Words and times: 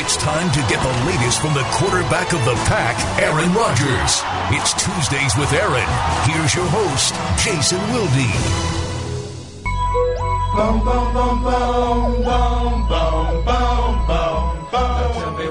it's 0.00 0.16
time 0.16 0.50
to 0.52 0.60
get 0.68 0.80
the 0.82 1.06
latest 1.06 1.40
from 1.40 1.54
the 1.54 1.66
quarterback 1.72 2.32
of 2.32 2.44
the 2.44 2.54
pack, 2.66 2.96
Aaron 3.20 3.52
Rodgers. 3.52 4.22
It's 4.54 4.72
Tuesdays 4.74 5.36
with 5.36 5.52
Aaron. 5.52 5.88
Here's 6.30 6.54
your 6.54 6.66
host, 6.66 7.14
Jason 7.44 7.80
Wilde. 7.90 8.28
Bum, 10.54 10.84
bum, 10.84 11.14
bum, 11.14 11.42
bum, 11.42 12.22
bum, 12.22 12.88
bum, 12.88 13.44
bum, 13.44 14.06
bum, 14.06 14.66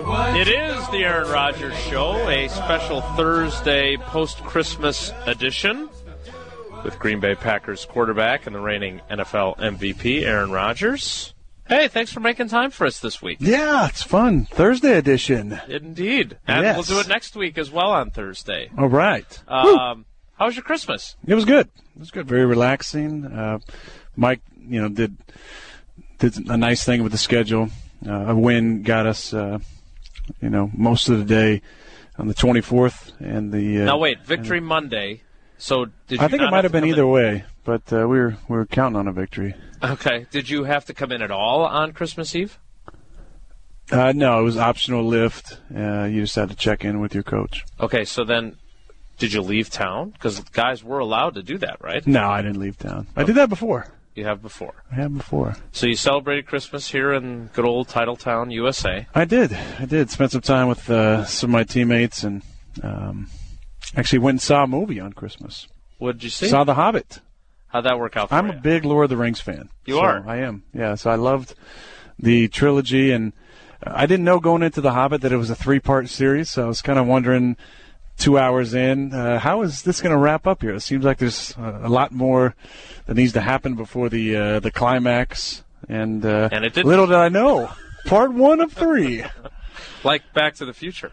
bum. 0.05 0.35
It 0.35 0.47
is 0.47 0.87
the 0.89 1.03
Aaron 1.03 1.29
Rodgers 1.29 1.77
Show, 1.79 2.29
a 2.29 2.47
special 2.47 3.01
Thursday 3.01 3.97
post 3.97 4.43
Christmas 4.43 5.11
edition 5.25 5.89
with 6.83 6.97
Green 6.99 7.19
Bay 7.19 7.35
Packers 7.35 7.85
quarterback 7.85 8.45
and 8.45 8.55
the 8.55 8.59
reigning 8.59 9.01
NFL 9.09 9.57
MVP, 9.57 10.23
Aaron 10.23 10.51
Rodgers. 10.51 11.33
Hey, 11.67 11.89
thanks 11.89 12.13
for 12.13 12.21
making 12.21 12.47
time 12.47 12.71
for 12.71 12.87
us 12.87 12.99
this 12.99 13.21
week. 13.21 13.39
Yeah, 13.41 13.87
it's 13.87 14.01
fun. 14.01 14.45
Thursday 14.45 14.97
edition. 14.97 15.59
Indeed. 15.67 16.37
And 16.47 16.63
Yes. 16.63 16.75
we'll 16.77 16.83
do 16.85 16.99
it 17.01 17.09
next 17.09 17.35
week 17.35 17.57
as 17.57 17.69
well 17.69 17.91
on 17.91 18.09
Thursday. 18.09 18.69
All 18.77 18.87
right. 18.87 19.25
Um, 19.49 20.05
how 20.39 20.45
was 20.45 20.55
your 20.55 20.63
Christmas? 20.63 21.17
It 21.27 21.35
was 21.35 21.43
good. 21.43 21.67
It 21.95 21.99
was 21.99 22.11
good. 22.11 22.25
Very 22.27 22.45
relaxing. 22.45 23.25
Uh, 23.25 23.59
Mike, 24.15 24.41
you 24.67 24.81
know, 24.81 24.87
did 24.89 25.17
did 26.19 26.49
a 26.49 26.55
nice 26.57 26.83
thing 26.85 27.03
with 27.03 27.11
the 27.11 27.17
schedule. 27.17 27.69
Uh, 28.07 28.27
a 28.29 28.35
win 28.35 28.83
got 28.83 29.05
us, 29.05 29.33
uh, 29.33 29.59
you 30.41 30.49
know, 30.49 30.71
most 30.73 31.09
of 31.09 31.17
the 31.19 31.25
day 31.25 31.61
on 32.17 32.27
the 32.27 32.33
24th 32.33 33.11
and 33.19 33.51
the. 33.51 33.81
Uh, 33.81 33.85
now, 33.85 33.97
wait, 33.97 34.25
Victory 34.25 34.59
Monday. 34.61 35.21
So, 35.57 35.85
did 36.07 36.19
you 36.19 36.25
I 36.25 36.27
think 36.27 36.43
it 36.43 36.51
might 36.51 36.63
have 36.63 36.71
been 36.71 36.85
either 36.85 37.01
in- 37.03 37.09
way, 37.09 37.43
but 37.65 37.81
uh, 37.91 38.07
we 38.07 38.19
were 38.19 38.37
we 38.47 38.55
were 38.55 38.65
counting 38.65 38.95
on 38.97 39.07
a 39.07 39.11
victory. 39.11 39.53
Okay. 39.83 40.25
Did 40.31 40.49
you 40.49 40.63
have 40.63 40.85
to 40.85 40.93
come 40.93 41.11
in 41.11 41.21
at 41.21 41.31
all 41.31 41.65
on 41.65 41.93
Christmas 41.93 42.35
Eve? 42.35 42.59
Uh, 43.91 44.11
no, 44.13 44.39
it 44.39 44.43
was 44.43 44.57
optional 44.57 45.03
lift. 45.03 45.59
Uh, 45.73 46.03
you 46.03 46.21
just 46.21 46.35
had 46.35 46.49
to 46.49 46.55
check 46.55 46.83
in 46.83 46.99
with 46.99 47.13
your 47.13 47.23
coach. 47.23 47.63
Okay, 47.79 48.03
so 48.03 48.25
then 48.25 48.57
did 49.17 49.31
you 49.31 49.41
leave 49.41 49.69
town? 49.69 50.09
Because 50.09 50.39
guys 50.41 50.83
were 50.83 50.99
allowed 50.99 51.35
to 51.35 51.43
do 51.43 51.57
that, 51.59 51.77
right? 51.81 52.05
No, 52.05 52.27
I 52.29 52.41
didn't 52.41 52.59
leave 52.59 52.77
town. 52.77 53.07
I 53.15 53.23
did 53.23 53.35
that 53.35 53.49
before. 53.49 53.87
You 54.13 54.25
have 54.25 54.41
before. 54.41 54.83
I 54.91 54.95
have 54.95 55.15
before. 55.15 55.55
So 55.71 55.85
you 55.85 55.95
celebrated 55.95 56.47
Christmas 56.47 56.89
here 56.89 57.13
in 57.13 57.47
good 57.53 57.65
old 57.65 57.87
Titletown, 57.87 58.51
USA. 58.51 59.05
I 59.13 59.25
did. 59.25 59.53
I 59.53 59.85
did. 59.85 60.09
Spent 60.09 60.31
some 60.31 60.41
time 60.41 60.67
with 60.67 60.89
uh, 60.89 61.23
some 61.25 61.51
of 61.51 61.53
my 61.53 61.63
teammates 61.63 62.23
and 62.23 62.41
um, 62.81 63.29
actually 63.95 64.19
went 64.19 64.35
and 64.35 64.41
saw 64.41 64.63
a 64.63 64.67
movie 64.67 64.99
on 64.99 65.13
Christmas. 65.13 65.67
What 65.99 66.13
did 66.13 66.23
you 66.23 66.29
see? 66.31 66.47
Saw 66.47 66.63
The 66.63 66.73
Hobbit. 66.73 67.19
How'd 67.69 67.85
that 67.85 67.99
work 67.99 68.15
out 68.17 68.29
for 68.29 68.35
I'm 68.35 68.47
you? 68.47 68.53
a 68.53 68.55
big 68.55 68.85
Lord 68.85 69.05
of 69.05 69.09
the 69.09 69.17
Rings 69.17 69.39
fan. 69.39 69.69
You 69.85 69.95
So 69.95 69.99
are? 70.01 70.23
I 70.27 70.37
am. 70.37 70.63
Yeah. 70.73 70.95
So 70.95 71.09
I 71.09 71.15
loved 71.15 71.53
the 72.19 72.47
trilogy, 72.47 73.11
and 73.11 73.33
I 73.83 74.05
didn't 74.05 74.25
know 74.25 74.39
going 74.39 74.63
into 74.63 74.81
The 74.81 74.93
Hobbit 74.93 75.21
that 75.21 75.31
it 75.31 75.37
was 75.37 75.49
a 75.49 75.55
three-part 75.55 76.09
series. 76.09 76.49
So 76.49 76.63
I 76.63 76.67
was 76.67 76.81
kind 76.81 76.97
of 76.97 77.05
wondering, 77.07 77.57
two 78.17 78.37
hours 78.39 78.73
in, 78.73 79.13
uh, 79.13 79.37
how 79.39 79.61
is 79.61 79.83
this 79.83 80.01
going 80.01 80.11
to 80.13 80.17
wrap 80.17 80.47
up 80.47 80.61
here? 80.63 80.73
It 80.73 80.79
seems 80.81 81.05
like 81.05 81.17
there's 81.19 81.53
a 81.57 81.87
lot 81.89 82.11
more 82.11 82.55
that 83.05 83.15
needs 83.15 83.33
to 83.33 83.41
happen 83.41 83.75
before 83.75 84.09
the 84.09 84.35
uh, 84.35 84.59
the 84.59 84.71
climax. 84.71 85.63
And, 85.87 86.25
uh, 86.25 86.49
And 86.51 86.65
it 86.65 86.73
didn't. 86.73 86.87
little 86.89 87.05
did 87.05 87.15
I 87.15 87.29
know, 87.29 87.69
part 88.05 88.33
one 88.33 88.59
of 88.61 88.73
three. 88.73 89.23
like 90.03 90.33
Back 90.33 90.55
to 90.55 90.65
the 90.65 90.73
Future. 90.73 91.11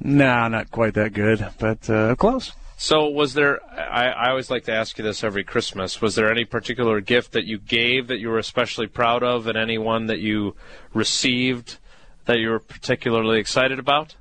Nah, 0.00 0.48
not 0.48 0.70
quite 0.70 0.94
that 0.94 1.12
good, 1.12 1.46
but 1.58 1.90
uh, 1.90 2.14
close. 2.14 2.52
So 2.80 3.08
was 3.08 3.34
there? 3.34 3.60
I, 3.74 4.06
I 4.10 4.30
always 4.30 4.52
like 4.52 4.62
to 4.66 4.72
ask 4.72 4.96
you 4.98 5.04
this 5.04 5.24
every 5.24 5.42
Christmas. 5.42 6.00
Was 6.00 6.14
there 6.14 6.30
any 6.30 6.44
particular 6.44 7.00
gift 7.00 7.32
that 7.32 7.44
you 7.44 7.58
gave 7.58 8.06
that 8.06 8.20
you 8.20 8.28
were 8.28 8.38
especially 8.38 8.86
proud 8.86 9.24
of, 9.24 9.48
and 9.48 9.58
any 9.58 9.78
one 9.78 10.06
that 10.06 10.20
you 10.20 10.54
received 10.94 11.78
that 12.26 12.38
you 12.38 12.50
were 12.50 12.60
particularly 12.60 13.40
excited 13.40 13.80
about? 13.80 14.14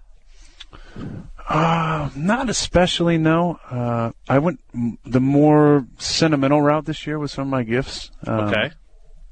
Uh, 1.48 2.10
not 2.16 2.50
especially, 2.50 3.20
no. 3.20 3.60
Uh, 3.70 4.12
I 4.28 4.40
went 4.40 4.60
the 5.06 5.22
more 5.22 5.86
sentimental 6.00 6.60
route 6.60 6.86
this 6.86 7.06
year 7.06 7.20
with 7.20 7.30
some 7.30 7.44
of 7.44 7.52
my 7.52 7.62
gifts. 7.62 8.10
Um, 8.26 8.40
Okay. 8.50 8.72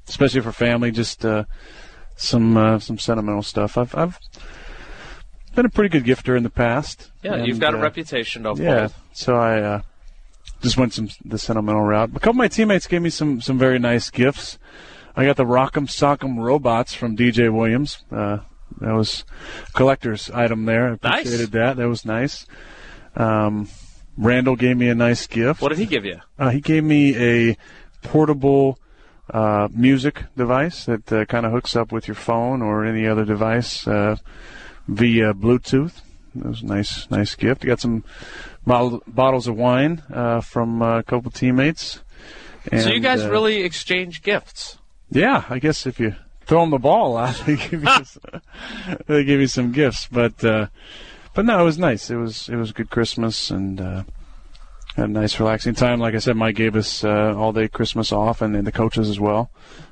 Especially 0.08 0.40
for 0.40 0.52
family, 0.52 0.92
just 0.92 1.24
uh, 1.24 1.46
some 2.14 2.56
uh, 2.56 2.78
some 2.78 2.96
sentimental 2.96 3.42
stuff. 3.42 3.76
I've 3.76 3.92
I've 3.96 4.20
been 5.56 5.66
a 5.66 5.70
pretty 5.70 5.88
good 5.88 6.04
gifter 6.04 6.36
in 6.36 6.42
the 6.42 6.50
past. 6.50 7.10
Yeah, 7.22 7.36
you've 7.36 7.56
and, 7.56 7.60
got 7.60 7.74
a 7.74 7.78
uh, 7.78 7.82
reputation 7.82 8.44
to 8.44 8.50
uphold. 8.50 8.64
Yeah, 8.64 8.88
so 9.12 9.36
I 9.36 9.60
uh, 9.60 9.82
just 10.62 10.76
went 10.76 10.92
some 10.94 11.08
the 11.24 11.38
sentimental 11.38 11.82
route. 11.82 12.10
A 12.10 12.14
couple 12.14 12.30
of 12.30 12.36
my 12.36 12.48
teammates 12.48 12.86
gave 12.86 13.02
me 13.02 13.10
some 13.10 13.40
some 13.40 13.58
very 13.58 13.78
nice 13.78 14.10
gifts. 14.10 14.58
I 15.16 15.24
got 15.24 15.36
the 15.36 15.44
Rock'em 15.44 15.88
Sock'em 15.88 16.38
robots 16.38 16.92
from 16.94 17.16
DJ 17.16 17.52
Williams. 17.52 18.04
Uh, 18.12 18.38
that 18.80 18.92
was 18.92 19.24
a 19.68 19.72
collector's 19.72 20.30
item 20.30 20.66
there. 20.66 20.88
I 20.88 20.90
Nice. 20.90 21.20
appreciated 21.20 21.52
that. 21.52 21.76
That 21.78 21.88
was 21.88 22.04
nice. 22.04 22.46
Um, 23.14 23.68
Randall 24.18 24.56
gave 24.56 24.76
me 24.76 24.88
a 24.88 24.94
nice 24.94 25.26
gift. 25.26 25.62
What 25.62 25.70
did 25.70 25.78
he 25.78 25.86
give 25.86 26.04
you? 26.04 26.20
Uh, 26.38 26.50
he 26.50 26.60
gave 26.60 26.84
me 26.84 27.16
a 27.16 27.56
portable 28.02 28.78
uh, 29.30 29.68
music 29.72 30.24
device 30.36 30.84
that 30.84 31.12
uh, 31.12 31.24
kind 31.24 31.46
of 31.46 31.52
hooks 31.52 31.76
up 31.76 31.92
with 31.92 32.06
your 32.08 32.14
phone 32.14 32.62
or 32.62 32.84
any 32.84 33.06
other 33.06 33.24
device 33.24 33.86
uh, 33.88 34.16
via 34.88 35.32
Bluetooth. 35.34 36.00
That 36.34 36.48
was 36.48 36.62
a 36.62 36.66
nice, 36.66 37.10
nice 37.10 37.34
gift. 37.34 37.64
Got 37.64 37.80
some 37.80 38.04
bottle, 38.66 39.02
bottles 39.06 39.46
of 39.48 39.56
wine 39.56 40.02
uh, 40.12 40.40
from 40.40 40.82
uh, 40.82 40.98
a 40.98 41.02
couple 41.02 41.30
teammates. 41.30 42.00
And, 42.70 42.82
so 42.82 42.90
you 42.90 43.00
guys 43.00 43.22
uh, 43.22 43.30
really 43.30 43.62
exchange 43.62 44.22
gifts. 44.22 44.78
yeah, 45.10 45.44
I 45.48 45.58
guess 45.58 45.86
if 45.86 45.98
you 46.00 46.14
throw 46.46 46.60
them 46.62 46.70
the 46.70 46.78
ball 46.78 47.16
out, 47.16 47.34
they 47.46 47.56
give 47.56 47.82
you 47.82 47.88
s- 47.88 48.18
they 49.06 49.24
give 49.24 49.40
you 49.40 49.46
some 49.46 49.72
gifts. 49.72 50.08
But 50.10 50.44
uh, 50.44 50.66
but 51.32 51.44
no, 51.46 51.60
it 51.60 51.64
was 51.64 51.78
nice. 51.78 52.10
It 52.10 52.16
was 52.16 52.48
it 52.48 52.56
was 52.56 52.70
a 52.70 52.74
good 52.74 52.90
Christmas 52.90 53.50
and 53.50 53.80
uh, 53.80 54.02
had 54.96 55.08
a 55.08 55.12
nice 55.12 55.38
relaxing 55.38 55.74
time. 55.74 56.00
Like 56.00 56.14
I 56.14 56.18
said, 56.18 56.36
Mike 56.36 56.56
gave 56.56 56.74
us 56.76 57.04
uh, 57.04 57.34
all 57.36 57.52
day 57.52 57.68
Christmas 57.68 58.10
off, 58.12 58.42
and 58.42 58.54
then 58.54 58.64
the 58.64 58.72
coaches 58.72 59.08
as 59.08 59.20
well. 59.20 59.50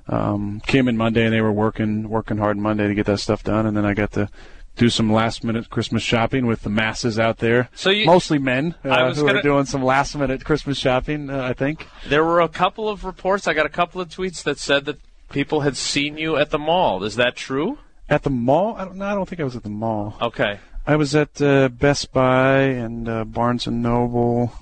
Um, 0.09 0.61
came 0.67 0.89
in 0.89 0.97
Monday 0.97 1.25
and 1.25 1.33
they 1.33 1.41
were 1.41 1.53
working 1.53 2.09
working 2.11 2.39
hard 2.39 2.59
Monday 2.59 2.89
to 2.89 2.95
get 2.95 3.07
that 3.07 3.19
stuff 3.21 3.45
done, 3.45 3.67
and 3.67 3.77
then 3.77 3.87
I 3.87 3.95
got 3.95 4.13
to. 4.13 4.29
Do 4.77 4.89
some 4.91 5.13
last 5.13 5.45
minute 5.45 5.71
Christmas 5.71 6.03
shopping 6.03 6.47
with 6.47 6.63
the 6.63 6.71
masses 6.71 7.19
out 7.19 7.39
there. 7.39 7.69
So 7.75 7.91
you- 7.91 8.07
mostly 8.07 8.39
men 8.39 8.75
uh, 8.85 8.89
I 8.89 9.03
was 9.05 9.19
who 9.19 9.27
gonna- 9.27 9.39
are 9.39 9.43
doing 9.43 9.67
some 9.67 9.85
last 9.85 10.17
minute 10.17 10.45
Christmas 10.45 10.79
shopping. 10.79 11.31
Uh, 11.31 11.43
I 11.45 11.53
think. 11.53 11.87
There 12.09 12.25
were 12.25 12.41
a 12.41 12.49
couple 12.49 12.89
of 12.89 13.05
reports. 13.05 13.47
I 13.47 13.55
got 13.55 13.67
a 13.67 13.71
couple 13.71 14.01
of 14.01 14.09
tweets 14.09 14.43
that 14.43 14.59
said 14.59 14.85
that 14.87 14.99
people 15.31 15.61
had 15.61 15.77
seen 15.77 16.19
you 16.19 16.37
at 16.37 16.51
the 16.51 16.59
mall. 16.59 17.05
Is 17.05 17.15
that 17.17 17.37
true? 17.37 17.79
At 18.09 18.25
the 18.25 18.31
mall? 18.31 18.75
I 18.77 18.85
don't. 18.85 18.97
No, 18.97 19.05
I 19.07 19.15
don't 19.15 19.29
think 19.29 19.41
I 19.41 19.45
was 19.45 19.55
at 19.57 19.63
the 19.63 19.69
mall. 19.71 20.17
Okay. 20.21 20.59
I 20.87 20.97
was 20.97 21.15
at 21.15 21.41
uh, 21.41 21.69
Best 21.69 22.13
Buy 22.13 22.59
and 22.63 23.09
uh, 23.09 23.25
Barnes 23.25 23.67
and 23.67 23.83
Noble. 23.83 24.53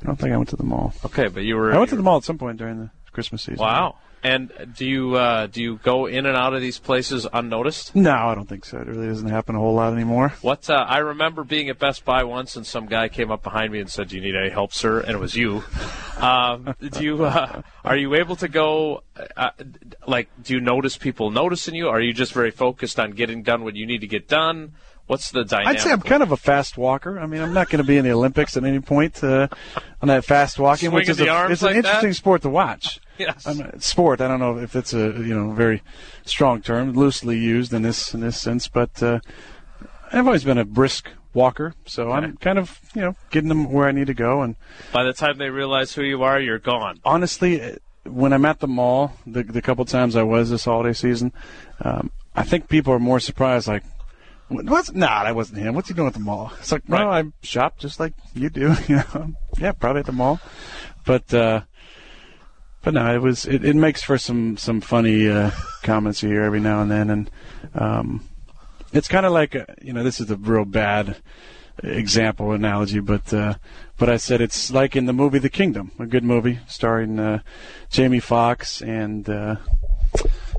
I 0.00 0.06
don't 0.06 0.16
think 0.16 0.32
I 0.32 0.36
went 0.36 0.50
to 0.50 0.56
the 0.56 0.62
mall. 0.62 0.92
Okay, 1.04 1.28
but 1.28 1.42
you 1.42 1.56
were. 1.56 1.72
I 1.72 1.78
went 1.78 1.90
to 1.90 1.96
the 1.96 2.02
mall 2.02 2.18
at 2.18 2.24
some 2.24 2.38
point 2.38 2.58
during 2.58 2.78
the 2.78 2.90
Christmas 3.12 3.42
season. 3.42 3.58
Wow. 3.58 3.96
And 4.24 4.52
do 4.76 4.86
you 4.86 5.16
uh, 5.16 5.48
do 5.48 5.60
you 5.60 5.80
go 5.82 6.06
in 6.06 6.26
and 6.26 6.36
out 6.36 6.54
of 6.54 6.60
these 6.60 6.78
places 6.78 7.26
unnoticed? 7.32 7.96
No, 7.96 8.12
I 8.12 8.34
don't 8.36 8.48
think 8.48 8.64
so. 8.64 8.78
It 8.78 8.86
really 8.86 9.08
doesn't 9.08 9.28
happen 9.28 9.56
a 9.56 9.58
whole 9.58 9.74
lot 9.74 9.92
anymore. 9.92 10.32
What 10.42 10.70
uh, 10.70 10.74
I 10.74 10.98
remember 10.98 11.42
being 11.42 11.68
at 11.68 11.80
Best 11.80 12.04
Buy 12.04 12.22
once, 12.22 12.54
and 12.54 12.64
some 12.64 12.86
guy 12.86 13.08
came 13.08 13.32
up 13.32 13.42
behind 13.42 13.72
me 13.72 13.80
and 13.80 13.90
said, 13.90 14.08
"Do 14.08 14.16
you 14.16 14.22
need 14.22 14.36
any 14.36 14.50
help, 14.50 14.72
sir?" 14.72 15.00
And 15.00 15.10
it 15.10 15.18
was 15.18 15.36
you. 15.36 15.64
Um, 16.12 16.76
do 16.78 17.02
you 17.02 17.24
uh, 17.24 17.62
are 17.84 17.96
you 17.96 18.14
able 18.14 18.36
to 18.36 18.46
go? 18.46 19.02
Uh, 19.36 19.50
like, 20.06 20.28
do 20.40 20.54
you 20.54 20.60
notice 20.60 20.96
people 20.96 21.32
noticing 21.32 21.74
you? 21.74 21.88
Are 21.88 22.00
you 22.00 22.12
just 22.12 22.32
very 22.32 22.52
focused 22.52 23.00
on 23.00 23.12
getting 23.12 23.42
done 23.42 23.64
what 23.64 23.74
you 23.74 23.86
need 23.86 24.02
to 24.02 24.06
get 24.06 24.28
done? 24.28 24.74
What's 25.06 25.30
the 25.30 25.44
dynamic? 25.44 25.78
I'd 25.78 25.80
say 25.82 25.90
I'm 25.90 26.00
kind 26.00 26.22
of 26.22 26.32
a 26.32 26.36
fast 26.36 26.78
walker. 26.78 27.18
I 27.18 27.26
mean, 27.26 27.42
I'm 27.42 27.52
not 27.52 27.68
going 27.68 27.82
to 27.82 27.86
be 27.86 27.98
in 27.98 28.04
the 28.04 28.12
Olympics 28.12 28.56
at 28.56 28.64
any 28.64 28.80
point 28.80 29.22
uh, 29.22 29.48
on 30.00 30.08
that 30.08 30.24
fast 30.24 30.58
walking, 30.58 30.90
which 30.92 31.08
is 31.08 31.20
a, 31.20 31.50
it's 31.50 31.62
an 31.62 31.76
interesting 31.76 32.10
that? 32.10 32.14
sport 32.14 32.42
to 32.42 32.48
watch. 32.48 33.00
Yes. 33.18 33.46
I'm 33.46 33.78
sport. 33.80 34.20
I 34.20 34.28
don't 34.28 34.40
know 34.40 34.58
if 34.58 34.74
it's 34.74 34.94
a 34.94 35.12
you 35.12 35.34
know 35.34 35.52
very 35.52 35.82
strong 36.24 36.62
term, 36.62 36.92
loosely 36.92 37.38
used 37.38 37.72
in 37.72 37.82
this 37.82 38.14
in 38.14 38.20
this 38.20 38.40
sense, 38.40 38.68
but 38.68 39.02
uh, 39.02 39.20
I've 40.12 40.26
always 40.26 40.44
been 40.44 40.58
a 40.58 40.64
brisk 40.64 41.08
walker, 41.34 41.74
so 41.86 42.10
I'm 42.12 42.36
kind 42.36 42.58
of 42.58 42.80
you 42.94 43.02
know 43.02 43.16
getting 43.30 43.48
them 43.48 43.70
where 43.72 43.86
I 43.88 43.92
need 43.92 44.06
to 44.06 44.14
go. 44.14 44.42
And 44.42 44.56
By 44.92 45.04
the 45.04 45.12
time 45.12 45.38
they 45.38 45.50
realize 45.50 45.92
who 45.92 46.02
you 46.02 46.22
are, 46.22 46.40
you're 46.40 46.58
gone. 46.58 47.00
honestly, 47.04 47.60
uh, 47.60 47.76
when 48.04 48.32
I'm 48.32 48.44
at 48.44 48.60
the 48.60 48.68
mall, 48.68 49.14
the 49.26 49.42
the 49.42 49.62
couple 49.62 49.84
times 49.84 50.16
I 50.16 50.22
was 50.22 50.50
this 50.50 50.64
holiday 50.64 50.92
season, 50.92 51.32
um, 51.82 52.10
I 52.34 52.42
think 52.44 52.68
people 52.68 52.92
are 52.92 52.98
more 52.98 53.20
surprised. 53.20 53.68
Like, 53.68 53.82
"What- 53.84 53.91
what's? 54.52 54.92
Nah, 54.92 55.24
that 55.24 55.34
wasn't 55.34 55.58
him. 55.58 55.74
What's 55.74 55.88
he 55.88 55.94
doing 55.94 56.08
at 56.08 56.14
the 56.14 56.20
mall? 56.20 56.52
It's 56.58 56.72
like, 56.72 56.88
no, 56.88 56.96
Right. 56.96 57.24
I 57.24 57.46
shop 57.46 57.78
just 57.78 57.98
like 58.00 58.14
you 58.34 58.50
do. 58.50 58.74
You 58.88 58.96
know, 58.96 59.34
yeah, 59.58 59.72
probably 59.72 60.00
at 60.00 60.06
the 60.06 60.12
mall, 60.12 60.40
but. 61.04 61.32
uh 61.32 61.62
but 62.84 62.94
no, 62.94 63.14
it 63.14 63.22
was. 63.22 63.46
It, 63.46 63.64
it 63.64 63.76
makes 63.76 64.02
for 64.02 64.18
some 64.18 64.56
some 64.56 64.80
funny 64.80 65.28
uh, 65.28 65.52
comments 65.84 66.22
you 66.22 66.30
hear 66.30 66.42
every 66.42 66.58
now 66.58 66.82
and 66.82 66.90
then, 66.90 67.10
and 67.10 67.30
um, 67.74 68.28
it's 68.92 69.06
kind 69.06 69.24
of 69.24 69.32
like 69.32 69.54
a, 69.54 69.72
you 69.80 69.92
know 69.92 70.02
this 70.02 70.20
is 70.20 70.30
a 70.30 70.36
real 70.36 70.64
bad 70.64 71.16
example 71.82 72.50
analogy, 72.50 72.98
but 72.98 73.32
uh, 73.32 73.54
but 73.98 74.10
I 74.10 74.16
said 74.16 74.40
it's 74.40 74.72
like 74.72 74.96
in 74.96 75.06
the 75.06 75.12
movie 75.12 75.38
The 75.38 75.48
Kingdom, 75.48 75.92
a 76.00 76.06
good 76.06 76.24
movie 76.24 76.58
starring 76.66 77.20
uh, 77.20 77.42
Jamie 77.88 78.18
Foxx 78.20 78.82
and 78.82 79.28
uh, 79.28 79.56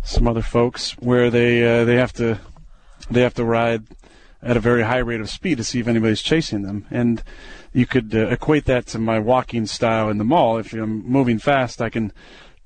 some 0.04 0.26
other 0.26 0.42
folks, 0.42 0.92
where 1.00 1.30
they 1.30 1.82
uh, 1.82 1.84
they 1.84 1.98
have 1.98 2.14
to 2.14 2.40
they 3.10 3.22
have 3.22 3.34
to 3.36 3.44
ride 3.46 3.84
at 4.42 4.58
a 4.58 4.60
very 4.60 4.84
high 4.84 4.98
rate 4.98 5.22
of 5.22 5.30
speed 5.30 5.58
to 5.58 5.64
see 5.64 5.80
if 5.80 5.88
anybody's 5.88 6.22
chasing 6.22 6.64
them. 6.64 6.86
And 6.92 7.24
you 7.72 7.86
could 7.86 8.14
uh, 8.14 8.28
equate 8.28 8.66
that 8.66 8.86
to 8.88 9.00
my 9.00 9.20
walking 9.20 9.66
style 9.66 10.10
in 10.10 10.18
the 10.18 10.24
mall. 10.24 10.58
If 10.58 10.74
I'm 10.74 11.04
moving 11.08 11.40
fast, 11.40 11.82
I 11.82 11.90
can 11.90 12.12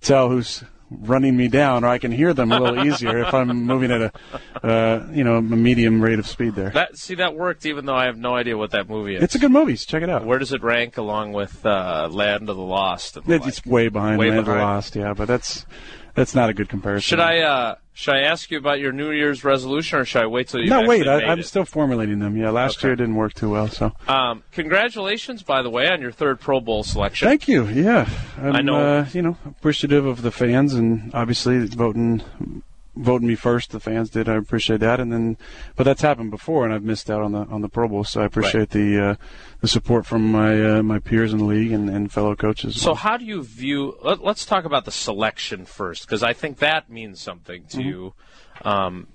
tell 0.01 0.29
who's 0.29 0.63
running 0.89 1.35
me 1.35 1.47
down, 1.49 1.83
or 1.83 1.87
I 1.87 1.97
can 1.97 2.11
hear 2.11 2.33
them 2.33 2.51
a 2.51 2.59
little 2.59 2.85
easier 2.85 3.17
if 3.19 3.33
I'm 3.33 3.49
moving 3.65 3.91
at 3.91 4.01
a, 4.01 4.65
uh, 4.65 5.07
you 5.11 5.23
know, 5.23 5.35
a 5.35 5.41
medium 5.41 6.01
rate 6.01 6.17
of 6.17 6.25
speed 6.27 6.55
there. 6.55 6.69
That 6.69 6.97
see 6.97 7.15
that 7.15 7.35
worked, 7.35 7.65
even 7.65 7.85
though 7.85 7.95
I 7.95 8.05
have 8.05 8.17
no 8.17 8.35
idea 8.35 8.57
what 8.57 8.71
that 8.71 8.89
movie 8.89 9.15
is. 9.15 9.23
It's 9.23 9.35
a 9.35 9.39
good 9.39 9.51
movie. 9.51 9.75
Check 9.75 10.03
it 10.03 10.09
out. 10.09 10.25
Where 10.25 10.39
does 10.39 10.53
it 10.53 10.63
rank 10.63 10.97
along 10.97 11.33
with 11.33 11.65
uh, 11.65 12.07
Land 12.09 12.49
of 12.49 12.55
the 12.55 12.63
Lost? 12.63 13.17
And 13.17 13.25
the 13.25 13.33
It- 13.35 13.41
like? 13.41 13.49
It's 13.49 13.65
way 13.65 13.89
behind 13.89 14.17
Way 14.17 14.29
Land 14.29 14.39
of 14.39 14.45
the. 14.45 14.55
Lost, 14.55 14.95
yeah, 14.95 15.13
but 15.13 15.27
that's 15.27 15.65
that's 16.17 16.35
not 16.35 16.49
a 16.49 16.53
good 16.53 16.67
comparison. 16.67 17.07
Should 17.07 17.19
I 17.21 17.39
uh, 17.39 17.75
should 17.93 18.15
I 18.15 18.21
ask 18.23 18.51
you 18.51 18.57
about 18.57 18.79
your 18.79 18.91
New 18.91 19.11
Year's 19.11 19.43
resolution, 19.45 19.99
or 19.99 20.05
should 20.05 20.21
I 20.23 20.25
wait 20.27 20.49
till 20.49 20.59
you? 20.61 20.69
No, 20.69 20.85
wait. 20.85 21.07
I, 21.07 21.23
I'm 21.23 21.39
it? 21.39 21.45
still 21.45 21.63
formulating 21.63 22.19
them. 22.19 22.35
Yeah, 22.35 22.49
last 22.49 22.79
Okay. 22.79 22.89
year 22.89 22.95
didn't 22.97 23.15
work 23.15 23.33
too 23.33 23.49
well. 23.51 23.69
So 23.69 23.93
Um, 24.07 24.43
congratulations, 24.51 25.43
by 25.43 25.61
the 25.61 25.69
way, 25.69 25.87
on 25.87 26.01
your 26.01 26.11
third 26.11 26.39
Pro 26.41 26.59
Bowl 26.59 26.83
selection. 26.83 27.27
thank 27.27 27.47
you. 27.47 27.65
Yeah, 27.67 28.09
I'm, 28.41 28.55
I 28.57 28.61
know- 28.61 28.75
Uh, 28.99 29.05
you 29.13 29.21
know, 29.21 29.37
appreciative 29.45 30.05
of 30.05 30.21
the 30.23 30.31
fans 30.31 30.73
and 30.73 31.11
obviously 31.13 31.65
voting 31.67 32.21
voting 32.97 33.27
me 33.27 33.35
first. 33.35 33.71
The 33.71 33.79
fans 33.79 34.09
did. 34.09 34.27
I 34.27 34.35
appreciate 34.35 34.79
that. 34.81 34.99
And 34.99 35.11
then, 35.11 35.38
but 35.75 35.83
that's 35.83 36.01
happened 36.01 36.31
before, 36.31 36.65
and 36.65 36.73
I've 36.73 36.83
missed 36.83 37.09
out 37.09 37.21
on 37.21 37.31
the 37.31 37.39
on 37.39 37.61
the 37.61 37.69
Pro 37.69 37.88
Bowl. 37.88 38.03
So 38.03 38.21
I 38.21 38.25
appreciate 38.25 38.71
the 38.71 38.99
uh, 38.99 39.15
the 39.61 39.67
support 39.67 40.05
from 40.05 40.31
my 40.31 40.77
uh, 40.77 40.83
my 40.83 40.99
peers 40.99 41.31
in 41.33 41.39
the 41.39 41.45
league 41.45 41.71
and, 41.71 41.89
and 41.89 42.11
fellow 42.11 42.35
coaches. 42.35 42.79
So, 42.81 42.94
how 42.94 43.17
do 43.17 43.25
you 43.25 43.44
view? 43.44 43.97
Let, 44.03 44.23
let's 44.23 44.45
talk 44.45 44.65
about 44.65 44.85
the 44.85 44.91
selection 44.91 45.65
first, 45.65 46.05
because 46.05 46.23
I 46.23 46.33
think 46.33 46.59
that 46.59 46.89
means 46.89 47.19
something 47.21 47.63
to 47.65 47.77
Mm-hmm. 47.77 47.88
you. 47.88 48.13
Um, 48.63 49.07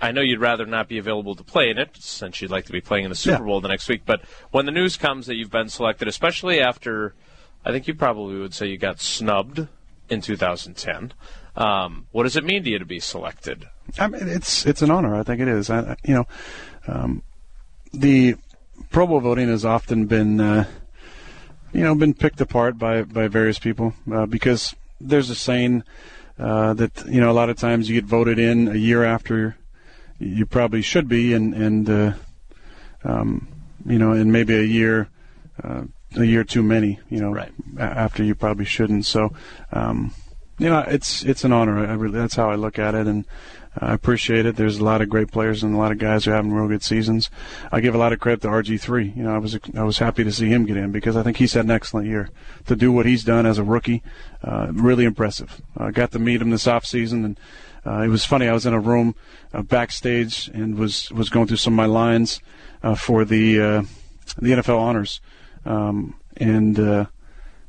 I 0.00 0.10
know 0.10 0.20
you'd 0.20 0.40
rather 0.40 0.66
not 0.66 0.88
be 0.88 0.98
available 0.98 1.36
to 1.36 1.44
play 1.44 1.70
in 1.70 1.78
it, 1.78 1.90
since 2.00 2.42
you'd 2.42 2.50
like 2.50 2.66
to 2.66 2.72
be 2.72 2.80
playing 2.80 3.04
in 3.04 3.08
the 3.10 3.14
Super 3.14 3.38
Yeah. 3.42 3.46
Bowl 3.46 3.60
the 3.60 3.68
next 3.68 3.88
week. 3.88 4.02
But 4.04 4.22
when 4.50 4.66
the 4.66 4.72
news 4.72 4.96
comes 4.96 5.26
that 5.26 5.36
you've 5.36 5.50
been 5.50 5.68
selected, 5.68 6.08
especially 6.08 6.60
after, 6.60 7.14
I 7.64 7.70
think 7.70 7.86
you 7.86 7.94
probably 7.94 8.36
would 8.40 8.52
say 8.52 8.66
you 8.66 8.78
got 8.78 9.00
snubbed 9.00 9.68
in 10.08 10.20
2010. 10.20 11.12
Um, 11.56 12.06
what 12.12 12.22
does 12.22 12.36
it 12.36 12.44
mean 12.44 12.64
to 12.64 12.70
you 12.70 12.78
to 12.78 12.84
be 12.86 13.00
selected? 13.00 13.66
I 13.98 14.08
mean, 14.08 14.26
it's 14.28 14.64
it's 14.64 14.82
an 14.82 14.90
honor. 14.90 15.14
I 15.14 15.22
think 15.22 15.40
it 15.40 15.48
is. 15.48 15.68
I, 15.70 15.96
you 16.04 16.14
know, 16.14 16.26
um, 16.86 17.22
the 17.92 18.36
Pro 18.90 19.06
Bowl 19.06 19.20
voting 19.20 19.48
has 19.48 19.64
often 19.64 20.06
been, 20.06 20.40
uh, 20.40 20.64
you 21.72 21.82
know, 21.82 21.94
been 21.94 22.14
picked 22.14 22.40
apart 22.40 22.78
by 22.78 23.02
by 23.02 23.28
various 23.28 23.58
people 23.58 23.94
uh, 24.10 24.26
because 24.26 24.74
there's 25.00 25.28
a 25.30 25.34
saying 25.34 25.82
uh, 26.38 26.72
that 26.74 27.04
you 27.06 27.20
know 27.20 27.30
a 27.30 27.34
lot 27.34 27.50
of 27.50 27.58
times 27.58 27.88
you 27.88 28.00
get 28.00 28.08
voted 28.08 28.38
in 28.38 28.68
a 28.68 28.76
year 28.76 29.04
after 29.04 29.56
you 30.18 30.46
probably 30.46 30.80
should 30.80 31.08
be, 31.08 31.34
and 31.34 31.52
and 31.54 31.90
uh, 31.90 32.12
um, 33.04 33.48
you 33.84 33.98
know, 33.98 34.12
and 34.12 34.32
maybe 34.32 34.54
a 34.54 34.62
year. 34.62 35.08
Uh, 35.62 35.82
a 36.16 36.24
year 36.24 36.44
too 36.44 36.62
many, 36.62 37.00
you 37.08 37.20
know, 37.20 37.32
Right. 37.32 37.52
after 37.78 38.22
you 38.22 38.34
probably 38.34 38.66
shouldn't. 38.66 39.06
So, 39.06 39.32
um, 39.72 40.12
you 40.62 40.68
know, 40.68 40.84
it's 40.86 41.24
it's 41.24 41.42
an 41.42 41.52
honor. 41.52 41.84
I 41.84 41.94
really, 41.94 42.18
that's 42.18 42.36
how 42.36 42.48
I 42.48 42.54
look 42.54 42.78
at 42.78 42.94
it, 42.94 43.08
and 43.08 43.24
I 43.76 43.94
appreciate 43.94 44.46
it. 44.46 44.54
There's 44.54 44.78
a 44.78 44.84
lot 44.84 45.00
of 45.00 45.08
great 45.08 45.32
players 45.32 45.64
and 45.64 45.74
a 45.74 45.78
lot 45.78 45.90
of 45.90 45.98
guys 45.98 46.24
who 46.24 46.30
are 46.30 46.34
having 46.34 46.52
real 46.52 46.68
good 46.68 46.84
seasons. 46.84 47.30
I 47.72 47.80
give 47.80 47.96
a 47.96 47.98
lot 47.98 48.12
of 48.12 48.20
credit 48.20 48.42
to 48.42 48.48
RG3. 48.48 49.16
You 49.16 49.24
know, 49.24 49.34
I 49.34 49.38
was 49.38 49.58
I 49.76 49.82
was 49.82 49.98
happy 49.98 50.22
to 50.22 50.30
see 50.30 50.48
him 50.48 50.64
get 50.64 50.76
in 50.76 50.92
because 50.92 51.16
I 51.16 51.24
think 51.24 51.38
he's 51.38 51.54
had 51.54 51.64
an 51.64 51.72
excellent 51.72 52.06
year 52.06 52.28
to 52.66 52.76
do 52.76 52.92
what 52.92 53.06
he's 53.06 53.24
done 53.24 53.44
as 53.44 53.58
a 53.58 53.64
rookie. 53.64 54.04
Uh, 54.44 54.68
really 54.72 55.04
impressive. 55.04 55.60
I 55.76 55.90
got 55.90 56.12
to 56.12 56.20
meet 56.20 56.40
him 56.40 56.50
this 56.50 56.68
off 56.68 56.86
season, 56.86 57.24
and 57.24 57.40
uh, 57.84 58.02
it 58.02 58.08
was 58.08 58.24
funny. 58.24 58.46
I 58.46 58.52
was 58.52 58.66
in 58.66 58.74
a 58.74 58.80
room 58.80 59.16
uh, 59.52 59.62
backstage 59.62 60.48
and 60.54 60.78
was 60.78 61.10
was 61.10 61.28
going 61.28 61.48
through 61.48 61.56
some 61.56 61.72
of 61.72 61.76
my 61.76 61.86
lines 61.86 62.40
uh, 62.84 62.94
for 62.94 63.24
the 63.24 63.60
uh, 63.60 63.82
the 64.38 64.52
NFL 64.52 64.78
honors, 64.78 65.20
um, 65.64 66.14
and. 66.36 67.08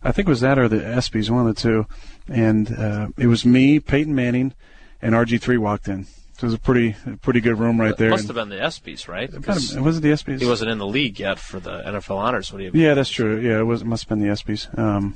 I 0.04 0.12
think 0.12 0.28
it 0.28 0.32
was 0.32 0.42
that 0.42 0.60
or 0.60 0.68
the 0.68 0.78
ESPYS, 0.82 1.30
one 1.30 1.48
of 1.48 1.56
the 1.56 1.62
two. 1.62 1.86
And 2.28 2.78
uh, 2.78 3.08
it 3.18 3.28
was 3.28 3.46
me, 3.46 3.80
Peyton 3.80 4.14
Manning, 4.16 4.54
and 5.02 5.14
RG3 5.16 5.58
walked 5.58 5.88
in. 5.88 6.06
So 6.06 6.40
it 6.40 6.44
was 6.44 6.54
a 6.56 6.60
pretty 6.60 6.96
a 7.06 7.16
pretty 7.18 7.42
good 7.42 7.60
room 7.60 7.80
right 7.80 7.96
there. 7.96 8.08
It 8.08 8.12
Must 8.12 8.28
And- 8.28 8.36
have 8.38 8.50
been 8.50 8.58
the 8.58 8.64
ESPYS, 8.64 9.08
right? 9.08 9.32
Kind 9.32 9.44
'Cause 9.46 9.76
of- 9.76 9.84
was 9.84 9.98
it 9.98 10.02
the 10.02 10.10
ESPYS? 10.12 10.40
he 10.42 10.48
wasn't 10.48 10.72
in 10.72 10.78
the 10.80 10.88
league 10.88 11.20
yet 11.20 11.38
for 11.40 11.60
the 11.60 11.82
NFL 11.86 12.18
honors. 12.18 12.52
What 12.52 12.58
do 12.60 12.64
you? 12.66 12.72
Yeah, 12.74 12.96
that's 12.96 13.10
true. 13.10 13.40
Yeah, 13.40 13.60
it 13.60 13.64
was. 13.64 13.82
It 13.82 13.86
must 13.86 14.04
have 14.04 14.10
been 14.10 14.20
the 14.28 14.32
ESPYS. 14.34 14.68
Um, 14.78 15.16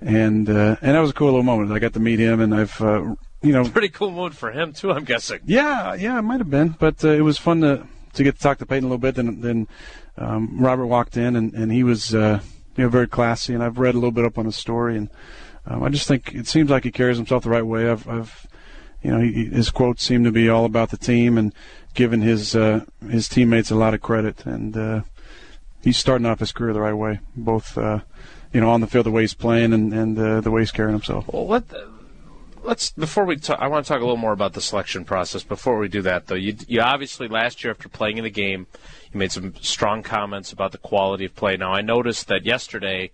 and 0.00 0.48
uh, 0.48 0.76
and 0.82 0.94
that 0.94 1.00
was 1.00 1.10
a 1.10 1.14
cool 1.14 1.26
little 1.28 1.42
moment. 1.42 1.72
I 1.72 1.78
got 1.78 1.94
to 1.94 2.00
meet 2.00 2.18
him, 2.18 2.40
and 2.40 2.54
I've 2.54 2.80
uh, 2.82 3.14
you 3.42 3.52
know 3.52 3.64
Pretty 3.68 3.88
cool 3.88 4.10
mood 4.10 4.34
for 4.36 4.50
him 4.52 4.72
too. 4.72 4.92
I'm 4.92 5.04
guessing. 5.04 5.40
Yeah, 5.46 5.94
yeah, 5.94 6.18
it 6.18 6.22
might 6.22 6.40
have 6.40 6.50
been, 6.50 6.76
but 6.78 7.02
uh, 7.04 7.08
it 7.08 7.22
was 7.22 7.38
fun 7.38 7.60
to 7.62 7.86
to 8.14 8.22
get 8.22 8.36
to 8.36 8.40
talk 8.42 8.58
to 8.58 8.66
Peyton 8.66 8.84
a 8.84 8.88
little 8.88 8.98
bit. 8.98 9.14
Then 9.14 9.40
then 9.40 9.68
um, 10.18 10.58
Robert 10.62 10.86
walked 10.86 11.16
in, 11.16 11.34
and 11.34 11.54
and 11.54 11.72
he 11.72 11.82
was 11.82 12.14
uh, 12.14 12.40
you 12.76 12.84
know 12.84 12.88
very 12.88 13.08
classy, 13.08 13.54
and 13.54 13.62
I've 13.62 13.78
read 13.78 13.94
a 13.94 13.98
little 13.98 14.12
bit 14.12 14.24
up 14.24 14.38
on 14.38 14.44
his 14.44 14.56
story, 14.56 14.96
and 14.96 15.10
um, 15.66 15.82
I 15.82 15.88
just 15.88 16.06
think 16.06 16.34
it 16.34 16.46
seems 16.46 16.70
like 16.70 16.84
he 16.84 16.90
carries 16.90 17.16
himself 17.16 17.44
the 17.44 17.50
right 17.50 17.66
way. 17.66 17.90
I've, 17.90 18.08
I've 18.08 18.46
you 19.02 19.10
know, 19.10 19.20
he, 19.20 19.46
his 19.46 19.70
quotes 19.70 20.02
seem 20.02 20.24
to 20.24 20.32
be 20.32 20.48
all 20.48 20.64
about 20.64 20.90
the 20.90 20.96
team 20.96 21.38
and 21.38 21.54
giving 21.94 22.22
his 22.22 22.56
uh, 22.56 22.84
his 23.08 23.28
teammates 23.28 23.70
a 23.70 23.76
lot 23.76 23.94
of 23.94 24.00
credit, 24.00 24.44
and 24.46 24.76
uh, 24.76 25.02
he's 25.82 25.96
starting 25.96 26.26
off 26.26 26.40
his 26.40 26.52
career 26.52 26.72
the 26.72 26.80
right 26.80 26.94
way, 26.94 27.20
both. 27.34 27.76
Uh, 27.76 28.00
you 28.52 28.60
know, 28.60 28.70
on 28.70 28.80
the 28.80 28.86
field, 28.86 29.04
the 29.04 29.10
way 29.10 29.22
he's 29.22 29.34
playing 29.34 29.74
and, 29.74 29.92
and 29.92 30.18
uh, 30.18 30.40
the 30.40 30.50
way 30.50 30.62
he's 30.62 30.72
carrying 30.72 30.94
himself. 30.94 31.26
Well, 31.28 31.46
let 31.46 31.68
let's 32.66 32.90
before 32.90 33.24
we 33.24 33.36
talk, 33.36 33.58
I 33.60 33.68
want 33.68 33.84
to 33.86 33.88
talk 33.88 34.00
a 34.00 34.04
little 34.04 34.16
more 34.16 34.32
about 34.32 34.52
the 34.52 34.60
selection 34.60 35.04
process. 35.04 35.42
Before 35.42 35.78
we 35.78 35.88
do 35.88 36.02
that, 36.02 36.26
though, 36.26 36.34
you 36.34 36.56
you 36.68 36.80
obviously 36.80 37.28
last 37.28 37.62
year 37.64 37.70
after 37.72 37.88
playing 37.88 38.18
in 38.18 38.24
the 38.24 38.30
game, 38.30 38.66
you 39.12 39.18
made 39.18 39.32
some 39.32 39.54
strong 39.60 40.02
comments 40.02 40.52
about 40.52 40.72
the 40.72 40.78
quality 40.78 41.24
of 41.26 41.34
play. 41.34 41.56
Now, 41.56 41.72
I 41.72 41.80
noticed 41.80 42.28
that 42.28 42.44
yesterday 42.44 43.10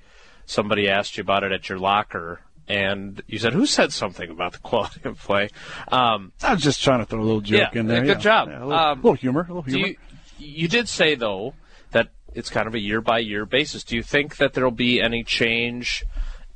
somebody 0.46 0.88
asked 0.88 1.16
you 1.16 1.20
about 1.22 1.44
it 1.44 1.52
at 1.52 1.69
your 1.69 1.78
locker. 1.78 2.40
And 2.69 3.20
you 3.26 3.38
said, 3.38 3.52
"Who 3.54 3.66
said 3.66 3.93
something 3.93 4.31
about 4.31 4.52
the 4.52 4.58
quality 4.70 5.00
of 5.04 5.19
play?" 5.19 5.50
Um, 5.88 6.32
I 6.43 6.55
was 6.55 6.62
just 6.62 6.82
trying 6.82 7.00
to 7.00 7.06
throw 7.06 7.20
a 7.20 7.25
little 7.25 7.40
joke 7.40 7.75
Yeah, 7.75 7.81
in 7.81 7.87
there. 7.88 8.02
good 8.05 8.20
job. 8.20 8.48
Yeah, 8.48 8.58
a 8.58 8.66
little, 8.66 8.72
Um, 8.72 8.98
little 9.02 9.14
humor. 9.14 9.40
A 9.43 9.52
little 9.52 9.62
humor. 9.62 9.88
you, 9.88 9.96
you 10.38 10.69
did 10.69 10.88
say 10.88 11.14
though 11.14 11.55
that 11.90 12.08
it's 12.34 12.48
kind 12.50 12.66
of 12.69 12.75
a 12.75 12.78
year 12.78 13.00
by 13.00 13.19
year 13.19 13.44
basis. 13.44 13.82
Do 13.84 13.96
you 13.96 14.02
think 14.02 14.37
that 14.37 14.55
there'll 14.55 14.70
be 14.70 15.00
any 15.02 15.25
change 15.25 16.05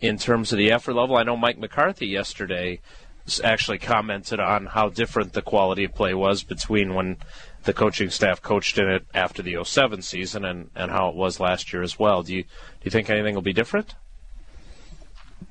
in 0.00 0.18
terms 0.18 0.52
of 0.52 0.58
the 0.58 0.72
effort 0.72 0.94
level? 0.94 1.16
I 1.16 1.22
know 1.22 1.36
Mike 1.36 1.58
McCarthy 1.58 2.06
yesterday 2.06 2.80
actually 3.42 3.78
commented 3.78 4.38
on 4.38 4.66
how 4.66 4.88
different 4.88 5.32
the 5.32 5.42
quality 5.42 5.84
of 5.84 5.94
play 5.94 6.14
was 6.14 6.42
between 6.42 6.94
when 6.94 7.16
the 7.64 7.72
coaching 7.72 8.10
staff 8.10 8.40
coached 8.40 8.78
in 8.78 8.88
it 8.88 9.04
after 9.14 9.42
the 9.42 9.62
07 9.62 10.02
season 10.02 10.44
and, 10.44 10.70
and 10.76 10.90
how 10.90 11.08
it 11.08 11.16
was 11.16 11.40
last 11.40 11.72
year 11.72 11.82
as 11.82 11.98
well. 11.98 12.22
Do 12.22 12.34
you 12.34 12.42
do 12.44 12.48
you 12.84 12.90
think 12.90 13.10
anything 13.10 13.34
will 13.34 13.42
be 13.42 13.52
different? 13.52 13.94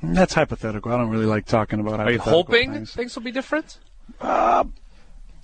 That's 0.01 0.33
hypothetical. 0.33 0.91
I 0.91 0.97
don't 0.97 1.09
really 1.09 1.25
like 1.25 1.45
talking 1.45 1.79
about. 1.79 1.99
Are 1.99 2.11
you 2.11 2.19
hoping 2.19 2.73
things. 2.73 2.93
things 2.93 3.15
will 3.15 3.23
be 3.23 3.31
different? 3.31 3.79
Uh, 4.21 4.63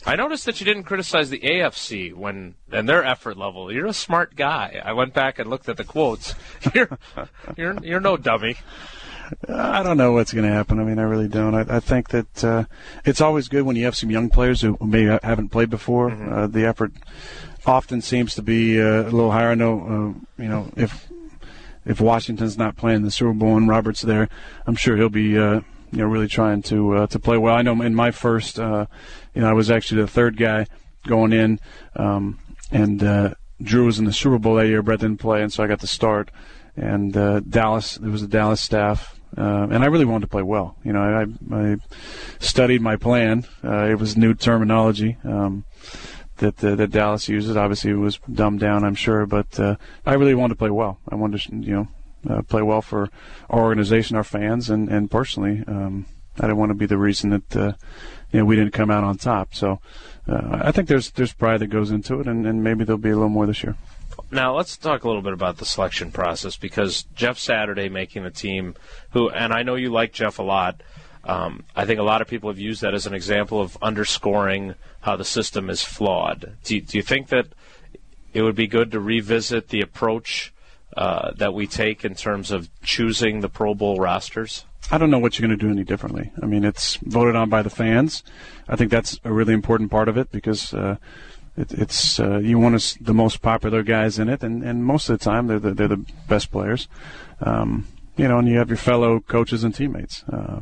I 0.06 0.16
noticed 0.16 0.46
that 0.46 0.60
you 0.60 0.66
didn't 0.66 0.84
criticize 0.84 1.30
the 1.30 1.40
AFC 1.40 2.14
when 2.14 2.56
and 2.72 2.90
their 2.90 3.04
effort 3.04 3.38
level. 3.38 3.72
You're 3.72 3.88
a 3.88 3.94
smart 3.94 4.36
guy. 4.36 4.82
I 4.84 4.94
went 4.94 5.14
back 5.14 5.40
and 5.40 5.50
looked 5.50 5.70
at 5.70 5.78
the 5.78 5.84
quotes. 5.84 6.34
You're 6.74 6.98
you're 7.58 7.78
you're 7.84 8.00
no 8.00 8.18
dummy. 8.18 8.58
I 9.48 9.84
don't 9.84 9.98
know 9.98 10.12
what's 10.12 10.34
going 10.34 10.48
to 10.48 10.54
happen. 10.54 10.80
I 10.80 10.84
mean, 10.84 11.00
I 11.00 11.04
really 11.04 11.28
don't. 11.28 11.56
I, 11.56 11.78
I 11.78 11.80
think 11.80 12.10
that 12.10 12.44
uh, 12.44 12.66
it's 13.06 13.22
always 13.22 13.48
good 13.48 13.64
when 13.64 13.76
you 13.76 13.86
have 13.86 13.96
some 13.96 14.12
young 14.12 14.30
players 14.30 14.62
who 14.62 14.78
maybe 14.82 15.18
haven't 15.24 15.50
played 15.50 15.70
before. 15.70 16.10
Mm-hmm. 16.10 16.34
Uh, 16.34 16.48
the 16.48 16.66
effort 16.66 16.92
often 17.66 18.02
seems 18.02 18.36
to 18.36 18.42
be 18.42 18.82
uh, 18.82 19.04
a 19.04 19.12
little 19.12 19.32
higher. 19.32 19.52
I 19.52 19.56
know, 19.56 19.80
uh, 19.80 20.42
you 20.42 20.50
know, 20.50 20.72
if 20.76 21.10
if 21.86 22.00
Washington's 22.00 22.58
not 22.58 22.78
playing 22.78 23.04
the 23.04 23.12
Super 23.12 23.34
Bowl 23.34 23.58
and 23.58 23.68
Robert's 23.68 24.02
there, 24.02 24.30
I'm 24.68 24.76
sure 24.76 24.98
he'll 24.98 25.10
be, 25.10 25.38
uh, 25.38 25.62
you 25.92 26.00
know, 26.00 26.06
really 26.06 26.28
trying 26.28 26.62
to 26.64 26.96
uh, 26.96 27.08
to 27.08 27.20
play 27.20 27.38
well. 27.38 27.56
I 27.56 27.62
know 27.62 27.82
in 27.82 27.96
my 27.96 28.12
first, 28.12 28.60
uh, 28.60 28.86
you 29.34 29.42
know, 29.42 29.50
I 29.50 29.54
was 29.54 29.70
actually 29.70 30.02
the 30.02 30.08
third 30.08 30.38
guy 30.38 30.68
going 31.08 31.34
in, 31.34 31.60
um, 31.96 32.40
and 32.72 33.04
uh, 33.04 33.34
Drew 33.62 33.86
was 33.86 34.00
in 34.00 34.06
the 34.06 34.14
Super 34.14 34.40
Bowl 34.40 34.56
that 34.56 34.68
year. 34.68 34.82
Brett 34.82 35.00
didn't 35.00 35.20
play, 35.20 35.42
and 35.42 35.52
so 35.52 35.64
I 35.64 35.68
got 35.68 35.80
the 35.80 35.88
start. 35.88 36.32
And 36.76 37.16
uh, 37.18 37.42
Dallas, 37.42 37.96
there 37.96 38.12
was 38.12 38.22
the 38.22 38.28
Dallas 38.28 38.62
staff. 38.62 39.20
Uh, 39.38 39.68
and 39.72 39.82
I 39.82 39.88
really 39.88 40.06
wanted 40.06 40.26
to 40.26 40.28
play 40.28 40.42
well. 40.42 40.76
You 40.84 40.92
know, 40.92 41.02
I, 41.02 41.56
I 41.56 41.78
studied 42.40 42.82
my 42.82 42.98
plan. 42.98 43.46
Uh, 43.64 43.86
it 43.86 43.96
was 43.96 44.18
new 44.18 44.34
terminology 44.34 45.18
um, 45.24 45.64
that 46.38 46.58
that 46.58 46.92
Dallas 46.92 47.30
uses. 47.30 47.56
Obviously, 47.56 47.92
it 47.92 47.96
was 47.96 48.20
dumbed 48.32 48.60
down, 48.60 48.84
I'm 48.84 48.96
sure, 48.96 49.26
but 49.26 49.58
uh, 49.58 49.76
I 50.06 50.16
really 50.16 50.36
wanted 50.36 50.56
to 50.56 50.58
play 50.58 50.70
well. 50.70 51.00
I 51.08 51.16
wanted 51.16 51.42
to, 51.42 51.56
you 51.56 51.74
know, 51.74 51.88
uh, 52.30 52.42
play 52.44 52.62
well 52.62 52.82
for 52.82 53.10
our 53.50 53.62
organization, 53.62 54.16
our 54.16 54.24
fans, 54.24 54.70
and 54.70 54.90
and 54.90 55.10
personally, 55.10 55.64
um, 55.68 56.06
I 56.38 56.44
didn't 56.44 56.58
want 56.58 56.70
to 56.70 56.76
be 56.76 56.86
the 56.86 56.98
reason 56.98 57.30
that 57.32 57.56
uh, 57.56 57.74
you 58.32 58.40
know 58.40 58.46
we 58.46 58.56
didn't 58.56 58.74
come 58.74 58.92
out 58.92 59.04
on 59.04 59.18
top. 59.18 59.54
So 59.54 59.80
uh, 60.28 60.60
I 60.64 60.72
think 60.72 60.88
there's 60.88 61.12
there's 61.12 61.34
pride 61.34 61.60
that 61.60 61.68
goes 61.68 61.92
into 61.92 62.20
it, 62.20 62.28
and, 62.28 62.46
and 62.46 62.64
maybe 62.64 62.84
there'll 62.84 62.98
be 62.98 63.10
a 63.10 63.16
little 63.16 63.30
more 63.30 63.46
this 63.46 63.64
year. 63.64 63.76
Now 64.30 64.56
let's 64.56 64.78
talk 64.78 65.04
a 65.04 65.08
little 65.08 65.22
bit 65.22 65.34
about 65.34 65.58
the 65.58 65.66
selection 65.66 66.12
process 66.12 66.58
because 66.58 67.04
Jeff 67.16 67.38
Saturday 67.38 67.90
making 67.90 68.24
the 68.24 68.32
team, 68.32 68.76
who 69.12 69.30
and 69.30 69.54
I 69.54 69.64
know 69.64 69.76
you 69.76 69.90
like 69.90 70.14
Jeff 70.14 70.40
a 70.40 70.44
lot. 70.44 70.82
Um, 71.24 71.64
I 71.76 71.86
think 71.86 72.00
a 72.00 72.04
lot 72.04 72.22
of 72.22 72.28
people 72.28 72.50
have 72.50 72.58
used 72.58 72.82
that 72.82 72.96
as 72.96 73.06
an 73.06 73.14
example 73.14 73.62
of 73.62 73.78
underscoring 73.82 74.74
how 75.02 75.16
the 75.16 75.26
system 75.26 75.70
is 75.70 75.84
flawed. 75.84 76.58
Do 76.64 76.80
do 76.82 76.98
you 76.98 77.04
think 77.04 77.28
that 77.28 77.48
it 78.34 78.42
would 78.42 78.56
be 78.56 78.68
good 78.68 78.92
to 78.92 79.00
revisit 79.00 79.70
the 79.70 79.82
approach 79.82 80.54
uh, 80.98 81.32
that 81.38 81.54
we 81.54 81.68
take 81.68 82.04
in 82.04 82.16
terms 82.16 82.52
of 82.52 82.70
choosing 82.84 83.42
the 83.42 83.50
Pro 83.50 83.74
Bowl 83.74 83.98
rosters? 83.98 84.66
I 84.90 84.98
don't 84.98 85.10
know 85.10 85.20
what 85.20 85.38
you're 85.38 85.48
going 85.48 85.58
to 85.58 85.66
do 85.66 85.72
any 85.72 85.84
differently. 85.84 86.32
I 86.42 86.46
mean, 86.46 86.64
it's 86.64 86.98
voted 86.98 87.36
on 87.36 87.50
by 87.50 87.62
the 87.62 87.70
fans. 87.70 88.24
I 88.68 88.76
think 88.76 88.92
that's 88.92 89.20
a 89.24 89.32
really 89.32 89.54
important 89.54 89.92
part 89.92 90.10
of 90.10 90.18
it 90.18 90.32
because 90.32 90.74
uh, 90.74 90.98
it, 91.56 91.72
it's 91.74 92.20
uh, 92.20 92.40
you 92.40 92.60
want 92.60 92.76
us, 92.76 92.96
the 93.00 93.14
most 93.14 93.42
popular 93.42 93.84
guys 93.84 94.20
in 94.20 94.28
it, 94.28 94.44
and, 94.44 94.64
and 94.64 94.84
most 94.86 95.10
of 95.10 95.18
the 95.18 95.24
time 95.24 95.48
they're 95.48 95.60
the, 95.60 95.74
they're 95.74 95.88
the 95.88 96.06
best 96.28 96.52
players. 96.52 96.88
Um, 97.40 97.88
you 98.18 98.28
know, 98.28 98.40
and 98.40 98.48
you 98.48 98.58
have 98.58 98.70
your 98.70 98.78
fellow 98.78 99.20
coaches 99.20 99.64
and 99.64 99.74
teammates. 99.74 100.24
Uh, 100.24 100.62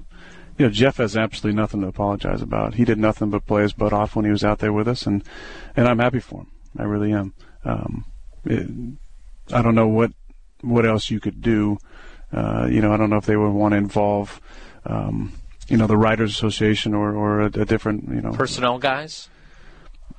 you 0.57 0.65
know, 0.65 0.71
Jeff 0.71 0.97
has 0.97 1.15
absolutely 1.15 1.59
nothing 1.59 1.81
to 1.81 1.87
apologize 1.87 2.41
about. 2.41 2.75
He 2.75 2.85
did 2.85 2.97
nothing 2.97 3.29
but 3.29 3.47
play 3.47 3.63
his 3.63 3.73
butt 3.73 3.93
off 3.93 4.15
when 4.15 4.25
he 4.25 4.31
was 4.31 4.43
out 4.43 4.59
there 4.59 4.73
with 4.73 4.87
us, 4.87 5.05
and 5.05 5.23
and 5.75 5.87
I'm 5.87 5.99
happy 5.99 6.19
for 6.19 6.41
him. 6.41 6.47
I 6.77 6.83
really 6.83 7.13
am. 7.13 7.33
Um, 7.65 8.05
it, 8.45 8.69
I 9.51 9.61
don't 9.61 9.75
know 9.75 9.87
what 9.87 10.11
what 10.61 10.85
else 10.85 11.09
you 11.09 11.19
could 11.19 11.41
do. 11.41 11.77
Uh, 12.31 12.67
you 12.69 12.81
know, 12.81 12.93
I 12.93 12.97
don't 12.97 13.09
know 13.09 13.17
if 13.17 13.25
they 13.25 13.37
would 13.37 13.51
want 13.51 13.73
to 13.73 13.77
involve, 13.77 14.39
um, 14.85 15.33
you 15.67 15.77
know, 15.77 15.87
the 15.87 15.97
Writers 15.97 16.31
Association 16.31 16.93
or, 16.93 17.15
or 17.15 17.41
a, 17.41 17.45
a 17.45 17.65
different, 17.65 18.07
you 18.09 18.21
know, 18.21 18.31
personnel 18.31 18.77
guys. 18.77 19.29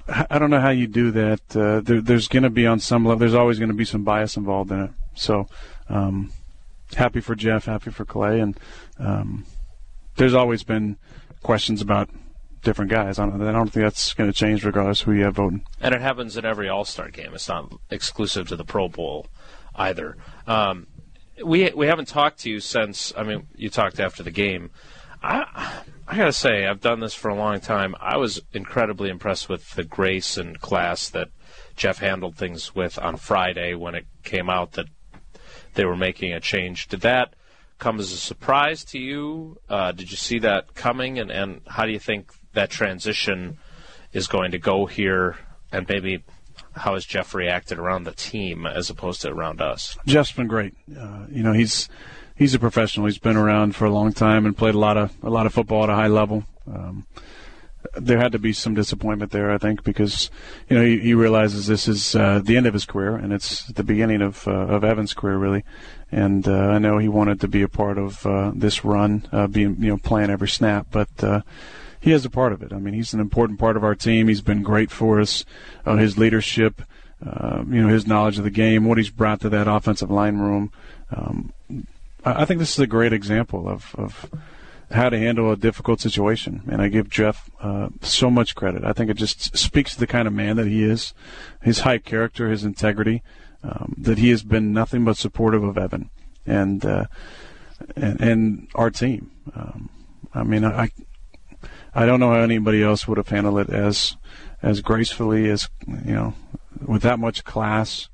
I 0.09 0.39
don't 0.39 0.51
know 0.51 0.61
how 0.61 0.71
you 0.71 0.89
do 0.89 1.13
that. 1.13 1.57
Uh, 1.57 1.81
there, 1.81 2.01
there's 2.01 2.27
going 2.27 2.43
to 2.43 2.51
be 2.51 2.67
on 2.67 2.81
some 2.81 3.05
level. 3.05 3.19
There's 3.19 3.35
always 3.35 3.59
going 3.59 3.69
to 3.69 3.77
be 3.77 3.85
some 3.85 4.03
bias 4.03 4.37
involved 4.37 4.73
in 4.73 4.81
it. 4.81 4.91
So, 5.15 5.47
um, 5.89 6.33
happy 6.97 7.21
for 7.21 7.37
Jeff, 7.37 7.67
happy 7.67 7.91
for 7.91 8.05
Clay, 8.05 8.41
and 8.41 8.59
um, 8.99 9.45
there's 10.17 10.35
always 10.35 10.65
been 10.65 10.97
questions 11.43 11.81
about 11.81 12.11
different 12.63 12.91
guys. 12.91 13.19
I 13.19 13.27
don't, 13.27 13.41
I 13.41 13.53
don't 13.53 13.69
think 13.69 13.85
that's 13.85 14.13
going 14.15 14.31
to 14.31 14.37
change 14.37 14.65
regardless 14.65 15.03
who 15.03 15.13
you 15.13 15.25
have 15.25 15.37
voting. 15.37 15.65
And 15.81 15.95
it 15.95 16.01
happens 16.01 16.37
in 16.37 16.45
every 16.45 16.69
All 16.69 16.85
Star 16.85 17.09
game. 17.11 17.33
It's 17.35 17.49
not 17.49 17.73
exclusive 17.91 18.49
to 18.49 18.57
the 18.57 18.65
Pro 18.65 18.89
Bowl 18.89 19.27
either. 19.81 20.17
Um, 20.47 20.87
we 21.45 21.71
we 21.71 21.87
haven't 21.87 22.09
talked 22.09 22.41
to 22.41 22.51
you 22.51 22.61
since. 22.61 23.13
I 23.17 23.23
mean, 23.23 23.47
you 23.57 23.71
talked 23.71 23.99
after 23.99 24.23
the 24.23 24.31
game. 24.31 24.71
I 25.23 25.83
I 26.07 26.17
gotta 26.17 26.33
say, 26.33 26.67
I've 26.67 26.81
done 26.81 27.01
this 27.01 27.15
for 27.15 27.29
a 27.29 27.35
long 27.35 27.61
time. 27.61 27.95
I 28.01 28.17
was 28.17 28.41
incredibly 28.53 29.11
impressed 29.11 29.49
with 29.49 29.71
the 29.73 29.85
grace 29.85 30.37
and 30.37 30.61
class 30.61 31.09
that 31.11 31.29
Jeff 31.77 31.99
handled 31.99 32.37
things 32.37 32.75
with 32.75 32.99
on 32.99 33.17
Friday 33.17 33.75
when 33.75 33.95
it 33.95 34.07
came 34.23 34.51
out 34.51 34.73
that 34.73 34.87
they 35.75 35.85
were 35.85 35.97
making 35.97 36.33
a 36.33 36.41
change. 36.41 36.89
Did 36.89 37.01
that 37.03 37.35
come 37.79 37.99
as 37.99 38.13
a 38.13 38.17
surprise 38.17 38.85
to 38.87 38.99
you? 38.99 39.59
Uh, 39.69 39.93
did 39.93 40.11
you 40.11 40.17
see 40.17 40.39
that 40.41 40.75
coming? 40.75 41.19
And, 41.19 41.31
and 41.31 41.63
how 41.67 41.87
do 41.87 41.93
you 41.93 41.99
think 41.99 42.33
that 42.53 42.71
transition 42.71 43.59
is 44.13 44.27
going 44.27 44.51
to 44.51 44.59
go 44.59 44.87
here? 44.87 45.37
And 45.73 45.89
maybe 45.89 46.25
how 46.75 46.95
has 46.95 47.05
Jeff 47.05 47.35
reacted 47.35 47.79
around 47.79 48.05
the 48.05 48.13
team 48.13 48.67
as 48.67 48.91
opposed 48.91 49.23
to 49.23 49.31
around 49.31 49.61
us? 49.61 49.97
Jeff's 50.07 50.33
been 50.33 50.47
great. 50.47 50.75
Uh, 50.97 51.27
you 51.31 51.43
know, 51.43 51.53
he's 51.53 51.89
he's 52.37 52.55
a 52.55 52.59
professional. 52.59 53.07
He's 53.07 53.19
been 53.19 53.37
around 53.37 53.77
for 53.77 53.85
a 53.85 53.91
long 53.91 54.13
time 54.13 54.47
and 54.47 54.57
played 54.57 54.75
a 54.75 54.79
lot 54.79 54.97
of 54.97 55.13
a 55.23 55.31
lot 55.31 55.47
of 55.47 55.55
football 55.55 55.85
at 55.85 55.91
a 55.91 55.95
high 55.95 56.09
level. 56.09 56.45
Um, 56.67 57.07
there 57.95 58.19
had 58.19 58.33
to 58.33 58.39
be 58.39 58.53
some 58.53 58.75
disappointment 58.75 59.33
there, 59.33 59.51
I 59.51 59.59
think, 59.59 59.85
because 59.85 60.31
you 60.69 60.77
know 60.77 60.85
he, 60.85 60.99
he 60.99 61.15
realizes 61.15 61.67
this 61.67 61.89
is 61.89 62.15
uh, 62.15 62.41
the 62.43 62.57
end 62.57 62.67
of 62.67 62.75
his 62.75 62.85
career 62.85 63.17
and 63.17 63.33
it's 63.33 63.67
the 63.67 63.85
beginning 63.85 64.23
of 64.23 64.47
uh, 64.47 64.53
of 64.53 64.85
Evan's 64.85 65.15
career, 65.15 65.39
really. 65.39 65.65
And 66.13 66.47
uh, 66.49 66.53
I 66.53 66.79
know 66.79 66.99
he 66.99 67.09
wanted 67.09 67.41
to 67.41 67.49
be 67.49 67.63
a 67.63 67.69
part 67.69 67.97
of 67.97 68.27
uh, 68.27 68.53
this 68.55 68.85
run, 68.85 69.29
uh, 69.33 69.47
being 69.47 69.77
you 69.79 69.91
know 69.91 69.99
playing 69.99 70.31
every 70.31 70.49
snap, 70.49 70.89
but 70.91 71.09
uh, 71.23 71.43
he 72.01 72.13
is 72.13 72.25
a 72.25 72.31
part 72.31 72.53
of 72.53 72.63
it. 72.63 72.73
I 72.73 72.79
mean, 72.79 72.95
he's 72.95 73.13
an 73.13 73.21
important 73.21 73.59
part 73.59 73.77
of 73.77 73.85
our 73.85 73.95
team. 73.95 74.29
He's 74.29 74.41
been 74.41 74.63
great 74.63 74.91
for 74.91 75.21
us. 75.21 75.45
Uh, 75.85 75.97
his 75.97 76.17
leadership, 76.17 76.83
uh, 77.25 77.63
you 77.69 77.83
know, 77.83 77.89
his 77.89 78.07
knowledge 78.07 78.39
of 78.39 78.45
the 78.45 78.51
game, 78.51 78.87
what 78.87 78.99
he's 78.99 79.11
brought 79.11 79.41
to 79.41 79.49
that 79.51 79.69
offensive 79.69 80.11
line 80.11 80.39
room. 80.39 80.73
Um, 81.15 81.53
I, 82.25 82.43
I 82.43 82.45
think 82.45 82.59
this 82.59 82.73
is 82.73 82.79
a 82.79 82.87
great 82.87 83.13
example 83.13 83.69
of, 83.69 83.95
of 83.97 84.31
how 84.91 85.11
to 85.11 85.19
handle 85.19 85.53
a 85.53 85.57
difficult 85.57 86.01
situation. 86.01 86.63
And 86.71 86.81
I 86.81 86.89
give 86.89 87.11
Jeff 87.11 87.51
uh, 87.61 87.91
so 88.01 88.31
much 88.31 88.55
credit. 88.55 88.85
I 88.85 88.93
think 88.93 89.11
it 89.11 89.17
just 89.17 89.57
speaks 89.57 89.95
to 89.95 90.01
the 90.01 90.07
kind 90.07 90.27
of 90.27 90.35
man 90.35 90.57
that 90.57 90.67
he 90.67 90.83
is, 90.83 91.15
his 91.63 91.81
high 91.81 91.99
character, 91.99 92.49
his 92.51 92.65
integrity, 92.65 93.23
um, 93.63 93.95
that 93.99 94.19
he 94.19 94.31
has 94.31 94.43
been 94.43 94.73
nothing 94.73 95.05
but 95.05 95.17
supportive 95.17 95.63
of 95.63 95.77
Evan 95.77 96.09
and 96.47 96.85
uh, 96.85 97.05
and, 97.95 98.21
and 98.21 98.69
our 98.75 98.91
team. 98.91 99.31
Um, 99.55 99.91
I 100.35 100.43
mean, 100.45 100.65
I 100.65 100.91
I 101.95 102.07
don't 102.07 102.21
know 102.21 102.33
how 102.33 102.41
anybody 102.41 102.83
else 102.83 103.09
would 103.09 103.19
have 103.19 103.29
handled 103.29 103.59
it 103.59 103.71
as 103.71 104.17
as 104.63 104.81
gracefully 104.81 105.49
as 105.51 105.69
you 105.87 106.15
know 106.15 106.35
with 106.85 107.03
that 107.03 107.19
much 107.19 107.45
class. 107.45 108.09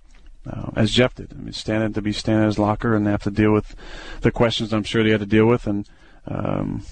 Uh, 0.49 0.71
as 0.77 0.93
Jeff 0.93 1.13
did. 1.17 1.33
I 1.33 1.37
mean, 1.37 1.53
standing 1.53 1.93
to 1.95 2.01
be 2.01 2.13
standing 2.13 2.43
in 2.43 2.47
his 2.47 2.59
locker 2.59 2.95
and 2.95 3.05
have 3.09 3.25
to 3.25 3.33
deal 3.33 3.53
with 3.53 3.75
the 4.21 4.31
questions 4.31 4.73
I'm 4.73 4.85
sure 4.85 5.05
he 5.05 5.11
had 5.11 5.19
to 5.19 5.27
deal 5.27 5.47
with, 5.47 5.67
and 5.67 5.89
um, 6.29 6.85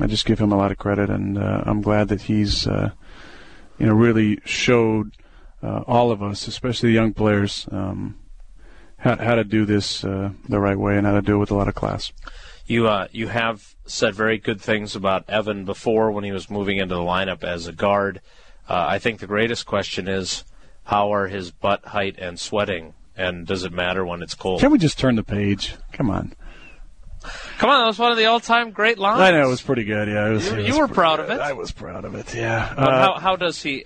I 0.00 0.06
just 0.06 0.26
give 0.26 0.38
him 0.38 0.52
a 0.52 0.56
lot 0.56 0.70
of 0.70 0.78
credit, 0.78 1.10
and 1.10 1.38
uh, 1.38 1.62
I'm 1.64 1.80
glad 1.80 2.08
that 2.08 2.22
he's, 2.22 2.66
uh, 2.66 2.90
you 3.78 3.86
know, 3.86 3.94
really 3.94 4.38
showed 4.44 5.16
uh, 5.62 5.82
all 5.86 6.10
of 6.10 6.22
us, 6.22 6.48
especially 6.48 6.90
the 6.90 6.94
young 6.94 7.12
players, 7.12 7.68
um, 7.70 8.18
how, 8.96 9.16
how 9.16 9.34
to 9.34 9.44
do 9.44 9.64
this 9.64 10.04
uh, 10.04 10.30
the 10.48 10.60
right 10.60 10.78
way 10.78 10.96
and 10.96 11.06
how 11.06 11.14
to 11.14 11.22
do 11.22 11.36
it 11.36 11.38
with 11.38 11.50
a 11.50 11.54
lot 11.54 11.68
of 11.68 11.74
class. 11.74 12.12
You 12.72 12.88
uh, 12.88 13.08
you 13.12 13.28
have 13.28 13.74
said 13.84 14.14
very 14.14 14.38
good 14.38 14.58
things 14.58 14.96
about 14.96 15.28
Evan 15.28 15.66
before 15.66 16.10
when 16.10 16.24
he 16.24 16.32
was 16.32 16.48
moving 16.48 16.78
into 16.78 16.94
the 16.94 17.02
lineup 17.02 17.44
as 17.44 17.66
a 17.66 17.72
guard. 17.72 18.22
Uh, 18.66 18.86
I 18.88 18.98
think 18.98 19.20
the 19.20 19.26
greatest 19.26 19.66
question 19.66 20.08
is 20.08 20.44
how 20.84 21.12
are 21.12 21.26
his 21.26 21.50
butt 21.50 21.84
height 21.84 22.16
and 22.18 22.40
sweating, 22.40 22.94
and 23.14 23.46
does 23.46 23.64
it 23.64 23.72
matter 23.74 24.06
when 24.06 24.22
it's 24.22 24.34
cold? 24.34 24.60
Can 24.60 24.70
we 24.70 24.78
just 24.78 24.98
turn 24.98 25.16
the 25.16 25.22
page? 25.22 25.74
Come 25.92 26.08
on. 26.08 26.32
Come 27.58 27.68
on, 27.68 27.82
that 27.82 27.86
was 27.88 27.98
one 27.98 28.10
of 28.10 28.16
the 28.16 28.24
all-time 28.24 28.70
great 28.70 28.98
lines. 28.98 29.20
I 29.20 29.32
know 29.32 29.44
it 29.46 29.50
was 29.50 29.60
pretty 29.62 29.84
good. 29.84 30.08
Yeah, 30.08 30.30
was, 30.30 30.50
you, 30.50 30.56
was 30.56 30.66
you 30.66 30.78
were 30.78 30.86
pretty 30.88 30.94
proud 30.94 31.16
good. 31.18 31.30
of 31.30 31.38
it. 31.38 31.40
I 31.40 31.52
was 31.52 31.72
proud 31.72 32.06
of 32.06 32.14
it. 32.14 32.34
Yeah. 32.34 32.72
But 32.74 32.88
Uh, 32.88 33.02
how, 33.02 33.20
how 33.20 33.36
does 33.36 33.62
he? 33.62 33.84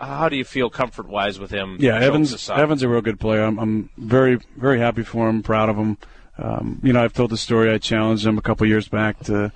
How 0.00 0.28
do 0.28 0.36
you 0.36 0.44
feel 0.44 0.70
comfort-wise 0.70 1.40
with 1.40 1.50
him? 1.50 1.76
Yeah, 1.80 1.94
jokes 1.94 2.06
Evans. 2.06 2.32
aside? 2.32 2.60
Evans 2.60 2.82
a 2.84 2.88
real 2.88 3.00
good 3.00 3.18
player. 3.18 3.42
I'm, 3.42 3.58
I'm 3.58 3.90
very, 3.98 4.38
very 4.56 4.78
happy 4.78 5.02
for 5.02 5.28
him. 5.28 5.42
Proud 5.42 5.68
of 5.68 5.76
him. 5.76 5.98
Um, 6.38 6.80
you 6.82 6.92
know, 6.92 7.02
I've 7.02 7.12
told 7.12 7.30
the 7.30 7.36
story. 7.36 7.70
I 7.70 7.78
challenged 7.78 8.26
him 8.26 8.38
a 8.38 8.42
couple 8.42 8.66
years 8.66 8.88
back 8.88 9.18
to 9.24 9.52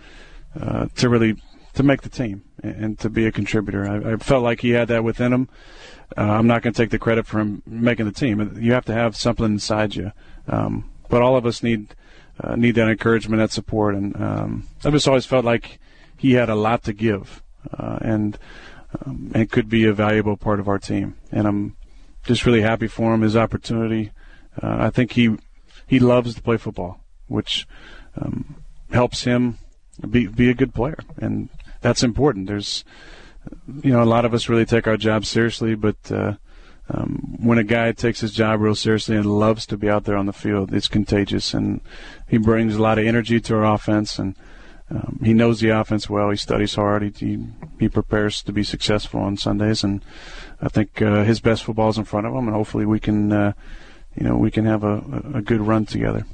uh, 0.61 0.87
to 0.97 1.09
really 1.09 1.37
to 1.75 1.83
make 1.83 2.03
the 2.03 2.09
team 2.09 2.45
and, 2.63 2.99
to 2.99 3.09
be 3.09 3.27
a 3.27 3.33
contributor. 3.33 3.89
I, 3.89 4.13
I 4.13 4.17
felt 4.17 4.43
like 4.43 4.61
he 4.61 4.71
had 4.71 4.89
that 4.89 5.05
within 5.05 5.33
him. 5.33 5.49
Uh, 6.17 6.23
I'm 6.23 6.47
not 6.47 6.63
going 6.63 6.75
to 6.75 6.83
take 6.83 6.91
the 6.91 6.99
credit 6.99 7.27
for 7.27 7.41
him 7.41 7.63
making 7.67 8.05
the 8.05 8.13
team. 8.13 8.59
You 8.61 8.73
have 8.73 8.85
to 8.87 8.93
have 8.93 9.17
something 9.17 9.47
inside 9.47 9.95
you. 9.95 10.13
Um, 10.47 10.91
but 11.09 11.23
all 11.23 11.37
of 11.37 11.47
us 11.47 11.63
need 11.63 11.95
uh, 12.41 12.57
need 12.57 12.75
that 12.75 12.89
encouragement, 12.89 13.39
that 13.39 13.51
support, 13.51 13.95
and 13.95 14.17
um, 14.21 14.69
I 14.85 14.91
just 14.91 15.07
always 15.07 15.27
felt 15.27 15.45
like 15.45 15.79
he 16.17 16.33
had 16.33 16.49
a 16.49 16.55
lot 16.55 16.83
to 16.85 16.93
give, 16.93 17.43
uh, 17.79 17.99
and 18.01 18.39
um, 19.05 19.31
and 19.35 19.51
could 19.51 19.69
be 19.69 19.85
a 19.85 19.93
valuable 19.93 20.37
part 20.37 20.59
of 20.59 20.69
our 20.69 20.79
team. 20.79 21.17
And 21.31 21.47
I'm 21.47 21.77
just 22.25 22.47
really 22.47 22.63
happy 22.63 22.87
for 22.87 23.13
him, 23.13 23.21
his 23.21 23.37
opportunity. 23.37 24.13
Uh, 24.61 24.77
I 24.81 24.91
think 24.91 25.13
he 25.13 25.37
he 25.93 26.01
loves 26.01 26.35
to 26.35 26.41
play 26.41 26.57
football, 26.57 27.05
which 27.27 27.67
um, 28.17 28.57
helps 28.91 29.25
him 29.25 29.59
be 30.09 30.27
be 30.27 30.49
a 30.49 30.55
good 30.55 30.73
player, 30.73 30.97
and 31.19 31.51
that's 31.83 32.03
important. 32.03 32.47
There's 32.47 32.83
you 33.83 33.93
know 33.93 34.03
a 34.03 34.13
lot 34.15 34.25
of 34.25 34.33
us 34.33 34.49
really 34.49 34.65
take 34.65 34.87
our 34.87 34.97
job 34.97 35.27
seriously, 35.27 35.75
but 35.75 36.01
uh, 36.11 36.37
um, 36.89 37.37
when 37.41 37.59
a 37.59 37.65
guy 37.77 37.93
takes 37.93 38.21
his 38.21 38.33
job 38.33 38.63
real 38.63 38.75
seriously 38.75 39.17
and 39.17 39.27
loves 39.27 39.67
to 39.67 39.77
be 39.77 39.91
out 39.91 40.05
there 40.05 40.17
on 40.17 40.25
the 40.25 40.33
field, 40.33 40.73
it's 40.73 40.89
contagious, 40.89 41.53
and 41.53 41.83
he 42.27 42.39
brings 42.39 42.75
a 42.75 42.83
lot 42.83 42.99
of 42.99 43.05
energy 43.05 43.39
to 43.41 43.55
our 43.57 43.75
offense, 43.75 44.19
and 44.19 44.35
um, 44.91 45.21
he 45.23 45.35
knows 45.35 45.61
the 45.61 45.69
offense 45.69 46.09
well. 46.09 46.31
He 46.31 46.39
studies 46.39 46.75
hard. 46.75 47.03
He, 47.17 47.39
he 47.79 47.89
prepares 47.91 48.43
to 48.45 48.53
be 48.53 48.65
successful 48.65 49.21
on 49.21 49.37
Sundays, 49.37 49.85
and 49.85 50.03
I 50.63 50.69
think 50.71 51.03
uh, 51.03 51.25
his 51.25 51.41
best 51.41 51.65
football 51.65 51.91
is 51.91 51.99
in 51.99 52.05
front 52.05 52.27
of 52.27 52.33
him, 52.33 52.49
and 52.49 52.57
hopefully 52.57 52.87
we 52.87 52.99
can, 52.99 53.31
uh, 53.31 53.53
you 54.17 54.25
know, 54.25 54.37
we 54.37 54.51
can 54.51 54.65
have 54.65 54.85
a, 54.85 55.03
a 55.35 55.43
good 55.43 55.61
run 55.61 55.87
together. 55.87 56.25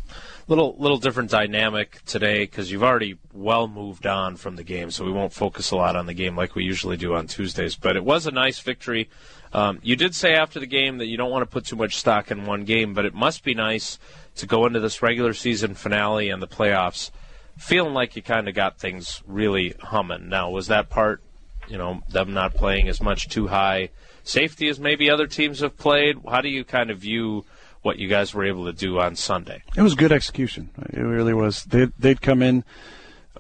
little 0.49 0.77
little 0.79 0.99
different 0.99 1.31
dynamic 1.31 2.05
today 2.05 2.41
because 2.41 2.71
you've 2.71 2.83
already 2.83 3.19
well 3.33 3.69
moved 3.69 4.07
on 4.07 4.37
from 4.37 4.57
the 4.57 4.65
game, 4.65 4.91
so 4.91 5.05
we 5.05 5.13
won't 5.13 5.33
focus 5.33 5.71
a 5.71 5.77
lot 5.77 5.97
on 5.97 6.07
the 6.07 6.15
game 6.15 6.37
like 6.37 6.55
we 6.55 6.65
usually 6.65 6.97
do 6.97 7.15
on 7.15 7.27
Tuesdays. 7.27 7.77
But 7.77 7.97
it 7.97 8.05
was 8.05 8.27
a 8.27 8.31
nice 8.31 8.59
victory. 8.59 9.09
Um, 9.53 9.79
you 9.83 9.97
did 9.97 10.15
say 10.15 10.35
after 10.35 10.61
the 10.61 10.67
game 10.67 10.99
that 10.99 11.07
you 11.07 11.17
don't 11.17 11.31
want 11.31 11.43
to 11.43 11.51
put 11.51 11.65
too 11.65 11.77
much 11.77 11.97
stock 11.97 12.31
in 12.31 12.45
one 12.45 12.65
game, 12.65 12.93
but 12.93 13.07
it 13.07 13.15
must 13.15 13.45
be 13.45 13.55
nice 13.55 13.99
to 14.37 14.47
go 14.47 14.67
into 14.67 14.81
this 14.81 15.01
regular 15.03 15.33
season 15.33 15.75
finale 15.75 16.29
and 16.29 16.43
the 16.43 16.47
playoffs 16.47 17.11
feeling 17.59 17.93
like 17.93 18.15
you 18.15 18.23
kind 18.23 18.49
of 18.49 18.55
got 18.55 18.79
things 18.79 19.23
really 19.27 19.75
humming. 19.81 20.29
Now, 20.29 20.51
was 20.51 20.69
that 20.69 20.89
part, 20.89 21.21
you 21.67 21.77
know, 21.77 22.03
them 22.09 22.33
not 22.33 22.55
playing 22.55 22.89
as 22.89 23.01
much 23.01 23.29
two 23.29 23.49
high 23.49 23.91
safety 24.23 24.69
as 24.69 24.79
maybe 24.79 25.11
other 25.11 25.27
teams 25.27 25.61
have 25.61 25.77
played? 25.77 26.19
How 26.29 26.41
do 26.41 26.49
you 26.49 26.65
kind 26.65 26.91
of 26.91 26.99
view 26.99 27.45
what 27.83 27.99
you 27.99 28.09
guys 28.09 28.35
were 28.35 28.45
able 28.45 28.67
to 28.67 28.73
do 28.73 28.99
on 28.99 29.17
Sunday? 29.17 29.63
It 29.77 29.83
was 29.83 29.95
good 29.95 30.13
execution. 30.13 30.71
It 30.91 31.01
really 31.01 31.35
was. 31.35 31.65
They'd, 31.65 31.93
they'd 31.99 32.21
come 32.21 32.43
in 32.43 32.65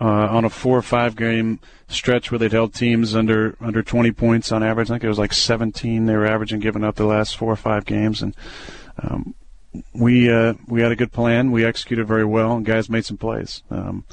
uh, 0.00 0.04
on 0.04 0.45
a 0.45 0.50
four 0.50 0.78
or 0.78 0.83
five 0.83 1.16
game 1.16 1.61
stretch 1.88 2.30
where 2.30 2.38
they'd 2.38 2.52
held 2.52 2.75
teams 2.75 3.14
under 3.14 3.57
under 3.61 3.83
20 3.83 4.12
points 4.12 4.52
on 4.52 4.62
average. 4.62 4.90
I 4.90 4.95
think 4.95 5.04
it 5.04 5.09
was 5.09 5.18
like 5.18 5.33
17 5.33 6.07
they 6.07 6.16
were 6.16 6.26
averaging 6.26 6.61
giving 6.61 6.85
up 6.85 6.97
the 6.97 7.07
last 7.07 7.37
four 7.37 7.52
or 7.52 7.57
five 7.57 7.85
games, 7.85 8.23
and 8.23 8.37
um, 9.02 9.35
we 9.92 10.30
uh, 10.30 10.54
we 10.66 10.83
had 10.83 10.92
a 10.92 10.97
good 10.97 11.12
plan. 11.12 11.50
We 11.50 11.64
executed 11.64 12.07
very 12.07 12.25
well, 12.25 12.57
and 12.57 12.64
guys 12.64 12.88
made 12.88 13.04
some 13.04 13.16
plays. 13.16 13.62
Um, 13.71 14.04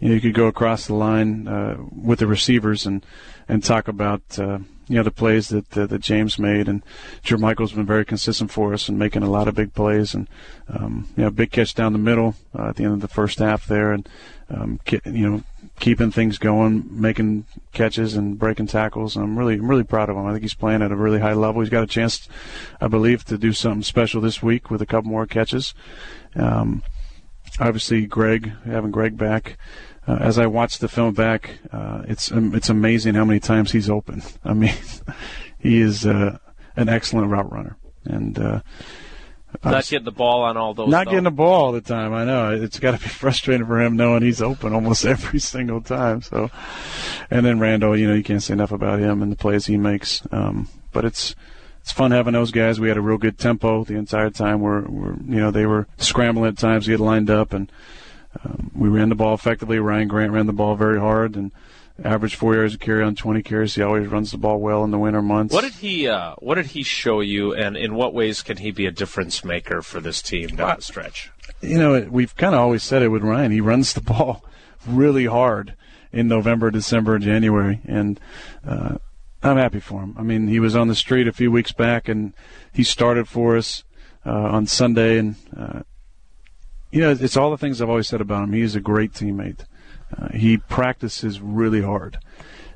you, 0.00 0.08
know, 0.08 0.14
you 0.14 0.20
could 0.20 0.34
go 0.34 0.46
across 0.46 0.86
the 0.86 0.94
line 0.94 1.46
uh, 1.46 1.76
with 1.94 2.18
the 2.18 2.26
receivers 2.26 2.86
and 2.86 3.04
and 3.48 3.62
talk 3.62 3.88
about 3.88 4.22
uh, 4.38 4.58
you 4.88 4.96
know 4.96 5.02
the 5.02 5.10
plays 5.10 5.48
that 5.48 5.76
uh, 5.76 5.86
that 5.86 6.00
James 6.00 6.38
made, 6.38 6.68
and 6.68 6.82
Jermichael's 7.22 7.72
been 7.72 7.86
very 7.86 8.04
consistent 8.04 8.50
for 8.50 8.74
us 8.74 8.88
and 8.88 8.98
making 8.98 9.22
a 9.22 9.30
lot 9.30 9.48
of 9.48 9.54
big 9.54 9.74
plays, 9.74 10.14
and 10.14 10.28
um, 10.68 11.08
you 11.16 11.24
know 11.24 11.30
big 11.30 11.50
catch 11.50 11.74
down 11.74 11.92
the 11.92 11.98
middle 11.98 12.34
uh, 12.58 12.68
at 12.68 12.76
the 12.76 12.84
end 12.84 12.92
of 12.92 13.00
the 13.00 13.08
first 13.08 13.38
half 13.38 13.66
there, 13.66 13.92
and 13.92 14.08
um, 14.50 14.80
you 15.04 15.30
know 15.30 15.42
keeping 15.80 16.10
things 16.10 16.38
going, 16.38 16.86
making 16.90 17.46
catches 17.72 18.14
and 18.14 18.38
breaking 18.38 18.66
tackles. 18.66 19.16
And 19.16 19.24
I'm 19.24 19.38
really 19.38 19.54
I'm 19.54 19.68
really 19.68 19.84
proud 19.84 20.10
of 20.10 20.16
him. 20.16 20.26
I 20.26 20.32
think 20.32 20.42
he's 20.42 20.54
playing 20.54 20.82
at 20.82 20.92
a 20.92 20.96
really 20.96 21.20
high 21.20 21.34
level. 21.34 21.62
He's 21.62 21.70
got 21.70 21.84
a 21.84 21.88
chance, 21.88 22.28
I 22.80 22.88
believe, 22.88 23.24
to 23.26 23.38
do 23.38 23.52
something 23.52 23.82
special 23.82 24.20
this 24.20 24.42
week 24.42 24.70
with 24.70 24.82
a 24.82 24.86
couple 24.86 25.10
more 25.10 25.26
catches. 25.26 25.74
Um, 26.36 26.82
obviously, 27.58 28.06
Greg 28.06 28.52
having 28.64 28.90
Greg 28.90 29.16
back 29.16 29.56
uh, 30.06 30.18
as 30.20 30.38
I 30.38 30.46
watch 30.46 30.78
the 30.78 30.88
film 30.88 31.14
back, 31.14 31.58
uh, 31.72 32.02
it's 32.06 32.30
um, 32.30 32.54
it's 32.54 32.68
amazing 32.68 33.14
how 33.14 33.24
many 33.24 33.40
times 33.40 33.72
he's 33.72 33.88
open. 33.88 34.22
I 34.44 34.52
mean, 34.52 34.74
he 35.58 35.80
is 35.80 36.06
uh, 36.06 36.38
an 36.76 36.88
excellent 36.88 37.30
route 37.30 37.50
runner, 37.50 37.76
and 38.04 38.38
uh, 38.38 38.60
not 39.62 39.86
getting 39.86 40.04
the 40.04 40.10
ball 40.10 40.42
on 40.42 40.56
all 40.56 40.74
those. 40.74 40.88
Not 40.88 41.06
though. 41.06 41.12
getting 41.12 41.24
the 41.24 41.30
ball 41.30 41.64
all 41.64 41.72
the 41.72 41.80
time. 41.80 42.12
I 42.12 42.24
know 42.24 42.50
it's 42.50 42.78
got 42.78 42.98
to 42.98 43.02
be 43.02 43.08
frustrating 43.08 43.66
for 43.66 43.80
him 43.80 43.96
knowing 43.96 44.22
he's 44.22 44.42
open 44.42 44.72
almost 44.72 45.04
every 45.06 45.38
single 45.38 45.80
time. 45.80 46.22
So, 46.22 46.50
and 47.30 47.44
then 47.44 47.60
Randall, 47.60 47.96
you 47.96 48.08
know, 48.08 48.14
you 48.14 48.24
can't 48.24 48.42
say 48.42 48.54
enough 48.54 48.72
about 48.72 48.98
him 48.98 49.22
and 49.22 49.30
the 49.30 49.36
plays 49.36 49.66
he 49.66 49.76
makes. 49.76 50.22
Um, 50.30 50.68
but 50.92 51.04
it's 51.04 51.34
it's 51.80 51.92
fun 51.92 52.10
having 52.10 52.32
those 52.32 52.50
guys. 52.50 52.80
We 52.80 52.88
had 52.88 52.96
a 52.96 53.02
real 53.02 53.18
good 53.18 53.38
tempo 53.38 53.84
the 53.84 53.96
entire 53.96 54.30
time. 54.30 54.60
We're, 54.60 54.82
we're 54.82 55.14
you 55.14 55.40
know 55.40 55.50
they 55.50 55.66
were 55.66 55.86
scrambling 55.98 56.48
at 56.48 56.58
times 56.58 56.86
get 56.86 57.00
lined 57.00 57.30
up 57.30 57.52
and 57.52 57.70
um, 58.44 58.70
we 58.74 58.88
ran 58.88 59.08
the 59.08 59.14
ball 59.14 59.34
effectively. 59.34 59.78
Ryan 59.78 60.08
Grant 60.08 60.32
ran 60.32 60.46
the 60.46 60.52
ball 60.52 60.76
very 60.76 60.98
hard 60.98 61.36
and 61.36 61.52
averaged 62.02 62.34
four 62.34 62.54
yards 62.54 62.74
a 62.74 62.78
carry 62.78 63.02
on 63.02 63.14
20 63.14 63.42
carries. 63.42 63.74
He 63.74 63.82
always 63.82 64.08
runs 64.08 64.32
the 64.32 64.38
ball 64.38 64.58
well 64.58 64.82
in 64.84 64.90
the 64.90 64.98
winter 64.98 65.22
months. 65.22 65.54
What 65.54 65.62
did 65.62 65.74
he 65.74 66.08
uh, 66.08 66.34
What 66.38 66.56
did 66.56 66.66
he 66.66 66.82
show 66.82 67.20
you, 67.20 67.54
and 67.54 67.76
in 67.76 67.94
what 67.94 68.14
ways 68.14 68.42
can 68.42 68.56
he 68.56 68.70
be 68.70 68.86
a 68.86 68.90
difference 68.90 69.44
maker 69.44 69.82
for 69.82 70.00
this 70.00 70.20
team 70.20 70.56
down 70.56 70.76
the 70.76 70.82
stretch? 70.82 71.30
You 71.60 71.78
know, 71.78 72.08
we've 72.10 72.34
kind 72.36 72.54
of 72.54 72.60
always 72.60 72.82
said 72.82 73.02
it 73.02 73.08
with 73.08 73.22
Ryan. 73.22 73.52
He 73.52 73.60
runs 73.60 73.92
the 73.92 74.00
ball 74.12 74.44
really 74.86 75.26
hard 75.26 75.74
in 76.12 76.28
November, 76.28 76.70
December, 76.70 77.18
January, 77.18 77.80
and 77.86 78.20
uh, 78.66 78.96
I'm 79.42 79.56
happy 79.56 79.80
for 79.80 80.00
him. 80.00 80.14
I 80.18 80.22
mean, 80.22 80.48
he 80.48 80.60
was 80.60 80.74
on 80.74 80.88
the 80.88 80.94
street 80.94 81.28
a 81.28 81.32
few 81.32 81.50
weeks 81.50 81.72
back, 81.72 82.08
and 82.08 82.32
he 82.72 82.82
started 82.82 83.28
for 83.28 83.56
us 83.56 83.84
uh, 84.24 84.30
on 84.30 84.66
Sunday, 84.66 85.18
and 85.18 85.36
uh, 85.56 85.82
you 86.94 87.00
know, 87.00 87.10
it's 87.10 87.36
all 87.36 87.50
the 87.50 87.58
things 87.58 87.82
I've 87.82 87.90
always 87.90 88.06
said 88.06 88.20
about 88.20 88.44
him. 88.44 88.52
He's 88.52 88.76
a 88.76 88.80
great 88.80 89.12
teammate. 89.12 89.64
Uh, 90.16 90.28
he 90.28 90.58
practices 90.58 91.40
really 91.40 91.82
hard, 91.82 92.18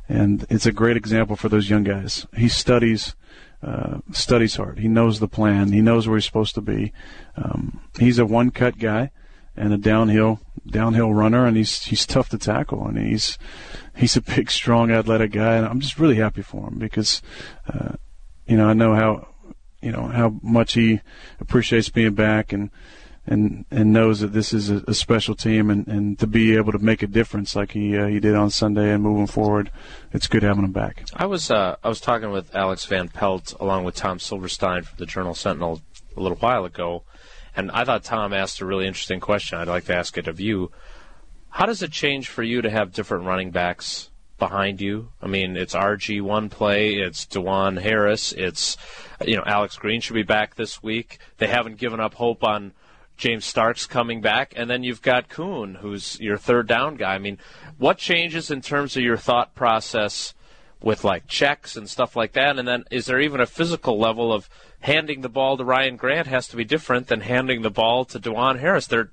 and 0.08 0.44
it's 0.50 0.66
a 0.66 0.72
great 0.72 0.96
example 0.96 1.36
for 1.36 1.48
those 1.48 1.70
young 1.70 1.84
guys. 1.84 2.26
He 2.36 2.48
studies, 2.48 3.14
uh, 3.62 3.98
studies 4.10 4.56
hard. 4.56 4.80
He 4.80 4.88
knows 4.88 5.20
the 5.20 5.28
plan. 5.28 5.70
He 5.70 5.80
knows 5.80 6.08
where 6.08 6.16
he's 6.16 6.24
supposed 6.24 6.56
to 6.56 6.60
be. 6.60 6.92
Um, 7.36 7.80
he's 7.96 8.18
a 8.18 8.26
one-cut 8.26 8.80
guy 8.80 9.12
and 9.56 9.72
a 9.72 9.78
downhill 9.78 10.40
downhill 10.66 11.14
runner, 11.14 11.46
and 11.46 11.56
he's 11.56 11.84
he's 11.84 12.04
tough 12.04 12.28
to 12.30 12.38
tackle, 12.38 12.88
and 12.88 12.98
he's 12.98 13.38
he's 13.94 14.16
a 14.16 14.20
big, 14.20 14.50
strong, 14.50 14.90
athletic 14.90 15.30
guy, 15.30 15.54
and 15.54 15.64
I'm 15.64 15.78
just 15.78 16.00
really 16.00 16.16
happy 16.16 16.42
for 16.42 16.66
him 16.66 16.80
because, 16.80 17.22
uh, 17.72 17.92
you 18.48 18.56
know, 18.56 18.68
I 18.68 18.72
know 18.72 18.96
how 18.96 19.28
you 19.80 19.92
know 19.92 20.08
how 20.08 20.40
much 20.42 20.72
he 20.72 21.02
appreciates 21.38 21.88
being 21.88 22.14
back 22.14 22.52
and 22.52 22.70
and 23.28 23.64
and 23.70 23.92
knows 23.92 24.20
that 24.20 24.32
this 24.32 24.52
is 24.52 24.70
a, 24.70 24.82
a, 24.88 24.94
special 24.94 25.34
team 25.34 25.70
and, 25.70 25.86
and 25.86 26.18
to 26.18 26.26
be 26.26 26.56
able 26.56 26.72
to 26.72 26.78
make 26.78 27.02
a 27.02 27.06
difference 27.06 27.54
like 27.54 27.72
he 27.72 27.96
uh, 27.96 28.06
he 28.06 28.20
did 28.20 28.34
on 28.34 28.50
Sunday 28.50 28.90
and 28.92 29.02
moving 29.02 29.26
forward, 29.26 29.70
it's 30.12 30.26
good 30.26 30.42
having 30.42 30.64
him 30.64 30.72
back. 30.72 31.04
I 31.14 31.26
was 31.26 31.50
uh, 31.50 31.76
I 31.84 31.88
was 31.88 32.00
talking 32.00 32.30
with 32.30 32.54
Alex 32.54 32.86
Van 32.86 33.08
Pelt 33.08 33.54
along 33.60 33.84
with 33.84 33.94
Tom 33.94 34.18
Silverstein 34.18 34.82
from 34.82 34.96
the 34.98 35.06
Journal 35.06 35.34
Sentinel 35.34 35.82
a 36.16 36.20
little 36.20 36.38
while 36.38 36.64
ago, 36.64 37.04
and 37.54 37.70
I 37.70 37.84
thought 37.84 38.02
Tom 38.02 38.32
asked 38.32 38.60
a 38.60 38.66
really 38.66 38.86
interesting 38.86 39.20
question. 39.20 39.58
I'd 39.58 39.68
like 39.68 39.84
to 39.84 39.94
ask 39.94 40.16
it 40.16 40.26
of 40.26 40.40
you. 40.40 40.70
How 41.50 41.66
does 41.66 41.82
it 41.82 41.92
change 41.92 42.28
for 42.28 42.42
you 42.42 42.62
to 42.62 42.70
have 42.70 42.92
different 42.92 43.24
running 43.24 43.50
backs 43.50 44.10
behind 44.38 44.80
you? 44.80 45.10
I 45.20 45.26
mean, 45.26 45.56
it's 45.56 45.74
RG 45.74 46.22
one 46.22 46.48
play, 46.48 46.94
it's 46.94 47.26
DuJuan 47.26 47.80
Harris, 47.80 48.32
it's 48.32 48.78
you 49.26 49.36
know 49.36 49.44
Alex 49.44 49.76
Green 49.76 50.00
should 50.00 50.14
be 50.14 50.22
back 50.22 50.54
this 50.54 50.82
week. 50.82 51.18
They 51.36 51.46
haven't 51.46 51.76
given 51.76 52.00
up 52.00 52.14
hope 52.14 52.42
on 52.42 52.72
James 53.18 53.44
Starks 53.44 53.86
coming 53.86 54.20
back, 54.20 54.54
and 54.56 54.70
then 54.70 54.84
you've 54.84 55.02
got 55.02 55.28
Kuhn, 55.28 55.74
who's 55.74 56.18
your 56.20 56.38
third 56.38 56.68
down 56.68 56.94
guy. 56.94 57.14
I 57.14 57.18
mean, 57.18 57.38
what 57.76 57.98
changes 57.98 58.50
in 58.50 58.62
terms 58.62 58.96
of 58.96 59.02
your 59.02 59.16
thought 59.16 59.54
process 59.54 60.34
with 60.80 61.02
like 61.02 61.26
checks 61.26 61.76
and 61.76 61.90
stuff 61.90 62.14
like 62.14 62.32
that? 62.32 62.58
And 62.58 62.66
then 62.66 62.84
is 62.90 63.06
there 63.06 63.20
even 63.20 63.40
a 63.40 63.46
physical 63.46 63.98
level 63.98 64.32
of 64.32 64.48
handing 64.80 65.20
the 65.20 65.28
ball 65.28 65.56
to 65.56 65.64
Ryan 65.64 65.96
Grant 65.96 66.28
has 66.28 66.46
to 66.48 66.56
be 66.56 66.64
different 66.64 67.08
than 67.08 67.20
handing 67.20 67.62
the 67.62 67.70
ball 67.70 68.04
to 68.06 68.20
DuJuan 68.20 68.60
Harris? 68.60 68.86
They're 68.86 69.10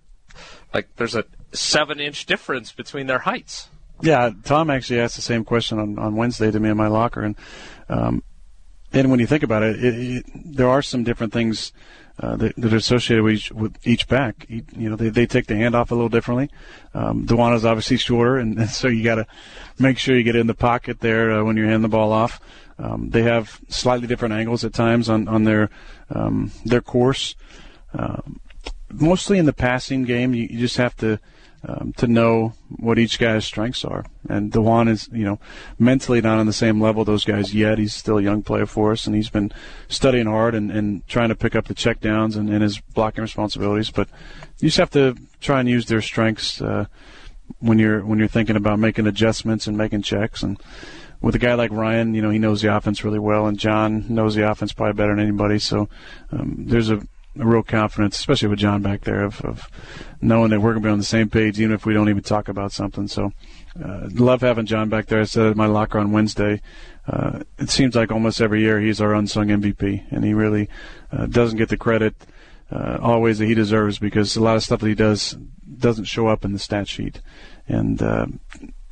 like 0.73 0.95
there's 0.97 1.15
a 1.15 1.25
seven 1.51 1.99
inch 1.99 2.25
difference 2.27 2.71
between 2.71 3.07
their 3.07 3.19
heights. 3.19 3.69
Yeah, 4.01 4.31
Tom 4.43 4.69
actually 4.69 4.99
asked 4.99 5.15
the 5.15 5.21
same 5.21 5.45
question 5.45 5.79
on, 5.79 5.97
on 5.97 6.15
Wednesday 6.15 6.51
to 6.51 6.59
me 6.59 6.69
in 6.69 6.77
my 6.77 6.87
locker, 6.87 7.21
and 7.21 7.35
um, 7.89 8.23
and 8.95 9.11
when 9.11 9.19
you 9.19 9.27
think 9.27 9.43
about 9.43 9.61
it, 9.61 9.83
it, 9.83 9.93
it 9.93 10.25
there 10.33 10.69
are 10.69 10.81
some 10.81 11.03
different 11.03 11.33
things 11.33 11.73
uh, 12.17 12.37
that, 12.37 12.55
that, 12.55 12.73
are 12.73 12.77
associated 12.77 13.23
with 13.23 13.33
each, 13.33 13.51
with 13.51 13.87
each 13.87 14.07
back. 14.07 14.45
You, 14.47 14.63
you 14.75 14.89
know, 14.89 14.95
they, 14.95 15.09
they 15.09 15.25
take 15.25 15.47
the 15.47 15.53
handoff 15.53 15.91
a 15.91 15.95
little 15.95 16.09
differently. 16.09 16.49
Um, 16.93 17.25
is 17.29 17.65
obviously 17.65 17.97
shorter, 17.97 18.37
and, 18.37 18.57
and 18.59 18.69
so 18.69 18.87
you 18.87 19.03
got 19.03 19.15
to 19.15 19.27
make 19.77 19.97
sure 19.97 20.15
you 20.15 20.23
get 20.23 20.37
in 20.37 20.47
the 20.47 20.53
pocket 20.53 21.01
there 21.01 21.31
uh, 21.31 21.43
when 21.43 21.57
you're 21.57 21.65
handing 21.65 21.81
the 21.81 21.89
ball 21.89 22.13
off. 22.13 22.39
Um, 22.79 23.09
they 23.09 23.23
have 23.23 23.59
slightly 23.67 24.07
different 24.07 24.33
angles 24.33 24.65
at 24.65 24.73
times 24.73 25.09
on 25.09 25.27
on 25.27 25.43
their 25.43 25.69
um, 26.09 26.51
their 26.65 26.81
course. 26.81 27.35
Uh, 27.93 28.21
mostly 28.91 29.37
in 29.37 29.45
the 29.45 29.53
passing 29.53 30.03
game, 30.03 30.33
you, 30.33 30.43
you 30.43 30.59
just 30.59 30.77
have 30.77 30.95
to 30.97 31.19
um, 31.67 31.93
to 31.97 32.07
know 32.07 32.53
what 32.77 32.99
each 32.99 33.17
guy's 33.17 33.45
strengths 33.45 33.83
are. 33.83 34.05
And 34.29 34.51
DuJuan 34.51 34.89
is, 34.89 35.09
you 35.11 35.23
know, 35.23 35.39
mentally 35.79 36.21
not 36.21 36.37
on 36.37 36.45
the 36.45 36.53
same 36.53 36.81
level 36.81 37.03
those 37.03 37.25
guys 37.25 37.53
yet. 37.53 37.77
He's 37.77 37.93
still 37.93 38.17
a 38.17 38.21
young 38.21 38.43
player 38.43 38.65
for 38.65 38.91
us, 38.91 39.07
and 39.07 39.15
he's 39.15 39.29
been 39.29 39.51
studying 39.87 40.27
hard 40.27 40.53
and, 40.53 40.71
and 40.71 41.07
trying 41.07 41.29
to 41.29 41.35
pick 41.35 41.55
up 41.55 41.65
the 41.65 41.73
check 41.73 42.01
downs 42.01 42.35
and, 42.35 42.49
and 42.49 42.61
his 42.61 42.79
blocking 42.79 43.21
responsibilities. 43.21 43.89
But 43.89 44.09
you 44.59 44.67
just 44.67 44.77
have 44.77 44.91
to 44.91 45.15
try 45.41 45.59
and 45.59 45.69
use 45.69 45.87
their 45.87 46.01
strengths 46.01 46.61
uh, 46.61 46.85
when 47.59 47.79
you're 47.79 48.05
when 48.05 48.19
you're 48.19 48.27
thinking 48.27 48.55
about 48.55 48.79
making 48.79 49.07
adjustments 49.07 49.67
and 49.67 49.77
making 49.77 50.03
checks. 50.03 50.43
And 50.43 50.59
with 51.21 51.35
a 51.35 51.39
guy 51.39 51.55
like 51.55 51.71
Ryan, 51.71 52.13
you 52.13 52.21
know, 52.21 52.29
he 52.29 52.39
knows 52.39 52.61
the 52.61 52.75
offense 52.75 53.03
really 53.03 53.19
well, 53.19 53.47
and 53.47 53.57
John 53.57 54.05
knows 54.07 54.35
the 54.35 54.49
offense 54.49 54.73
probably 54.73 54.93
better 54.93 55.15
than 55.15 55.23
anybody. 55.23 55.59
So 55.59 55.89
um, 56.31 56.65
there's 56.67 56.91
a 56.91 57.01
real 57.35 57.63
confidence, 57.63 58.17
especially 58.17 58.47
with 58.47 58.59
John 58.59 58.81
back 58.81 59.01
there, 59.01 59.23
of, 59.23 59.41
of 59.41 59.69
knowing 60.21 60.51
that 60.51 60.61
we're 60.61 60.71
going 60.71 60.83
to 60.83 60.87
be 60.87 60.91
on 60.91 60.97
the 60.97 61.03
same 61.03 61.29
page, 61.29 61.59
even 61.59 61.73
if 61.73 61.85
we 61.85 61.93
don't 61.93 62.09
even 62.09 62.23
talk 62.23 62.47
about 62.47 62.71
something. 62.71 63.07
So, 63.07 63.31
uh, 63.83 64.07
love 64.13 64.41
having 64.41 64.65
John 64.65 64.89
back 64.89 65.07
there. 65.07 65.21
I 65.21 65.25
said 65.25 65.47
at 65.47 65.57
my 65.57 65.65
locker 65.65 65.99
on 65.99 66.11
Wednesday. 66.11 66.61
Uh, 67.07 67.41
it 67.59 67.69
seems 67.69 67.95
like 67.95 68.11
almost 68.11 68.41
every 68.41 68.61
year 68.61 68.79
he's 68.79 69.01
our 69.01 69.13
unsung 69.13 69.47
MVP, 69.47 70.11
and 70.11 70.23
he 70.23 70.33
really 70.33 70.69
uh, 71.11 71.25
doesn't 71.27 71.57
get 71.57 71.69
the 71.69 71.77
credit 71.77 72.15
uh, 72.71 72.97
always 73.01 73.39
that 73.39 73.45
he 73.45 73.53
deserves 73.53 73.99
because 73.99 74.35
a 74.35 74.41
lot 74.41 74.55
of 74.55 74.63
stuff 74.63 74.79
that 74.79 74.87
he 74.87 74.95
does 74.95 75.37
doesn't 75.77 76.05
show 76.05 76.27
up 76.27 76.43
in 76.43 76.53
the 76.53 76.59
stat 76.59 76.87
sheet. 76.87 77.21
And 77.67 78.01
uh, 78.01 78.27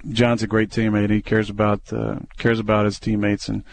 John's 0.10 0.44
a 0.44 0.48
great 0.48 0.70
teammate. 0.70 1.10
He 1.10 1.22
cares 1.22 1.50
about 1.50 1.92
uh, 1.92 2.18
cares 2.38 2.60
about 2.60 2.86
his 2.86 3.00
teammates 3.00 3.48
and 3.48 3.64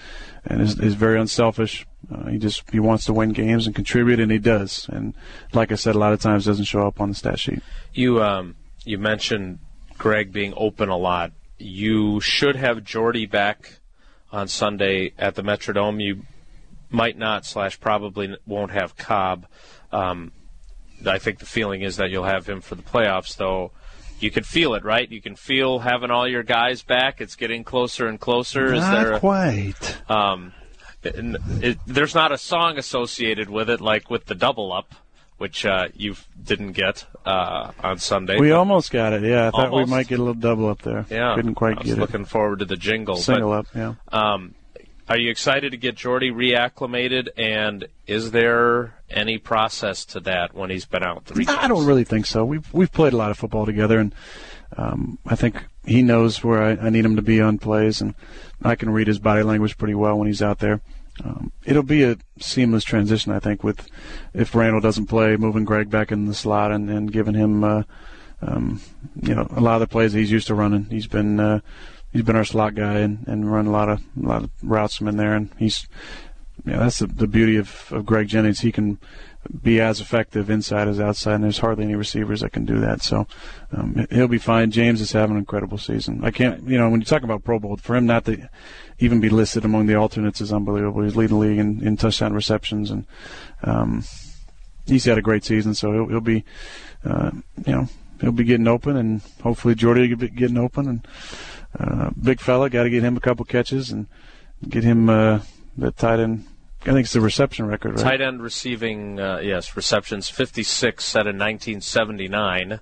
and 0.45 0.63
is, 0.63 0.79
is 0.79 0.95
very 0.95 1.21
unselfish. 1.21 1.87
Uh, 2.13 2.29
he 2.29 2.39
just 2.39 2.69
he 2.71 2.81
wants 2.81 3.05
to 3.05 3.13
win 3.13 3.31
games 3.31 3.67
and 3.67 3.75
contribute, 3.75 4.21
and 4.21 4.31
he 4.31 4.39
does. 4.39 4.89
And 4.91 5.15
like 5.53 5.73
I 5.73 5.75
said, 5.75 5.95
a 5.95 5.99
lot 5.99 6.13
of 6.13 6.21
times 6.21 6.45
doesn't 6.45 6.65
show 6.65 6.87
up 6.87 7.01
on 7.01 7.11
the 7.11 7.15
stat 7.15 7.39
sheet. 7.39 7.63
You 7.93 8.23
um, 8.23 8.57
you 8.85 8.99
mentioned 8.99 9.59
Greg 9.99 10.33
being 10.33 10.55
open 10.57 10.89
a 10.89 10.97
lot. 10.97 11.33
You 11.59 12.21
should 12.21 12.57
have 12.57 12.85
Jordy 12.85 13.27
back 13.27 13.81
on 14.33 14.49
Sunday 14.49 15.13
at 15.19 15.35
the 15.35 15.43
Metrodome. 15.43 16.03
You 16.03 16.23
might 16.91 17.19
not 17.19 17.45
slash 17.45 17.79
probably 17.79 18.37
won't 18.47 18.73
have 18.73 18.97
Cobb. 18.97 19.47
Um, 19.93 20.33
I 21.07 21.19
think 21.19 21.39
the 21.39 21.47
feeling 21.47 21.83
is 21.83 21.97
that 21.97 22.11
you'll 22.11 22.25
have 22.25 22.49
him 22.49 22.61
for 22.61 22.75
the 22.75 22.83
playoffs, 22.83 23.37
though. 23.37 23.73
You 24.19 24.31
can 24.31 24.45
feel 24.45 24.75
it, 24.75 24.85
right? 24.85 25.11
You 25.11 25.23
can 25.23 25.35
feel 25.35 25.79
having 25.79 26.11
all 26.11 26.29
your 26.29 26.43
guys 26.43 26.83
back. 26.83 27.23
It's 27.23 27.37
getting 27.37 27.65
closer 27.65 28.07
and 28.07 28.21
closer. 28.21 28.73
Not 28.73 28.77
is 28.77 28.91
there 28.91 29.13
a, 29.15 29.21
quite. 29.21 30.11
Um, 30.11 30.53
it, 31.03 31.41
it, 31.63 31.79
there's 31.87 32.15
not 32.15 32.33
a 32.33 32.39
song 32.39 32.79
associated 32.79 33.49
with 33.49 33.71
it 33.71 33.81
like 33.81 34.11
with 34.11 34.27
the 34.27 34.35
double 34.35 34.73
up, 34.73 34.95
which 35.39 35.65
uh, 35.65 35.89
you 35.95 36.17
didn't 36.43 36.73
get 36.73 37.07
uh, 37.25 37.73
on 37.83 37.99
Sunday. 37.99 38.39
We 38.39 38.53
almost 38.53 38.91
got 38.91 39.13
it. 39.13 39.23
Yeah, 39.23 39.49
I 39.49 39.51
thought 39.51 39.73
we 39.73 39.87
might 39.87 40.09
get 40.09 40.19
a 40.19 40.23
little 40.23 40.35
double 40.41 40.69
up 40.69 40.83
there. 40.83 41.07
yeah, 41.11 41.35
couldn't 41.35 41.55
quite 41.55 41.79
I 41.79 41.81
was 41.81 41.89
get 41.89 41.99
looking 41.99 42.25
forward 42.25 42.61
to 42.61 42.65
the 42.65 42.77
jingle. 42.77 43.15
it. 43.15 43.19
but- 43.19 43.23
Single 43.25 43.53
up. 43.53 43.67
Yeah. 43.75 43.95
Um, 44.13 44.55
are 45.09 45.19
you 45.19 45.31
excited 45.31 45.73
to 45.73 45.77
get 45.77 45.97
Jordy 45.97 46.31
reacclimated? 46.31 47.31
And 47.37 47.89
is 48.07 48.31
there 48.31 48.95
any 49.11 49.39
process 49.39 50.05
to 50.05 50.21
that 50.21 50.55
when 50.55 50.71
he's 50.71 50.85
been 50.85 51.03
out 51.03 51.25
three? 51.25 51.47
I 51.49 51.67
don't 51.67 51.85
really 51.85 52.05
think 52.05 52.27
so. 52.27 52.45
We've 52.45 52.73
we've 52.73 52.93
played 52.93 53.13
a 53.13 53.17
lot 53.17 53.33
of 53.33 53.37
football 53.37 53.67
together, 53.67 53.99
and 53.99 54.15
um, 54.77 55.19
I 55.27 55.35
think 55.35 55.57
he 55.85 56.03
knows 56.03 56.43
where 56.45 56.63
I, 56.63 56.87
I 56.87 56.91
need 56.91 57.05
him 57.05 57.17
to 57.17 57.23
be 57.23 57.41
on 57.41 57.59
plays, 57.59 58.01
and 58.01 58.15
I 58.63 58.75
can 58.75 58.91
read 58.91 59.07
his 59.07 59.19
body 59.19 59.43
language 59.43 59.79
pretty 59.79 59.95
well 59.95 60.19
when 60.19 60.27
he's 60.27 60.43
out 60.43 60.59
there. 60.59 60.81
Um, 61.25 61.53
it'll 61.65 61.83
be 61.83 62.03
a 62.05 62.17
seamless 62.39 62.85
transition, 62.85 63.33
I 63.33 63.41
think, 63.41 63.63
with 63.63 63.89
if 64.33 64.55
Randall 64.55 64.81
doesn't 64.81 65.07
play, 65.07 65.37
moving 65.37 65.65
Greg 65.65 65.91
back 65.91 66.13
in 66.13 66.27
the 66.27 66.35
slot 66.35 66.73
and, 66.73 66.89
and 66.89 67.13
giving 67.13 67.35
him, 67.35 67.65
uh, 67.65 67.83
um, 68.41 68.81
you 69.21 69.35
know, 69.35 69.47
a 69.51 69.61
lot 69.61 69.75
of 69.75 69.81
the 69.81 69.93
plays 69.93 70.13
he's 70.13 70.31
used 70.31 70.47
to 70.47 70.55
running. 70.55 70.87
He's 70.87 71.07
been 71.07 71.39
uh, 71.39 71.61
he's 72.13 72.23
been 72.23 72.37
our 72.37 72.45
slot 72.45 72.75
guy 72.75 73.01
and, 73.01 73.27
and 73.27 73.53
run 73.53 73.67
a 73.67 73.71
lot 73.71 73.89
of 73.89 74.01
a 74.23 74.27
lot 74.27 74.45
of 74.45 74.51
routes 74.63 74.97
from 74.97 75.09
in 75.09 75.17
there, 75.17 75.35
and 75.35 75.51
he's 75.59 75.87
yeah, 76.65 76.79
that's 76.79 76.99
the, 76.99 77.07
the 77.07 77.27
beauty 77.27 77.57
of, 77.57 77.93
of 77.93 78.07
Greg 78.07 78.29
Jennings. 78.29 78.61
He 78.61 78.73
can 78.73 78.99
be 79.63 79.81
as 79.81 80.01
effective 80.01 80.51
inside 80.51 80.87
as 80.87 81.01
outside, 81.01 81.35
and 81.35 81.45
there's 81.45 81.59
hardly 81.59 81.85
any 81.85 81.95
receivers 81.95 82.41
that 82.41 82.53
can 82.53 82.65
do 82.65 82.79
that. 82.81 83.03
So 83.03 83.27
um, 83.73 84.07
he'll 84.11 84.29
be 84.29 84.39
fine. 84.39 84.71
James 84.71 85.01
is 85.01 85.13
having 85.13 85.37
an 85.37 85.39
incredible 85.39 85.79
season. 85.79 86.21
I 86.23 86.31
can't, 86.31 86.69
you 86.69 86.77
know, 86.77 86.91
when 86.91 87.01
you 87.01 87.07
talk 87.07 87.23
about 87.23 87.43
Pro 87.43 87.59
Bowl, 87.59 87.77
for 87.77 87.97
him 87.97 88.07
not 88.07 88.27
to 88.27 88.49
even 88.99 89.21
be 89.21 89.31
listed 89.31 89.65
among 89.65 89.87
the 89.87 89.95
alternates 89.95 90.41
is 90.41 90.53
unbelievable. 90.53 91.03
He's 91.03 91.17
leading 91.17 91.39
the 91.39 91.47
league 91.47 91.59
in, 91.59 91.83
in 91.83 91.97
touchdown 91.97 92.35
receptions, 92.35 92.91
and 92.91 93.07
um, 93.63 94.05
he's 94.87 95.07
had 95.07 95.19
a 95.19 95.23
great 95.23 95.45
season. 95.45 95.75
So 95.75 95.93
he'll, 95.93 96.09
he'll 96.09 96.21
be, 96.21 96.45
uh, 97.05 97.31
you 97.67 97.73
know, 97.73 97.89
he'll 98.21 98.33
be 98.33 98.45
getting 98.45 98.69
open, 98.69 98.97
and 98.97 99.23
hopefully 99.43 99.75
Jordy 99.75 100.09
will 100.09 100.17
be 100.17 100.29
getting 100.29 100.59
open. 100.59 100.87
And 100.87 101.09
uh, 101.79 102.11
big 102.21 102.41
fella, 102.41 102.69
got 102.69 102.83
to 102.83 102.91
get 102.91 103.03
him 103.03 103.17
a 103.17 103.21
couple 103.21 103.47
catches 103.47 103.91
and 103.91 104.07
get 104.69 104.85
him 104.85 105.09
uh, 105.09 105.41
the 105.79 105.93
tight 105.93 106.21
end. 106.21 106.45
I 106.83 106.87
think 106.87 107.01
it's 107.01 107.13
the 107.13 107.21
reception 107.21 107.67
record, 107.67 107.97
right? 107.97 108.03
Tight 108.03 108.21
end 108.23 108.43
receiving, 108.43 109.21
uh, 109.21 109.39
yes, 109.39 109.77
receptions 109.77 110.29
56 110.31 111.05
set 111.05 111.27
in 111.27 111.37
1979 111.37 112.81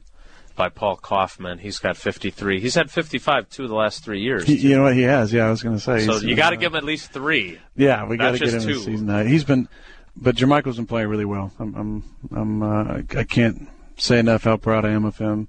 by 0.55 0.69
Paul 0.69 0.97
Coffman. 0.97 1.59
He's 1.59 1.79
got 1.79 1.97
53. 1.97 2.61
He's 2.61 2.75
had 2.75 2.91
55 2.91 3.49
two 3.49 3.65
of 3.65 3.69
the 3.69 3.75
last 3.75 4.05
three 4.05 4.21
years. 4.21 4.47
He, 4.47 4.57
you 4.57 4.77
know 4.77 4.85
what 4.85 4.95
he 4.95 5.03
has? 5.03 5.33
Yeah, 5.33 5.47
I 5.47 5.51
was 5.51 5.63
going 5.63 5.77
to 5.77 5.83
say. 5.83 6.07
so 6.07 6.19
you 6.19 6.37
got 6.37 6.51
to 6.51 6.57
give 6.57 6.73
him 6.73 6.77
at 6.77 6.85
least 6.85 7.13
three. 7.13 7.59
Yeah, 7.77 8.07
we 8.07 8.17
got 8.17 8.33
to 8.33 8.39
get 8.39 8.55
him 8.55 8.63
two. 8.63 8.79
season 8.79 9.09
high. 9.09 9.25
He's 9.25 9.45
been, 9.45 9.69
but 10.17 10.37
Jermichael's 10.37 10.77
been 10.77 10.87
playing 10.87 11.09
really 11.09 11.25
well. 11.25 11.53
I'm, 11.59 11.75
I'm, 11.75 12.05
I'm 12.33 12.63
uh, 12.63 12.85
I, 12.85 13.05
I 13.17 13.25
can't 13.25 13.69
say 13.97 14.19
enough 14.19 14.45
how 14.45 14.57
proud 14.57 14.85
I 14.85 14.91
am 14.91 15.05
of 15.05 15.19
him 15.19 15.49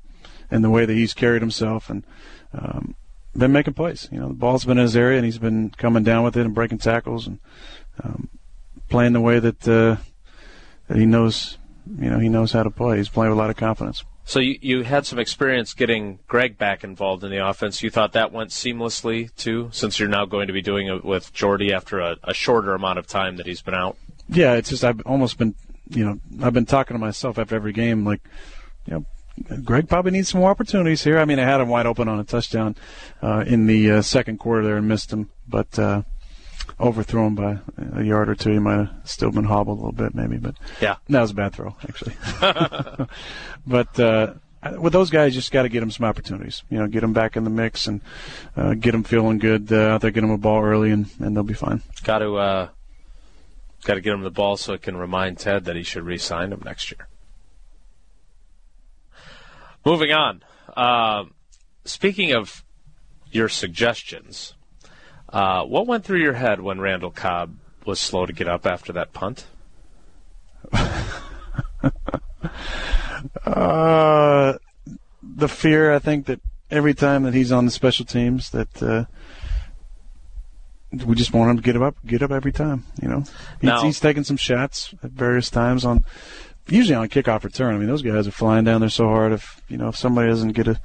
and 0.49 0.63
the 0.63 0.69
way 0.69 0.85
that 0.85 0.93
he's 0.93 1.13
carried 1.13 1.41
himself 1.41 1.89
and 1.89 2.03
um, 2.53 2.95
been 3.35 3.51
making 3.51 3.73
plays. 3.73 4.07
You 4.11 4.19
know, 4.19 4.27
the 4.29 4.33
ball's 4.33 4.65
been 4.65 4.77
in 4.77 4.83
his 4.83 4.95
area 4.95 5.17
and 5.17 5.25
he's 5.25 5.37
been 5.37 5.69
coming 5.71 6.03
down 6.03 6.23
with 6.23 6.35
it 6.35 6.45
and 6.45 6.55
breaking 6.55 6.79
tackles 6.79 7.27
and 7.27 7.39
um, 8.03 8.29
playing 8.89 9.13
the 9.13 9.21
way 9.21 9.39
that 9.39 9.67
uh, 9.67 9.97
that 10.87 10.97
he 10.97 11.05
knows. 11.05 11.57
You 11.97 12.09
know, 12.09 12.19
he 12.19 12.29
knows 12.29 12.51
how 12.51 12.63
to 12.63 12.69
play. 12.69 12.97
He's 12.97 13.09
playing 13.09 13.31
with 13.31 13.39
a 13.39 13.41
lot 13.41 13.49
of 13.49 13.57
confidence. 13.57 14.03
So 14.25 14.39
you, 14.39 14.59
you 14.61 14.83
had 14.83 15.07
some 15.07 15.17
experience 15.17 15.73
getting 15.73 16.19
Greg 16.27 16.55
back 16.55 16.83
involved 16.83 17.23
in 17.23 17.31
the 17.31 17.43
offense. 17.43 17.81
You 17.81 17.89
thought 17.89 18.13
that 18.13 18.31
went 18.31 18.51
seamlessly 18.51 19.35
too, 19.35 19.69
since 19.71 19.99
you're 19.99 20.07
now 20.07 20.25
going 20.25 20.45
to 20.47 20.53
be 20.53 20.61
doing 20.61 20.85
it 20.85 21.03
with 21.03 21.33
Jordy 21.33 21.73
after 21.73 21.99
a, 21.99 22.17
a 22.23 22.33
shorter 22.35 22.75
amount 22.75 22.99
of 22.99 23.07
time 23.07 23.37
that 23.37 23.47
he's 23.47 23.63
been 23.63 23.73
out. 23.73 23.97
Yeah, 24.27 24.53
it's 24.53 24.69
just 24.69 24.83
I've 24.83 25.01
almost 25.01 25.39
been, 25.39 25.55
you 25.89 26.05
know, 26.05 26.19
I've 26.43 26.53
been 26.53 26.67
talking 26.67 26.93
to 26.93 26.99
myself 26.99 27.39
after 27.39 27.55
every 27.55 27.73
game, 27.73 28.05
like, 28.05 28.21
you 28.85 28.93
know, 28.93 29.05
Greg 29.63 29.89
probably 29.89 30.11
needs 30.11 30.29
some 30.29 30.41
more 30.41 30.51
opportunities 30.51 31.03
here. 31.03 31.17
I 31.17 31.25
mean, 31.25 31.39
I 31.39 31.45
had 31.45 31.59
him 31.59 31.69
wide 31.69 31.87
open 31.87 32.07
on 32.07 32.19
a 32.19 32.23
touchdown 32.23 32.75
uh, 33.23 33.45
in 33.47 33.65
the 33.65 33.91
uh, 33.91 34.01
second 34.03 34.37
quarter 34.37 34.63
there 34.63 34.77
and 34.77 34.87
missed 34.87 35.11
him, 35.11 35.31
but 35.47 35.79
uh, 35.79 36.03
overthrew 36.79 37.25
him 37.27 37.35
by 37.35 37.59
a 37.95 38.03
yard 38.03 38.29
or 38.29 38.35
two. 38.35 38.51
He 38.51 38.59
might 38.59 38.77
have 38.77 38.91
still 39.03 39.31
been 39.31 39.43
hobbled 39.45 39.77
a 39.77 39.81
little 39.81 39.91
bit, 39.91 40.13
maybe, 40.15 40.37
but 40.37 40.55
Yeah. 40.81 40.95
that 41.09 41.21
was 41.21 41.31
a 41.31 41.35
bad 41.35 41.53
throw, 41.53 41.75
actually. 41.87 42.13
but 43.67 43.99
uh, 43.99 44.33
with 44.77 44.93
those 44.93 45.09
guys, 45.09 45.33
you 45.33 45.41
just 45.41 45.51
got 45.51 45.63
to 45.63 45.69
get 45.69 45.79
them 45.81 45.91
some 45.91 46.05
opportunities. 46.05 46.63
You 46.69 46.79
know, 46.79 46.87
get 46.87 47.01
them 47.01 47.13
back 47.13 47.35
in 47.37 47.43
the 47.43 47.49
mix 47.49 47.87
and 47.87 48.01
uh, 48.57 48.73
get 48.73 48.91
them 48.91 49.03
feeling 49.03 49.37
good 49.39 49.71
uh, 49.71 49.89
out 49.93 50.01
there. 50.01 50.11
Get 50.11 50.21
them 50.21 50.31
a 50.31 50.37
ball 50.37 50.61
early, 50.63 50.91
and, 50.91 51.07
and 51.19 51.35
they'll 51.35 51.43
be 51.43 51.53
fine. 51.53 51.81
Got 52.03 52.19
to 52.19 52.35
uh, 52.35 52.69
got 53.85 53.93
to 53.95 54.01
get 54.01 54.13
him 54.13 54.21
the 54.21 54.31
ball 54.31 54.57
so 54.57 54.73
it 54.73 54.81
can 54.81 54.97
remind 54.97 55.37
Ted 55.39 55.65
that 55.65 55.75
he 55.75 55.83
should 55.83 56.03
re-sign 56.03 56.51
him 56.51 56.61
next 56.65 56.91
year. 56.91 57.07
Moving 59.85 60.11
on. 60.11 60.43
Um 60.75 61.33
speaking 61.85 62.31
of 62.33 62.63
your 63.31 63.49
suggestions, 63.49 64.53
uh, 65.31 65.63
what 65.63 65.87
went 65.87 66.03
through 66.05 66.21
your 66.21 66.33
head 66.33 66.61
when 66.61 66.79
Randall 66.79 67.11
Cobb 67.11 67.55
was 67.85 67.99
slow 67.99 68.25
to 68.25 68.33
get 68.33 68.47
up 68.47 68.65
after 68.65 68.93
that 68.93 69.13
punt? 69.13 69.45
Uh, 73.45 74.53
the 75.21 75.47
fear, 75.49 75.93
I 75.93 75.99
think 75.99 76.27
that 76.27 76.39
every 76.71 76.93
time 76.93 77.23
that 77.23 77.33
he's 77.33 77.51
on 77.51 77.65
the 77.65 77.71
special 77.71 78.05
teams, 78.05 78.49
that 78.51 78.81
uh, 78.81 79.05
we 81.05 81.15
just 81.15 81.33
want 81.33 81.51
him 81.51 81.57
to 81.57 81.63
get 81.63 81.81
up, 81.81 81.95
get 82.05 82.23
up 82.23 82.31
every 82.31 82.51
time. 82.51 82.85
You 83.01 83.09
know, 83.09 83.19
he's, 83.19 83.63
Now- 83.63 83.83
he's 83.83 83.99
taking 83.99 84.23
some 84.23 84.37
shots 84.37 84.93
at 85.03 85.11
various 85.11 85.49
times 85.49 85.83
on, 85.85 86.03
usually 86.67 86.95
on 86.95 87.09
kickoff 87.09 87.43
return. 87.43 87.75
I 87.75 87.77
mean, 87.77 87.87
those 87.87 88.01
guys 88.01 88.27
are 88.27 88.31
flying 88.31 88.63
down 88.63 88.79
there 88.81 88.89
so 88.89 89.07
hard. 89.07 89.33
If 89.33 89.61
you 89.67 89.77
know, 89.77 89.89
if 89.89 89.97
somebody 89.97 90.29
doesn't 90.29 90.53
get 90.53 90.67
a 90.67 90.79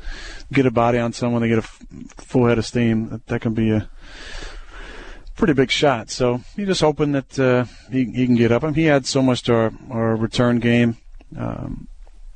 get 0.52 0.66
a 0.66 0.70
body 0.70 0.98
on 0.98 1.12
someone, 1.12 1.42
they 1.42 1.48
get 1.48 1.59
a 1.59 1.62
f- 1.62 1.83
full 2.18 2.46
head 2.46 2.59
of 2.59 2.66
steam. 2.66 3.11
That, 3.11 3.26
that 3.28 3.40
can 3.42 3.54
be 3.54 3.70
a 3.70 3.88
pretty 5.37 5.53
big 5.53 5.70
shot. 5.70 6.11
So 6.11 6.40
you're 6.57 6.66
just 6.66 6.81
hoping 6.81 7.12
that 7.12 7.38
uh, 7.38 7.64
he, 7.90 8.05
he 8.05 8.27
can 8.27 8.37
get 8.37 8.53
up. 8.53 8.62
I 8.62 8.68
mean, 8.68 8.74
he 8.74 8.85
had 8.85 9.07
so 9.07 9.22
much 9.22 9.42
to 9.44 9.55
our, 9.55 9.72
our 9.90 10.16
return 10.16 10.61
game. 10.61 10.96
Um, 11.37 11.88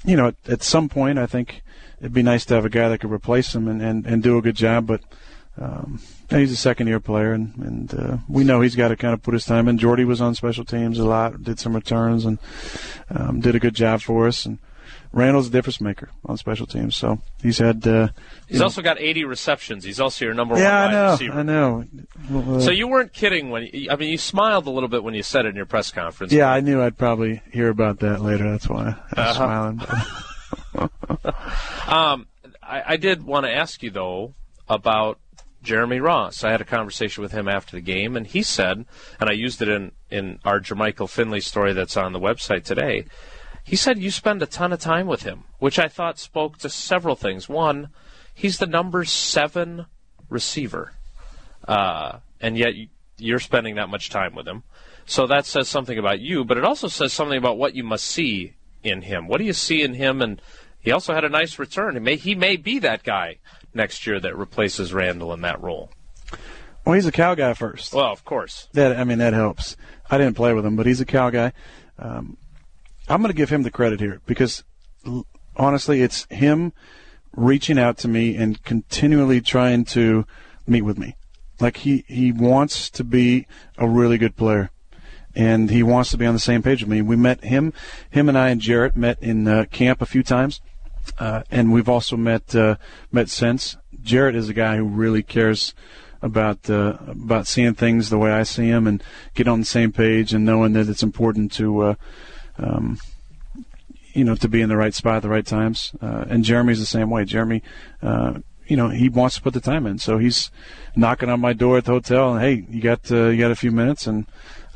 you 0.05 0.17
know, 0.17 0.29
at, 0.29 0.37
at 0.49 0.63
some 0.63 0.89
point, 0.89 1.19
I 1.19 1.27
think 1.27 1.63
it'd 2.01 2.13
be 2.13 2.23
nice 2.23 2.45
to 2.47 2.55
have 2.55 2.65
a 2.65 2.71
guy 2.71 2.89
that 2.89 2.99
could 2.99 3.13
replace 3.13 3.55
him 3.55 3.69
and, 3.69 3.83
and, 3.83 4.07
and 4.07 4.23
do 4.23 4.39
a 4.39 4.43
good 4.43 4.57
job. 4.57 4.87
But 4.87 5.03
um, 5.61 6.01
he's 6.31 6.53
a 6.53 6.57
second 6.57 6.87
year 6.87 7.01
player, 7.01 7.33
and, 7.33 7.55
and 7.57 7.95
uh, 7.95 8.17
we 8.29 8.45
know 8.45 8.61
he's 8.61 8.77
got 8.77 8.89
to 8.89 8.97
kind 8.97 9.15
of 9.15 9.23
put 9.23 9.35
his 9.35 9.45
time 9.45 9.69
in. 9.69 9.79
Jordy 9.79 10.05
was 10.05 10.21
on 10.21 10.35
special 10.35 10.65
teams 10.65 10.99
a 10.99 11.05
lot, 11.05 11.43
did 11.43 11.59
some 11.59 11.75
returns, 11.75 12.25
and 12.25 12.39
um, 13.11 13.41
did 13.41 13.55
a 13.55 13.61
good 13.61 13.75
job 13.75 14.01
for 14.01 14.27
us. 14.29 14.47
And 14.47 14.59
Randall's 15.13 15.49
a 15.49 15.51
difference 15.51 15.81
maker 15.81 16.11
on 16.27 16.37
special 16.37 16.67
teams, 16.67 16.95
so 16.97 17.21
he's 17.43 17.59
had. 17.59 17.87
Uh, 17.87 18.09
He's 18.47 18.61
also 18.61 18.83
got 18.83 19.01
80 19.01 19.25
receptions. 19.25 19.85
He's 19.85 20.01
also 20.01 20.25
your 20.25 20.35
number 20.35 20.59
yeah, 20.59 20.81
I 20.81 20.85
one 20.85 20.95
wide 20.95 21.01
know, 21.07 21.11
receiver. 21.13 21.33
I 21.39 21.43
know. 21.43 21.85
Well, 22.31 22.57
uh, 22.57 22.61
So 22.61 22.71
you 22.71 22.89
weren't 22.89 23.13
kidding 23.13 23.51
when 23.51 23.69
you, 23.73 23.91
I 23.91 23.97
mean 23.97 24.11
you 24.11 24.19
smiled 24.19 24.67
a 24.67 24.71
little 24.71 24.89
bit 24.89 25.03
when 25.05 25.15
you 25.15 25.23
said 25.23 25.45
it 25.47 25.51
in 25.51 25.57
your 25.57 25.67
press 25.67 25.91
conference. 25.91 26.33
yeah, 26.33 26.51
I 26.51 26.61
knew 26.61 26.83
I'd 26.83 26.97
probably 26.99 27.43
hear 27.53 27.69
about 27.69 28.01
that 28.01 28.21
later. 28.23 28.51
That's 28.51 28.69
why 28.69 28.97
I 29.17 29.21
Uh-huh. 29.21 29.35
smiling. 29.35 29.81
Um, 31.87 32.27
I, 32.63 32.83
I 32.87 32.97
did 32.97 33.23
want 33.25 33.47
to 33.47 33.53
ask 33.53 33.83
you 33.83 33.91
though 33.91 34.35
about 34.69 35.19
Jeremy 35.63 36.01
Ross. 36.01 36.45
I 36.45 36.51
had 36.51 36.61
a 36.61 36.65
conversation 36.65 37.23
with 37.23 37.33
him 37.33 37.49
after 37.49 37.77
the 37.77 37.81
game, 37.81 38.17
and 38.17 38.27
he 38.27 38.43
said, 38.43 38.85
and 39.19 39.29
I 39.29 39.33
used 39.33 39.63
it 39.63 39.69
in 39.69 39.93
in 40.11 40.39
our 40.45 40.61
Jermichael 40.61 41.09
Finley 41.09 41.41
story 41.41 41.73
that's 41.73 41.97
on 41.97 42.13
the 42.13 42.21
website 42.21 42.65
today. 42.65 43.05
He 43.69 43.77
said 43.77 43.99
you 43.99 44.11
spend 44.11 44.43
a 44.43 44.47
ton 44.47 44.73
of 44.73 44.81
time 44.81 45.07
with 45.07 45.25
him, 45.25 45.45
which 45.59 45.79
I 45.79 45.89
thought 45.89 46.19
spoke 46.19 46.57
to 46.61 46.71
several 46.71 47.15
things. 47.17 47.51
One, 47.51 47.91
he's 48.35 48.57
the 48.57 48.67
number 48.67 49.05
seven 49.05 49.85
receiver, 50.31 50.95
uh, 51.67 52.21
and 52.41 52.57
yet 52.57 52.75
you- 52.75 52.89
you're 53.19 53.39
spending 53.39 53.75
that 53.75 53.91
much 53.91 54.09
time 54.09 54.35
with 54.35 54.49
him. 54.49 54.63
So 55.05 55.27
that 55.27 55.45
says 55.45 55.69
something 55.69 55.99
about 55.99 56.21
you, 56.21 56.47
but 56.47 56.57
it 56.57 56.65
also 56.65 56.89
says 56.89 57.13
something 57.13 57.37
about 57.37 57.59
what 57.59 57.75
you 57.75 57.85
must 57.85 58.07
see 58.07 58.55
in 58.83 59.03
him. 59.03 59.29
What 59.29 59.37
do 59.37 59.45
you 59.45 59.53
see 59.53 59.83
in 59.83 59.93
him? 59.93 60.23
And 60.23 60.41
he 60.81 60.91
also 60.91 61.13
had 61.13 61.25
a 61.25 61.29
nice 61.29 61.59
return. 61.59 61.93
He 61.93 62.01
may 62.01 62.17
he 62.17 62.35
may 62.35 62.57
be 62.57 62.79
that 62.79 63.03
guy 63.03 63.37
next 63.75 64.07
year 64.07 64.19
that 64.19 64.35
replaces 64.35 64.95
Randall 64.95 65.35
in 65.35 65.43
that 65.43 65.61
role. 65.61 65.91
well, 66.87 66.95
he's 66.95 67.05
a 67.05 67.13
Cal 67.13 67.37
guy 67.37 67.53
first. 67.53 67.93
Well, 67.93 68.11
of 68.11 68.25
course. 68.25 68.69
That 68.73 68.99
I 68.99 69.05
mean 69.05 69.19
that 69.19 69.35
helps. 69.35 69.77
I 70.11 70.17
didn't 70.17 70.37
play 70.37 70.55
with 70.55 70.65
him, 70.65 70.75
but 70.75 70.87
he's 70.87 71.03
a 71.03 71.05
Cal 71.05 71.31
guy. 71.31 71.53
Um, 71.99 72.39
I'm 73.09 73.23
going 73.23 73.33
to 73.33 73.37
give 73.37 73.51
him 73.51 73.63
the 73.63 73.71
credit 73.71 74.01
here 74.01 74.21
because 74.27 74.65
honestly, 75.57 76.03
it's 76.03 76.27
him 76.31 76.73
reaching 77.33 77.79
out 77.79 77.97
to 77.99 78.09
me 78.09 78.37
and 78.37 78.63
continually 78.65 79.41
trying 79.41 79.85
to 79.87 80.27
meet 80.67 80.83
with 80.83 80.99
me. 80.99 81.17
Like 81.61 81.79
he 81.79 82.05
he 82.07 82.31
wants 82.33 82.91
to 82.91 83.05
be 83.05 83.47
a 83.77 83.89
really 83.89 84.19
good 84.19 84.37
player, 84.37 84.71
and 85.35 85.71
he 85.71 85.83
wants 85.83 86.11
to 86.11 86.17
be 86.17 86.27
on 86.27 86.35
the 86.35 86.41
same 86.41 86.63
page 86.63 86.83
with 86.83 86.91
me. 86.91 87.03
We 87.03 87.17
met 87.17 87.43
him, 87.43 87.73
him 88.11 88.29
and 88.29 88.39
I 88.39 88.51
and 88.51 88.61
Jarrett 88.61 88.95
met 88.95 89.21
in 89.21 89.49
uh, 89.49 89.65
camp 89.71 90.01
a 90.01 90.07
few 90.07 90.23
times, 90.23 90.61
uh, 91.19 91.43
and 91.51 91.73
we've 91.73 91.89
also 91.89 92.17
met 92.17 92.55
uh, 92.55 92.77
met 93.11 93.29
since. 93.29 93.77
Jarrett 94.03 94.37
is 94.37 94.49
a 94.49 94.55
guy 94.55 94.77
who 94.77 94.85
really 94.85 95.25
cares 95.25 95.75
about 96.23 96.71
uh, 96.71 96.99
about 97.09 97.49
seeing 97.49 97.75
things 97.75 98.11
the 98.11 98.19
way 98.19 98.31
I 98.31 98.45
see 98.45 98.71
them 98.71 98.87
and 98.87 99.03
get 99.35 99.49
on 99.49 99.61
the 99.61 99.67
same 99.67 99.91
page 99.91 100.33
and 100.33 100.45
knowing 100.45 100.75
that 100.75 100.89
it's 100.89 101.03
important 101.03 101.51
to 101.53 101.81
uh, 101.81 101.95
um, 102.59 102.99
you 104.13 104.25
know, 104.25 104.35
to 104.35 104.49
be 104.49 104.61
in 104.61 104.69
the 104.69 104.77
right 104.77 104.95
spot 104.95 105.17
at 105.17 105.23
the 105.23 105.29
right 105.29 105.47
times. 105.47 105.93
Uh, 106.01 106.25
and 106.29 106.45
Jeremy's 106.45 106.81
the 106.81 106.87
same 106.87 107.11
way. 107.11 107.25
Jeremy, 107.25 107.63
uh, 108.03 108.35
you 108.67 108.77
know, 108.77 108.89
he 108.89 109.09
wants 109.09 109.37
to 109.37 109.43
put 109.43 109.55
the 109.55 109.61
time 109.61 109.87
in, 109.87 109.99
so 109.99 110.19
he's 110.19 110.51
knocking 110.95 111.29
on 111.29 111.41
my 111.41 111.53
door 111.53 111.79
at 111.79 111.85
the 111.85 111.93
hotel 111.93 112.35
and 112.35 112.43
hey, 112.43 112.67
you 112.69 112.83
got 112.83 113.11
uh, 113.11 113.29
you 113.29 113.39
got 113.39 113.51
a 113.51 113.57
few 113.57 113.71
minutes, 113.71 114.07
and 114.07 114.27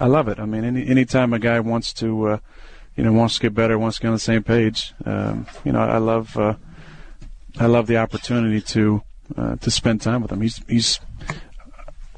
I 0.01 0.07
love 0.07 0.29
it. 0.29 0.39
I 0.39 0.47
mean, 0.47 0.65
any 0.65 0.87
anytime 0.87 1.33
a 1.33 1.39
guy 1.39 1.61
wants 1.61 1.93
to, 1.95 2.29
uh, 2.29 2.39
you 2.97 3.05
know, 3.05 3.13
wants 3.13 3.37
to 3.37 3.43
get 3.43 3.55
better, 3.55 3.79
wants 3.79 3.99
to 3.99 4.03
get 4.03 4.09
on 4.09 4.15
the 4.15 4.21
same 4.21 4.43
page, 4.43 4.95
um, 5.05 5.47
you 5.65 5.73
know, 5.73 5.81
I 5.81 5.99
love 5.99 6.37
uh, 6.37 6.55
I 7.59 7.67
love 7.67 7.87
the 7.87 7.99
opportunity 7.99 8.61
to 8.61 9.03
uh, 9.37 9.57
to 9.57 9.71
spend 9.71 10.01
time 10.01 10.23
with 10.23 10.33
him. 10.33 10.41
He's 10.41 10.63
he's 10.69 11.01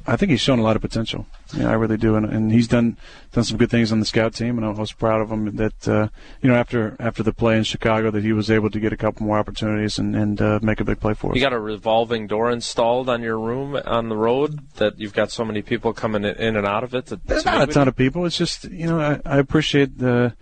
I 0.07 0.17
think 0.17 0.29
he's 0.29 0.41
shown 0.41 0.59
a 0.59 0.61
lot 0.61 0.75
of 0.75 0.83
potential. 0.83 1.25
Yeah, 1.55 1.69
I 1.69 1.73
really 1.73 1.97
do, 1.97 2.15
and, 2.15 2.25
and 2.27 2.51
he's 2.51 2.67
done 2.67 2.97
done 3.31 3.43
some 3.43 3.57
good 3.57 3.71
things 3.71 3.91
on 3.91 3.99
the 3.99 4.05
scout 4.05 4.35
team, 4.35 4.57
and 4.57 4.65
I 4.65 4.69
was 4.69 4.91
proud 4.91 5.21
of 5.21 5.31
him. 5.31 5.55
That 5.55 5.87
uh, 5.87 6.09
you 6.41 6.49
know 6.49 6.55
after 6.55 6.95
after 6.99 7.23
the 7.23 7.33
play 7.33 7.57
in 7.57 7.63
Chicago, 7.63 8.11
that 8.11 8.23
he 8.23 8.31
was 8.31 8.51
able 8.51 8.69
to 8.69 8.79
get 8.79 8.93
a 8.93 8.97
couple 8.97 9.25
more 9.25 9.39
opportunities 9.39 9.97
and 9.97 10.15
and 10.15 10.39
uh, 10.39 10.59
make 10.61 10.79
a 10.79 10.83
big 10.83 10.99
play 10.99 11.15
for 11.15 11.31
us. 11.31 11.35
You 11.35 11.41
got 11.41 11.53
a 11.53 11.59
revolving 11.59 12.27
door 12.27 12.51
installed 12.51 13.09
on 13.09 13.23
your 13.23 13.39
room 13.39 13.75
on 13.83 14.09
the 14.09 14.15
road 14.15 14.59
that 14.75 14.99
you've 14.99 15.13
got 15.13 15.31
so 15.31 15.43
many 15.43 15.63
people 15.63 15.91
coming 15.91 16.23
in 16.23 16.55
and 16.55 16.67
out 16.67 16.83
of 16.83 16.93
it. 16.93 17.07
To, 17.07 17.19
There's 17.25 17.45
not 17.45 17.67
a 17.67 17.71
ton 17.71 17.87
of 17.87 17.95
people. 17.95 18.25
It's 18.25 18.37
just 18.37 18.65
you 18.65 18.85
know 18.85 18.99
I, 18.99 19.19
I 19.25 19.39
appreciate 19.39 19.97
the 19.97 20.35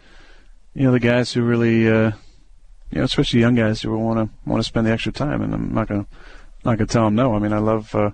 you 0.74 0.84
know 0.84 0.92
the 0.92 1.00
guys 1.00 1.32
who 1.32 1.42
really 1.42 1.88
uh, 1.88 2.12
you 2.92 2.98
know 2.98 3.04
especially 3.04 3.40
young 3.40 3.56
guys 3.56 3.82
who 3.82 3.98
want 3.98 4.20
to 4.20 4.50
want 4.50 4.62
to 4.62 4.68
spend 4.68 4.88
the 4.88 4.92
extra 4.92 5.14
time, 5.14 5.42
and 5.42 5.54
I'm 5.54 5.74
not 5.74 5.88
gonna 5.88 6.06
not 6.66 6.78
gonna 6.78 6.88
tell 6.88 7.06
them 7.06 7.16
no. 7.16 7.34
I 7.34 7.40
mean 7.40 7.54
I 7.54 7.60
love. 7.60 7.96
Uh, 7.96 8.12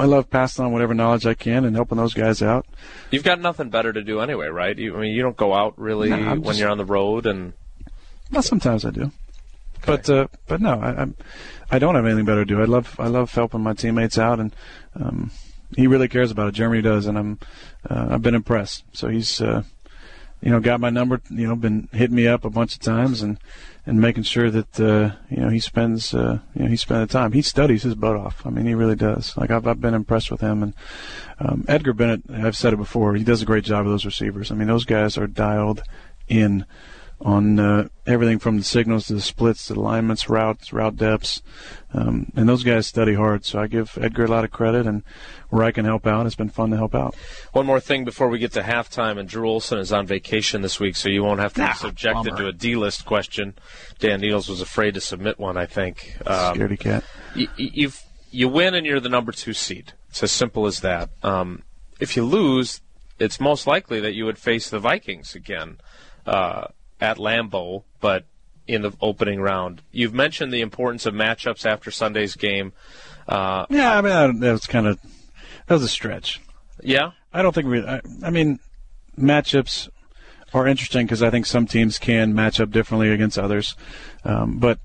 I 0.00 0.06
love 0.06 0.30
passing 0.30 0.64
on 0.64 0.72
whatever 0.72 0.94
knowledge 0.94 1.26
I 1.26 1.34
can 1.34 1.64
and 1.66 1.76
helping 1.76 1.98
those 1.98 2.14
guys 2.14 2.40
out. 2.42 2.64
You've 3.10 3.22
got 3.22 3.38
nothing 3.40 3.68
better 3.68 3.92
to 3.92 4.02
do 4.02 4.20
anyway, 4.20 4.46
right? 4.48 4.76
You, 4.76 4.96
I 4.96 5.00
mean, 5.00 5.14
you 5.14 5.20
don't 5.20 5.36
go 5.36 5.52
out 5.52 5.78
really 5.78 6.08
No, 6.08 6.16
when 6.16 6.42
just- 6.44 6.58
you're 6.58 6.70
on 6.70 6.78
the 6.78 6.86
road, 6.86 7.26
and 7.26 7.52
Well, 8.32 8.42
sometimes 8.42 8.84
I 8.86 8.90
do, 8.90 9.12
but 9.84 10.08
uh, 10.08 10.28
but 10.48 10.60
no, 10.60 10.80
I, 10.80 11.02
I'm 11.02 11.16
I 11.70 11.78
don't 11.78 11.94
have 11.96 12.06
anything 12.06 12.24
better 12.24 12.44
to 12.46 12.54
do. 12.54 12.60
I 12.62 12.64
love 12.64 12.96
I 12.98 13.08
love 13.08 13.32
helping 13.34 13.60
my 13.62 13.74
teammates 13.74 14.16
out, 14.18 14.40
and 14.40 14.54
um, 14.94 15.30
he 15.76 15.86
really 15.86 16.08
cares 16.08 16.30
about 16.30 16.48
it. 16.48 16.54
Jeremy 16.54 16.80
does, 16.82 17.06
and 17.06 17.18
I'm 17.18 17.38
uh, 17.88 18.08
I've 18.12 18.22
been 18.22 18.34
impressed. 18.34 18.84
So 18.92 19.08
he's 19.08 19.40
uh, 19.42 19.64
you 20.40 20.50
know 20.50 20.60
got 20.60 20.80
my 20.80 20.90
number, 20.90 21.20
you 21.28 21.46
know, 21.46 21.56
been 21.56 21.88
hitting 21.92 22.16
me 22.16 22.26
up 22.26 22.44
a 22.46 22.50
bunch 22.50 22.74
of 22.74 22.80
times, 22.80 23.20
and 23.22 23.38
and 23.90 24.00
making 24.00 24.22
sure 24.22 24.52
that 24.52 24.78
uh, 24.78 25.10
you 25.28 25.38
know 25.42 25.48
he 25.48 25.58
spends 25.58 26.14
uh, 26.14 26.38
you 26.54 26.62
know 26.62 26.70
he 26.70 26.76
spends 26.76 27.08
the 27.08 27.12
time. 27.12 27.32
He 27.32 27.42
studies 27.42 27.82
his 27.82 27.96
butt 27.96 28.14
off. 28.14 28.46
I 28.46 28.50
mean, 28.50 28.64
he 28.64 28.74
really 28.74 28.94
does. 28.94 29.36
Like 29.36 29.50
I've 29.50 29.66
I've 29.66 29.80
been 29.80 29.94
impressed 29.94 30.30
with 30.30 30.40
him, 30.40 30.62
and 30.62 30.74
um, 31.40 31.64
Edgar 31.66 31.92
Bennett. 31.92 32.22
I've 32.32 32.56
said 32.56 32.72
it 32.72 32.76
before. 32.76 33.16
He 33.16 33.24
does 33.24 33.42
a 33.42 33.46
great 33.46 33.64
job 33.64 33.84
with 33.84 33.92
those 33.92 34.06
receivers. 34.06 34.52
I 34.52 34.54
mean, 34.54 34.68
those 34.68 34.84
guys 34.84 35.18
are 35.18 35.26
dialed 35.26 35.82
in 36.28 36.66
on 37.20 37.60
uh, 37.60 37.86
everything 38.06 38.38
from 38.38 38.56
the 38.56 38.64
signals 38.64 39.06
to 39.08 39.12
the 39.14 39.20
splits 39.20 39.66
to 39.66 39.74
the 39.74 39.80
alignments, 39.80 40.28
routes, 40.30 40.72
route 40.72 40.96
depths, 40.96 41.42
um, 41.92 42.32
and 42.34 42.48
those 42.48 42.62
guys 42.62 42.86
study 42.86 43.14
hard. 43.14 43.44
So 43.44 43.58
I 43.60 43.66
give 43.66 43.98
Edgar 44.00 44.24
a 44.24 44.28
lot 44.28 44.44
of 44.44 44.50
credit, 44.50 44.86
and 44.86 45.02
where 45.50 45.64
I 45.64 45.70
can 45.72 45.84
help 45.84 46.06
out, 46.06 46.24
it's 46.24 46.34
been 46.34 46.48
fun 46.48 46.70
to 46.70 46.76
help 46.78 46.94
out. 46.94 47.14
One 47.52 47.66
more 47.66 47.80
thing 47.80 48.04
before 48.04 48.28
we 48.28 48.38
get 48.38 48.52
to 48.52 48.62
halftime, 48.62 49.18
and 49.18 49.28
Drew 49.28 49.46
Olson 49.48 49.78
is 49.78 49.92
on 49.92 50.06
vacation 50.06 50.62
this 50.62 50.80
week, 50.80 50.96
so 50.96 51.08
you 51.10 51.22
won't 51.22 51.40
have 51.40 51.52
to 51.54 51.60
be 51.60 51.66
Ah, 51.66 51.74
subjected 51.74 52.30
bummer. 52.30 52.38
to 52.38 52.46
a 52.48 52.52
D-list 52.52 53.04
question. 53.04 53.54
Dan 53.98 54.20
Needles 54.22 54.48
was 54.48 54.60
afraid 54.62 54.94
to 54.94 55.00
submit 55.00 55.38
one, 55.38 55.56
I 55.58 55.66
think. 55.66 56.16
Um, 56.26 56.56
Scaredy 56.56 56.78
cat. 56.80 57.04
y- 57.36 57.46
y- 57.58 57.70
you've 57.74 58.02
you 58.32 58.48
win 58.48 58.74
and 58.74 58.86
you're 58.86 59.00
the 59.00 59.08
number 59.08 59.32
two 59.32 59.52
seed. 59.52 59.92
It's 60.08 60.22
as 60.22 60.30
simple 60.32 60.66
as 60.66 60.80
that. 60.80 61.10
Um, 61.24 61.64
if 61.98 62.16
you 62.16 62.24
lose, 62.24 62.80
it's 63.18 63.40
most 63.40 63.66
likely 63.66 63.98
that 64.00 64.14
you 64.14 64.24
would 64.24 64.38
face 64.38 64.70
the 64.70 64.78
Vikings 64.78 65.34
again 65.34 65.78
uh, 66.26 66.68
at 67.00 67.16
Lambeau, 67.18 67.84
but 68.00 68.24
in 68.66 68.82
the 68.82 68.92
opening 69.00 69.40
round. 69.40 69.82
You've 69.90 70.14
mentioned 70.14 70.52
the 70.52 70.60
importance 70.60 71.06
of 71.06 71.14
matchups 71.14 71.66
after 71.66 71.90
Sunday's 71.90 72.36
game. 72.36 72.72
Uh, 73.26 73.66
Yeah, 73.70 73.96
I 73.98 74.00
mean 74.00 74.12
that, 74.12 74.40
that 74.40 74.52
was 74.52 74.66
kind 74.66 74.86
of 74.86 74.98
that 75.66 75.74
was 75.74 75.82
a 75.82 75.88
stretch. 75.88 76.40
yeah, 76.82 77.12
I 77.32 77.42
don't 77.42 77.54
think 77.54 77.66
we. 77.68 77.84
I, 77.84 78.00
I 78.24 78.30
mean, 78.30 78.58
matchups 79.18 79.88
are 80.52 80.66
interesting 80.66 81.06
because 81.06 81.22
I 81.22 81.30
think 81.30 81.46
some 81.46 81.66
teams 81.66 81.98
can 81.98 82.34
match 82.34 82.60
up 82.60 82.70
differently 82.70 83.10
against 83.10 83.38
others, 83.38 83.76
um, 84.24 84.58
but 84.58 84.78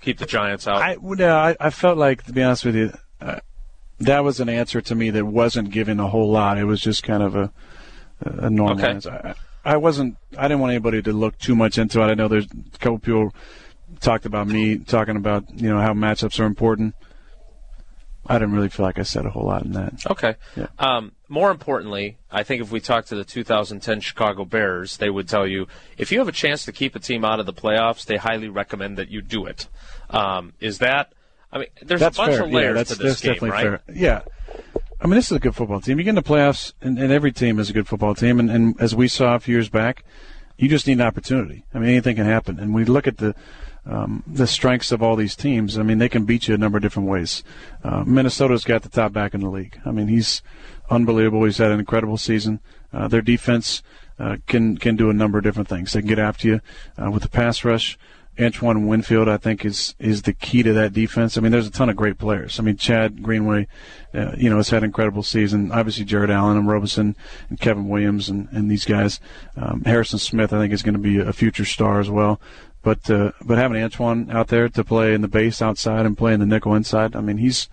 keep 0.00 0.18
the 0.18 0.26
Giants 0.26 0.66
out. 0.66 0.76
I, 0.82 0.96
I, 1.20 1.56
I 1.60 1.70
felt 1.70 1.98
like, 1.98 2.24
to 2.24 2.32
be 2.32 2.42
honest 2.42 2.64
with 2.64 2.76
you, 2.76 2.92
uh, 3.20 3.40
that 4.00 4.24
was 4.24 4.40
an 4.40 4.48
answer 4.48 4.80
to 4.80 4.94
me 4.94 5.10
that 5.10 5.26
wasn't 5.26 5.70
giving 5.70 6.00
a 6.00 6.08
whole 6.08 6.30
lot. 6.30 6.56
It 6.58 6.64
was 6.64 6.80
just 6.80 7.02
kind 7.02 7.22
of 7.22 7.36
a, 7.36 7.52
a 8.20 8.48
normal 8.50 8.78
Okay. 8.78 8.90
answer. 8.90 9.34
I, 9.64 9.76
wasn't. 9.76 10.16
I 10.36 10.42
didn't 10.42 10.60
want 10.60 10.72
anybody 10.72 11.02
to 11.02 11.12
look 11.12 11.38
too 11.38 11.54
much 11.54 11.78
into 11.78 12.00
it. 12.00 12.04
I 12.04 12.14
know 12.14 12.28
there's 12.28 12.46
a 12.46 12.78
couple 12.78 12.98
people 12.98 13.34
talked 14.00 14.26
about 14.26 14.48
me 14.48 14.78
talking 14.78 15.16
about 15.16 15.44
you 15.54 15.68
know 15.68 15.80
how 15.80 15.92
matchups 15.92 16.40
are 16.40 16.44
important. 16.44 16.94
I 18.24 18.38
didn't 18.38 18.54
really 18.54 18.68
feel 18.68 18.86
like 18.86 19.00
I 19.00 19.02
said 19.02 19.26
a 19.26 19.30
whole 19.30 19.46
lot 19.46 19.64
in 19.64 19.72
that. 19.72 20.06
Okay. 20.08 20.36
Yeah. 20.56 20.68
Um, 20.78 21.12
more 21.28 21.50
importantly, 21.50 22.18
I 22.30 22.44
think 22.44 22.62
if 22.62 22.70
we 22.70 22.78
talk 22.78 23.06
to 23.06 23.16
the 23.16 23.24
2010 23.24 24.00
Chicago 24.00 24.44
Bears, 24.44 24.98
they 24.98 25.10
would 25.10 25.28
tell 25.28 25.44
you 25.44 25.66
if 25.98 26.12
you 26.12 26.20
have 26.20 26.28
a 26.28 26.32
chance 26.32 26.64
to 26.66 26.72
keep 26.72 26.94
a 26.94 27.00
team 27.00 27.24
out 27.24 27.40
of 27.40 27.46
the 27.46 27.52
playoffs, 27.52 28.04
they 28.04 28.16
highly 28.16 28.48
recommend 28.48 28.96
that 28.98 29.10
you 29.10 29.22
do 29.22 29.46
it. 29.46 29.66
Um, 30.08 30.52
is 30.60 30.78
that? 30.78 31.12
I 31.50 31.58
mean, 31.58 31.68
there's 31.82 32.00
That's 32.00 32.16
a 32.16 32.22
bunch 32.22 32.34
fair. 32.34 32.44
of 32.44 32.52
layers 32.52 32.76
yeah, 32.76 32.84
to 32.84 32.94
this 32.94 33.20
game, 33.20 33.38
right? 33.42 33.62
fair. 33.62 33.82
Yeah. 33.92 34.22
I 35.00 35.06
mean, 35.06 35.16
this 35.16 35.26
is 35.26 35.36
a 35.36 35.40
good 35.40 35.56
football 35.56 35.80
team. 35.80 35.98
You 35.98 36.04
get 36.04 36.10
in 36.10 36.14
the 36.14 36.22
playoffs, 36.22 36.72
and, 36.80 36.98
and 36.98 37.12
every 37.12 37.32
team 37.32 37.58
is 37.58 37.68
a 37.68 37.72
good 37.72 37.88
football 37.88 38.14
team. 38.14 38.38
And, 38.38 38.50
and 38.50 38.80
as 38.80 38.94
we 38.94 39.08
saw 39.08 39.34
a 39.34 39.40
few 39.40 39.54
years 39.54 39.68
back, 39.68 40.04
you 40.56 40.68
just 40.68 40.86
need 40.86 40.94
an 40.94 41.00
opportunity. 41.00 41.64
I 41.74 41.80
mean, 41.80 41.90
anything 41.90 42.16
can 42.16 42.26
happen. 42.26 42.60
And 42.60 42.72
we 42.72 42.84
look 42.84 43.06
at 43.06 43.18
the 43.18 43.34
um, 43.84 44.22
the 44.28 44.46
strengths 44.46 44.92
of 44.92 45.02
all 45.02 45.16
these 45.16 45.34
teams. 45.34 45.76
I 45.76 45.82
mean, 45.82 45.98
they 45.98 46.08
can 46.08 46.24
beat 46.24 46.46
you 46.46 46.54
a 46.54 46.58
number 46.58 46.78
of 46.78 46.82
different 46.82 47.08
ways. 47.08 47.42
Uh, 47.82 48.04
Minnesota's 48.04 48.62
got 48.62 48.82
the 48.82 48.88
top 48.88 49.12
back 49.12 49.34
in 49.34 49.40
the 49.40 49.50
league. 49.50 49.80
I 49.84 49.90
mean, 49.90 50.06
he's 50.06 50.40
unbelievable. 50.88 51.44
He's 51.44 51.58
had 51.58 51.72
an 51.72 51.80
incredible 51.80 52.16
season. 52.16 52.60
Uh, 52.92 53.08
their 53.08 53.22
defense 53.22 53.82
uh, 54.20 54.36
can 54.46 54.76
can 54.76 54.94
do 54.94 55.10
a 55.10 55.14
number 55.14 55.38
of 55.38 55.44
different 55.44 55.68
things. 55.68 55.92
They 55.92 56.00
can 56.00 56.08
get 56.08 56.20
after 56.20 56.46
you 56.46 56.60
uh, 56.96 57.10
with 57.10 57.22
the 57.22 57.28
pass 57.28 57.64
rush. 57.64 57.98
Antoine 58.40 58.86
Winfield, 58.86 59.28
I 59.28 59.36
think, 59.36 59.64
is 59.64 59.94
is 59.98 60.22
the 60.22 60.32
key 60.32 60.62
to 60.62 60.72
that 60.72 60.94
defense. 60.94 61.36
I 61.36 61.40
mean, 61.40 61.52
there's 61.52 61.66
a 61.66 61.70
ton 61.70 61.90
of 61.90 61.96
great 61.96 62.18
players. 62.18 62.58
I 62.58 62.62
mean, 62.62 62.78
Chad 62.78 63.22
Greenway, 63.22 63.68
uh, 64.14 64.32
you 64.38 64.48
know, 64.48 64.56
has 64.56 64.70
had 64.70 64.78
an 64.78 64.86
incredible 64.86 65.22
season. 65.22 65.70
Obviously, 65.70 66.04
Jared 66.04 66.30
Allen 66.30 66.56
and 66.56 66.66
Robison 66.66 67.14
and 67.50 67.60
Kevin 67.60 67.88
Williams 67.88 68.30
and, 68.30 68.48
and 68.50 68.70
these 68.70 68.86
guys. 68.86 69.20
Um, 69.56 69.82
Harrison 69.84 70.18
Smith, 70.18 70.52
I 70.52 70.58
think, 70.58 70.72
is 70.72 70.82
going 70.82 70.94
to 70.94 70.98
be 70.98 71.18
a 71.18 71.32
future 71.32 71.66
star 71.66 72.00
as 72.00 72.08
well. 72.08 72.40
But 72.82 73.08
uh, 73.10 73.32
but 73.44 73.58
having 73.58 73.82
Antoine 73.82 74.30
out 74.30 74.48
there 74.48 74.68
to 74.68 74.84
play 74.84 75.12
in 75.12 75.20
the 75.20 75.28
base 75.28 75.60
outside 75.60 76.06
and 76.06 76.16
play 76.16 76.32
in 76.32 76.40
the 76.40 76.46
nickel 76.46 76.74
inside, 76.74 77.14
I 77.14 77.20
mean, 77.20 77.36
he's 77.36 77.68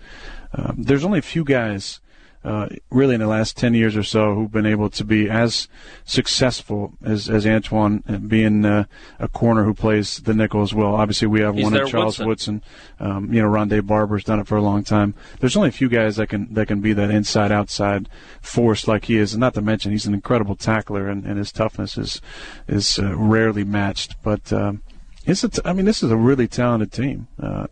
um, 0.52 0.76
there's 0.78 1.04
only 1.04 1.18
a 1.18 1.22
few 1.22 1.42
guys 1.42 2.00
uh, 2.42 2.68
really 2.90 3.14
in 3.14 3.20
the 3.20 3.26
last 3.26 3.56
10 3.58 3.74
years 3.74 3.94
or 3.96 4.02
so 4.02 4.34
who've 4.34 4.50
been 4.50 4.64
able 4.66 4.88
to 4.88 5.04
be 5.04 5.28
as 5.28 5.68
successful 6.04 6.94
as, 7.04 7.28
as 7.28 7.46
Antoine 7.46 8.02
uh, 8.08 8.16
being 8.16 8.64
uh, 8.64 8.84
a 9.18 9.28
corner 9.28 9.64
who 9.64 9.74
plays 9.74 10.18
the 10.20 10.34
nickel 10.34 10.62
as 10.62 10.72
well. 10.74 10.94
Obviously, 10.94 11.28
we 11.28 11.40
have 11.40 11.54
He's 11.54 11.64
one 11.64 11.74
of 11.76 11.88
Charles 11.88 12.18
Woodson. 12.18 12.62
Woodson. 12.62 12.62
Um, 12.98 13.32
you 13.32 13.42
know, 13.42 13.48
Rondé 13.48 13.86
Barber's 13.86 14.24
done 14.24 14.40
it 14.40 14.46
for 14.46 14.56
a 14.56 14.62
long 14.62 14.84
time. 14.84 15.14
There's 15.40 15.56
only 15.56 15.68
a 15.68 15.72
few 15.72 15.88
guys 15.88 16.16
that 16.16 16.28
can 16.28 16.52
that 16.54 16.66
can 16.68 16.80
be 16.80 16.92
that 16.94 17.10
inside 17.10 17.52
outside 17.52 18.08
force 18.40 18.88
like 18.88 19.04
he 19.06 19.16
is, 19.16 19.34
and 19.34 19.40
not 19.40 19.54
to 19.54 19.62
mention 19.62 19.92
he's 19.92 20.06
an 20.06 20.14
incredible 20.14 20.56
tackler, 20.56 21.08
and, 21.08 21.24
and 21.24 21.38
his 21.38 21.52
toughness 21.52 21.96
is 21.98 22.20
is 22.68 22.98
uh, 22.98 23.14
rarely 23.16 23.64
matched. 23.64 24.16
But 24.22 24.52
um, 24.52 24.82
it's 25.26 25.44
a 25.44 25.48
t- 25.50 25.62
I 25.64 25.72
mean, 25.72 25.84
this 25.84 26.02
is 26.02 26.10
a 26.10 26.16
really 26.16 26.48
talented 26.48 26.92
team. 26.92 27.28
Uh, 27.40 27.66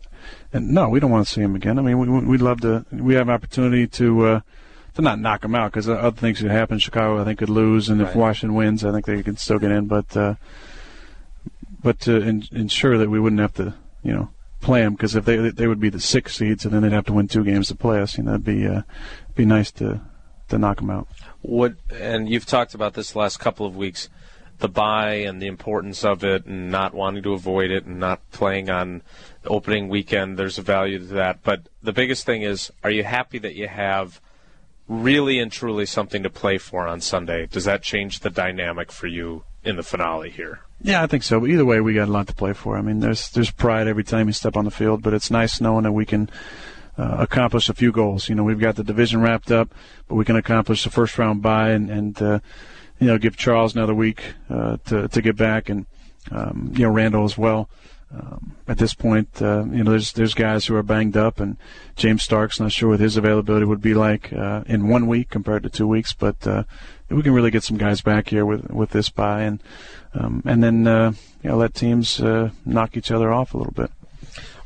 and 0.53 0.69
no, 0.69 0.89
we 0.89 0.99
don't 0.99 1.11
want 1.11 1.25
to 1.27 1.33
see 1.33 1.41
him 1.41 1.55
again. 1.55 1.79
I 1.79 1.81
mean, 1.81 1.97
we, 1.99 2.07
we- 2.07 2.25
we'd 2.25 2.41
love 2.41 2.61
to. 2.61 2.85
We 2.91 3.15
have 3.15 3.27
an 3.27 3.33
opportunity 3.33 3.87
to 3.87 4.25
uh, 4.25 4.39
to 4.99 5.03
not 5.03 5.19
knock 5.19 5.43
him 5.43 5.55
out 5.55 5.71
because 5.71 5.89
other 5.89 6.11
things 6.11 6.41
could 6.41 6.51
happen. 6.51 6.79
Chicago, 6.79 7.21
I 7.21 7.25
think, 7.25 7.39
could 7.39 7.49
lose, 7.49 7.89
and 7.89 8.01
if 8.01 8.15
Washington 8.15 8.55
wins, 8.55 8.85
I 8.85 8.91
think 8.91 9.05
they 9.05 9.23
could 9.23 9.39
still 9.39 9.59
get 9.59 9.71
in. 9.71 9.87
But 9.87 10.15
uh, 10.15 10.35
but 11.81 11.99
to 12.01 12.21
in, 12.21 12.43
ensure 12.51 12.97
that 12.97 13.09
we 13.09 13.19
wouldn't 13.19 13.41
have 13.41 13.53
to, 13.55 13.73
you 14.03 14.13
know, 14.13 14.29
play 14.61 14.81
them 14.81 14.93
because 14.93 15.15
if 15.15 15.25
they 15.25 15.37
they 15.37 15.67
would 15.67 15.79
be 15.79 15.89
the 15.89 15.99
six 15.99 16.35
seeds, 16.35 16.65
and 16.65 16.73
then 16.73 16.81
they'd 16.81 16.91
have 16.91 17.05
to 17.05 17.13
win 17.13 17.27
two 17.27 17.43
games 17.43 17.69
to 17.69 17.75
play 17.75 18.01
us. 18.01 18.17
You 18.17 18.23
know, 18.23 18.31
it'd 18.31 18.43
be 18.43 18.67
uh, 18.67 18.83
be 19.35 19.45
nice 19.45 19.71
to 19.73 20.01
to 20.49 20.57
knock 20.57 20.77
them 20.77 20.89
out. 20.89 21.07
Would 21.41 21.77
and 21.93 22.29
you've 22.29 22.45
talked 22.45 22.73
about 22.73 22.93
this 22.93 23.11
the 23.11 23.19
last 23.19 23.39
couple 23.39 23.65
of 23.65 23.75
weeks, 23.75 24.09
the 24.59 24.69
bye 24.69 25.13
and 25.13 25.41
the 25.41 25.47
importance 25.47 26.03
of 26.03 26.23
it, 26.23 26.45
and 26.45 26.69
not 26.69 26.93
wanting 26.93 27.23
to 27.23 27.33
avoid 27.33 27.71
it, 27.71 27.85
and 27.85 27.99
not 27.99 28.19
playing 28.31 28.69
on 28.69 29.01
opening 29.45 29.87
weekend. 29.87 30.37
There's 30.37 30.57
a 30.57 30.61
value 30.61 30.99
to 30.99 31.05
that, 31.05 31.43
but 31.43 31.69
the 31.81 31.93
biggest 31.93 32.25
thing 32.25 32.41
is, 32.41 32.71
are 32.83 32.91
you 32.91 33.03
happy 33.03 33.39
that 33.39 33.55
you 33.55 33.67
have 33.67 34.19
really 34.89 35.39
and 35.39 35.51
truly 35.51 35.85
something 35.85 36.23
to 36.23 36.29
play 36.29 36.57
for 36.57 36.87
on 36.87 36.99
Sunday? 36.99 37.45
Does 37.45 37.63
that 37.65 37.81
change 37.81 38.19
the 38.19 38.29
dynamic 38.29 38.91
for 38.91 39.07
you 39.07 39.43
in 39.63 39.77
the 39.77 39.83
finale 39.83 40.31
here? 40.31 40.61
Yeah, 40.81 41.03
I 41.03 41.07
think 41.07 41.23
so. 41.23 41.39
But 41.39 41.49
either 41.49 41.65
way, 41.65 41.79
we 41.79 41.93
got 41.93 42.07
a 42.07 42.11
lot 42.11 42.27
to 42.27 42.33
play 42.33 42.53
for. 42.53 42.77
I 42.77 42.81
mean, 42.81 42.99
there's 42.99 43.29
there's 43.29 43.51
pride 43.51 43.87
every 43.87 44.03
time 44.03 44.27
you 44.27 44.33
step 44.33 44.57
on 44.57 44.65
the 44.65 44.71
field, 44.71 45.03
but 45.03 45.13
it's 45.13 45.29
nice 45.29 45.61
knowing 45.61 45.83
that 45.83 45.91
we 45.91 46.05
can 46.05 46.29
uh, 46.97 47.17
accomplish 47.19 47.69
a 47.69 47.73
few 47.73 47.91
goals. 47.91 48.29
You 48.29 48.35
know, 48.35 48.43
we've 48.43 48.59
got 48.59 48.75
the 48.75 48.83
division 48.83 49.21
wrapped 49.21 49.51
up, 49.51 49.73
but 50.07 50.15
we 50.15 50.25
can 50.25 50.35
accomplish 50.35 50.83
the 50.83 50.89
first 50.89 51.17
round 51.17 51.41
bye 51.41 51.69
and 51.69 51.89
and 51.89 52.21
uh, 52.21 52.39
you 52.99 53.07
know 53.07 53.17
give 53.17 53.37
Charles 53.37 53.75
another 53.75 53.93
week 53.93 54.23
uh, 54.49 54.77
to 54.85 55.07
to 55.09 55.21
get 55.21 55.35
back 55.35 55.69
and 55.69 55.85
um, 56.31 56.71
you 56.75 56.83
know 56.83 56.91
Randall 56.91 57.25
as 57.25 57.37
well. 57.37 57.69
Um, 58.11 58.55
at 58.67 58.79
this 58.79 58.95
point, 58.95 59.41
uh, 59.41 59.65
you 59.71 59.83
know, 59.83 59.91
there's 59.91 60.13
there's 60.13 60.33
guys 60.33 60.65
who 60.65 60.75
are 60.75 60.83
banged 60.83 61.15
up, 61.15 61.39
and 61.39 61.57
James 61.95 62.23
Stark's 62.23 62.59
not 62.59 62.71
sure 62.71 62.89
what 62.89 62.99
his 62.99 63.17
availability 63.17 63.65
would 63.65 63.81
be 63.81 63.93
like 63.93 64.33
uh, 64.33 64.63
in 64.65 64.87
one 64.87 65.05
week 65.05 65.29
compared 65.29 65.63
to 65.63 65.69
two 65.69 65.87
weeks. 65.87 66.13
But 66.13 66.47
uh, 66.47 66.63
we 67.09 67.21
can 67.21 67.33
really 67.33 67.51
get 67.51 67.63
some 67.63 67.77
guys 67.77 68.01
back 68.01 68.29
here 68.29 68.45
with 68.45 68.69
with 68.71 68.89
this 68.91 69.09
bye, 69.09 69.43
and 69.43 69.61
um, 70.15 70.41
and 70.45 70.63
then 70.63 70.87
uh, 70.87 71.13
you 71.43 71.51
know 71.51 71.57
let 71.57 71.75
teams 71.75 72.19
uh, 72.19 72.49
knock 72.65 72.97
each 72.97 73.11
other 73.11 73.31
off 73.31 73.53
a 73.53 73.57
little 73.57 73.73
bit. 73.73 73.91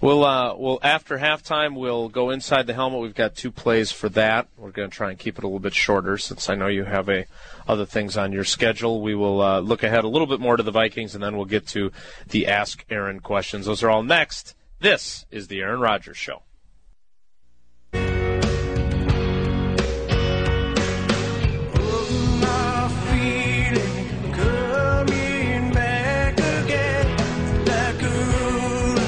We'll, 0.03 0.25
uh, 0.25 0.53
we'll 0.57 0.79
after 0.83 1.17
halftime, 1.17 1.79
we'll 1.79 2.09
go 2.09 2.29
inside 2.29 2.67
the 2.67 2.73
helmet. 2.73 2.99
We've 2.99 3.15
got 3.15 3.35
two 3.35 3.51
plays 3.51 3.89
for 3.89 4.09
that. 4.09 4.49
We're 4.57 4.71
going 4.71 4.89
to 4.89 4.93
try 4.93 5.11
and 5.11 5.17
keep 5.17 5.37
it 5.37 5.45
a 5.45 5.47
little 5.47 5.61
bit 5.61 5.73
shorter 5.73 6.17
since 6.17 6.49
I 6.49 6.55
know 6.55 6.67
you 6.67 6.83
have 6.83 7.07
a 7.07 7.25
other 7.69 7.85
things 7.85 8.17
on 8.17 8.33
your 8.33 8.43
schedule. 8.43 9.01
We 9.01 9.15
will 9.15 9.41
uh, 9.41 9.61
look 9.61 9.81
ahead 9.81 10.03
a 10.03 10.09
little 10.09 10.27
bit 10.27 10.41
more 10.41 10.57
to 10.57 10.63
the 10.63 10.71
Vikings, 10.71 11.15
and 11.15 11.23
then 11.23 11.37
we'll 11.37 11.45
get 11.45 11.67
to 11.67 11.93
the 12.27 12.47
Ask 12.47 12.83
Aaron 12.89 13.21
questions. 13.21 13.65
Those 13.65 13.81
are 13.81 13.89
all 13.89 14.03
next. 14.03 14.55
This 14.81 15.25
is 15.31 15.47
the 15.47 15.61
Aaron 15.61 15.79
Rodgers 15.79 16.17
Show. 16.17 16.41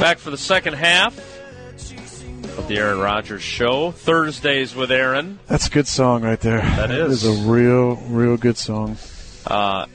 Back 0.05 0.19
for 0.19 0.29
the 0.29 0.37
second 0.37 0.75
half 0.75 1.17
of 2.59 2.67
the 2.67 2.77
Aaron 2.77 2.99
Rodgers 2.99 3.41
Show. 3.41 3.89
Thursdays 3.89 4.75
with 4.75 4.91
Aaron. 4.91 5.39
That's 5.47 5.65
a 5.65 5.71
good 5.71 5.87
song 5.87 6.21
right 6.21 6.39
there. 6.39 6.61
That 6.61 6.91
is. 6.91 7.23
That 7.23 7.29
is 7.31 7.47
a 7.47 7.49
real, 7.49 7.95
real 7.95 8.37
good 8.37 8.55
song. 8.55 8.97
Uh, 9.47 9.87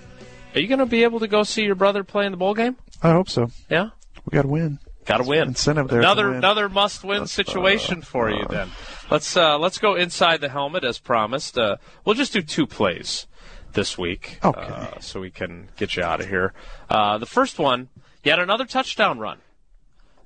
are 0.52 0.60
you 0.60 0.66
going 0.66 0.80
to 0.80 0.86
be 0.86 1.04
able 1.04 1.20
to 1.20 1.28
go 1.28 1.44
see 1.44 1.62
your 1.62 1.76
brother 1.76 2.02
play 2.02 2.26
in 2.26 2.32
the 2.32 2.36
bowl 2.36 2.54
game? 2.54 2.76
I 3.00 3.12
hope 3.12 3.28
so. 3.28 3.52
Yeah, 3.70 3.90
We 4.28 4.34
got 4.34 4.42
to 4.42 4.48
win. 4.48 4.80
got 5.04 5.18
to 5.18 5.22
win. 5.22 5.46
Incentive 5.46 5.86
there. 5.86 6.00
Another 6.00 6.32
another 6.32 6.68
must-win 6.68 7.28
situation 7.28 8.02
for 8.02 8.28
you. 8.28 8.44
Then 8.50 8.68
let's 9.12 9.36
uh, 9.36 9.60
let's 9.60 9.78
go 9.78 9.94
inside 9.94 10.40
the 10.40 10.48
helmet 10.48 10.82
as 10.82 10.98
promised. 10.98 11.56
Uh, 11.56 11.76
we'll 12.04 12.16
just 12.16 12.32
do 12.32 12.42
two 12.42 12.66
plays 12.66 13.28
this 13.74 13.96
week, 13.96 14.40
Okay. 14.44 14.60
uh, 14.60 14.98
so 14.98 15.20
we 15.20 15.30
can 15.30 15.68
get 15.76 15.94
you 15.94 16.02
out 16.02 16.20
of 16.20 16.26
here. 16.28 16.52
Uh, 16.88 17.16
the 17.18 17.26
first 17.26 17.60
one, 17.60 17.90
yet 18.24 18.40
another 18.40 18.64
touchdown 18.64 19.20
run. 19.20 19.38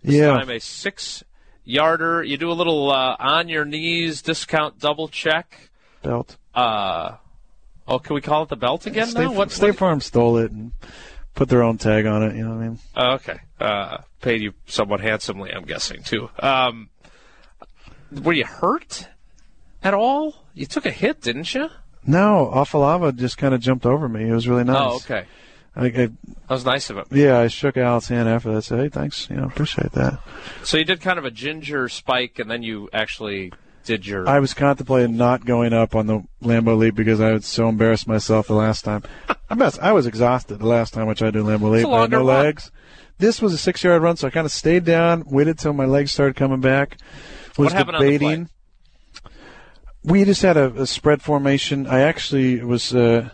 This 0.04 0.16
yeah. 0.16 0.28
time 0.28 0.50
a 0.50 0.60
six-yarder. 0.60 2.22
You 2.22 2.36
do 2.36 2.50
a 2.50 2.52
little 2.52 2.90
uh, 2.90 3.16
on 3.18 3.48
your 3.48 3.64
knees 3.64 4.22
discount 4.22 4.78
double 4.78 5.08
check. 5.08 5.70
Belt. 6.02 6.36
Uh, 6.54 7.16
oh, 7.88 7.98
can 7.98 8.14
we 8.14 8.20
call 8.20 8.42
it 8.42 8.50
the 8.50 8.56
belt 8.56 8.86
again 8.86 9.08
State, 9.08 9.22
now? 9.22 9.32
What, 9.32 9.50
State 9.50 9.68
what- 9.68 9.78
Farm 9.78 10.00
stole 10.00 10.36
it 10.36 10.52
and 10.52 10.72
put 11.34 11.48
their 11.48 11.62
own 11.62 11.78
tag 11.78 12.06
on 12.06 12.22
it. 12.22 12.36
You 12.36 12.44
know 12.44 12.54
what 12.54 12.62
I 12.62 12.68
mean? 12.68 12.78
Oh, 12.94 13.12
okay. 13.14 13.40
Uh, 13.58 13.98
paid 14.20 14.42
you 14.42 14.52
somewhat 14.66 15.00
handsomely, 15.00 15.50
I'm 15.50 15.64
guessing, 15.64 16.02
too. 16.02 16.28
Um, 16.38 16.90
were 18.12 18.34
you 18.34 18.44
hurt 18.44 19.08
at 19.82 19.94
all? 19.94 20.34
You 20.52 20.66
took 20.66 20.84
a 20.86 20.90
hit, 20.90 21.22
didn't 21.22 21.54
you? 21.54 21.70
No, 22.06 22.52
Afalava 22.54 23.16
just 23.16 23.38
kind 23.38 23.54
of 23.54 23.60
jumped 23.60 23.86
over 23.86 24.08
me. 24.08 24.28
It 24.28 24.32
was 24.32 24.46
really 24.46 24.64
nice. 24.64 24.76
Oh, 24.78 24.96
okay. 24.96 25.24
I, 25.76 25.87
I, 25.87 25.90
That 25.90 26.10
was 26.50 26.64
nice 26.64 26.88
of 26.90 26.98
him. 26.98 27.04
yeah, 27.10 27.38
I 27.38 27.48
shook 27.48 27.76
Al's 27.76 28.08
hand 28.08 28.28
after 28.28 28.54
that. 28.54 28.62
Said, 28.62 28.78
"Hey, 28.78 28.88
thanks. 28.88 29.28
You 29.28 29.37
know, 29.37 29.44
appreciate 29.44 29.92
that." 29.92 30.20
So 30.62 30.76
you 30.76 30.84
did 30.84 31.00
kind 31.00 31.18
of 31.18 31.24
a 31.24 31.30
ginger 31.30 31.88
spike, 31.88 32.38
and 32.38 32.50
then 32.50 32.62
you 32.62 32.88
actually 32.92 33.52
did 33.84 34.06
your. 34.06 34.28
I 34.28 34.38
was 34.40 34.54
contemplating 34.54 35.16
not 35.16 35.44
going 35.44 35.72
up 35.72 35.94
on 35.94 36.06
the 36.06 36.22
Lambeau 36.42 36.76
Leap 36.78 36.94
because 36.94 37.20
I 37.20 37.32
was 37.32 37.46
so 37.46 37.68
embarrassed 37.68 38.06
myself 38.06 38.46
the 38.46 38.54
last 38.54 38.84
time. 38.84 39.02
I 39.50 39.54
mess, 39.54 39.78
I 39.78 39.92
was 39.92 40.06
exhausted 40.06 40.58
the 40.58 40.66
last 40.66 40.94
time 40.94 41.08
I 41.08 41.14
tried 41.14 41.32
to 41.32 41.40
do 41.40 41.44
Lambeau 41.44 41.70
Leap. 41.70 41.87
I 41.87 42.02
had 42.02 42.10
no 42.10 42.18
run. 42.18 42.26
legs. 42.26 42.70
This 43.18 43.40
was 43.40 43.52
a 43.52 43.58
six-yard 43.58 44.02
run, 44.02 44.16
so 44.16 44.26
I 44.26 44.30
kind 44.30 44.44
of 44.44 44.50
stayed 44.52 44.84
down, 44.84 45.24
waited 45.26 45.58
till 45.58 45.72
my 45.72 45.84
legs 45.87 46.10
started 46.12 46.34
coming 46.34 46.60
back. 46.60 46.98
Was 47.56 47.66
What 47.66 47.72
happened 47.72 47.96
on 47.96 48.02
the 48.02 48.10
debating. 48.12 48.48
We 50.02 50.24
just 50.24 50.42
had 50.42 50.56
a, 50.56 50.82
a 50.82 50.87
spread 50.87 51.22
formation. 51.22 51.87
I 51.87 52.00
actually 52.00 52.62
was 52.62 52.94
uh, 52.94 53.30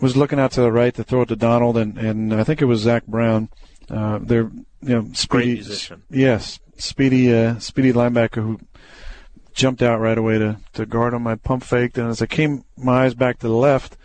was 0.00 0.16
looking 0.16 0.38
out 0.38 0.52
to 0.52 0.60
the 0.60 0.72
right 0.72 0.94
to 0.94 1.04
throw 1.04 1.22
it 1.22 1.28
to 1.28 1.36
Donald, 1.36 1.76
and, 1.76 1.98
and 1.98 2.34
I 2.34 2.44
think 2.44 2.62
it 2.62 2.66
was 2.66 2.80
Zach 2.80 3.06
Brown. 3.06 3.48
Uh, 3.90 4.18
they're 4.22 4.50
you 4.82 4.94
know 4.94 5.08
speedy. 5.12 5.64
Yes, 6.10 6.60
speedy, 6.76 7.34
uh, 7.34 7.58
speedy 7.58 7.92
linebacker 7.92 8.42
who 8.42 8.60
jumped 9.54 9.82
out 9.82 10.00
right 10.00 10.16
away 10.16 10.38
to, 10.38 10.58
to 10.74 10.86
guard 10.86 11.14
on 11.14 11.22
my 11.22 11.34
pump 11.34 11.64
faked, 11.64 11.98
and 11.98 12.08
as 12.08 12.22
I 12.22 12.26
came 12.26 12.64
my 12.76 13.04
eyes 13.04 13.14
back 13.14 13.38
to 13.40 13.48
the 13.48 13.54
left, 13.54 13.96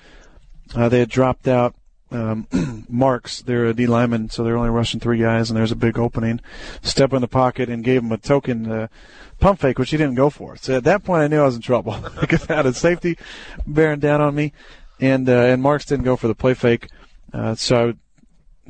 uh, 0.76 0.90
they 0.90 1.00
had 1.00 1.10
dropped 1.10 1.48
out 1.48 1.76
um, 2.12 2.48
marks. 2.90 3.42
They're 3.42 3.68
a 3.68 3.74
D 3.74 3.86
lineman, 3.86 4.30
so 4.30 4.44
they're 4.44 4.58
only 4.58 4.70
rushing 4.70 5.00
three 5.00 5.20
guys, 5.20 5.50
and 5.50 5.58
there's 5.58 5.72
a 5.72 5.76
big 5.76 6.00
opening. 6.00 6.40
Step 6.82 7.14
in 7.14 7.22
the 7.22 7.28
pocket 7.28 7.70
and 7.70 7.84
gave 7.84 8.04
him 8.04 8.12
a 8.12 8.18
token 8.18 8.72
uh, 8.72 8.88
pump 9.40 9.60
fake, 9.60 9.80
which 9.80 9.92
he 9.92 9.98
didn't 9.98 10.16
go 10.16 10.30
for. 10.30 10.56
So 10.56 10.78
at 10.78 10.84
that 10.86 11.04
point, 11.04 11.24
I 11.24 11.28
knew 11.28 11.42
I 11.42 11.46
was 11.46 11.56
in 11.56 11.62
trouble 11.62 11.98
because 12.22 12.50
I 12.50 12.56
had 12.56 12.66
a 12.66 12.74
safety 12.74 13.18
bearing 13.68 14.00
down 14.00 14.22
on 14.22 14.34
me, 14.36 14.54
and 15.04 15.28
uh, 15.28 15.34
and 15.34 15.62
Marks 15.62 15.86
didn't 15.86 16.06
go 16.06 16.16
for 16.16 16.28
the 16.28 16.36
play 16.36 16.54
fake. 16.54 16.88
Uh, 17.34 17.56
so 17.56 17.90
I 17.90 17.94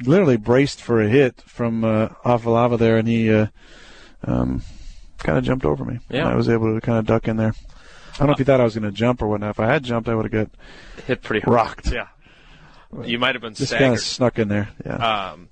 literally 0.03 0.37
braced 0.37 0.81
for 0.81 1.01
a 1.01 1.07
hit 1.07 1.41
from 1.41 1.83
uh, 1.83 2.09
Afalava 2.25 2.77
there, 2.79 2.97
and 2.97 3.07
he 3.07 3.31
uh, 3.31 3.47
um, 4.23 4.63
kind 5.19 5.37
of 5.37 5.43
jumped 5.43 5.65
over 5.65 5.85
me. 5.85 5.99
Yeah. 6.09 6.27
I 6.27 6.35
was 6.35 6.49
able 6.49 6.73
to 6.73 6.81
kind 6.81 6.97
of 6.97 7.05
duck 7.05 7.27
in 7.27 7.37
there. 7.37 7.53
I 8.13 8.17
don't 8.17 8.27
know 8.27 8.33
if 8.33 8.39
he 8.39 8.43
thought 8.43 8.61
I 8.61 8.63
was 8.63 8.75
going 8.75 8.89
to 8.89 8.95
jump 8.95 9.21
or 9.21 9.27
whatnot. 9.27 9.51
If 9.51 9.59
I 9.59 9.67
had 9.67 9.83
jumped, 9.83 10.09
I 10.09 10.15
would 10.15 10.31
have 10.31 10.49
got 10.49 11.03
hit 11.05 11.21
pretty 11.21 11.41
hard. 11.41 11.55
rocked. 11.55 11.91
Yeah. 11.91 12.07
You 13.03 13.17
might 13.17 13.33
have 13.33 13.41
been 13.41 13.55
Just 13.55 13.73
kind 13.73 13.93
of 13.93 13.99
snuck 13.99 14.37
in 14.37 14.49
there. 14.49 14.69
Yeah. 14.85 15.31
Um, 15.31 15.49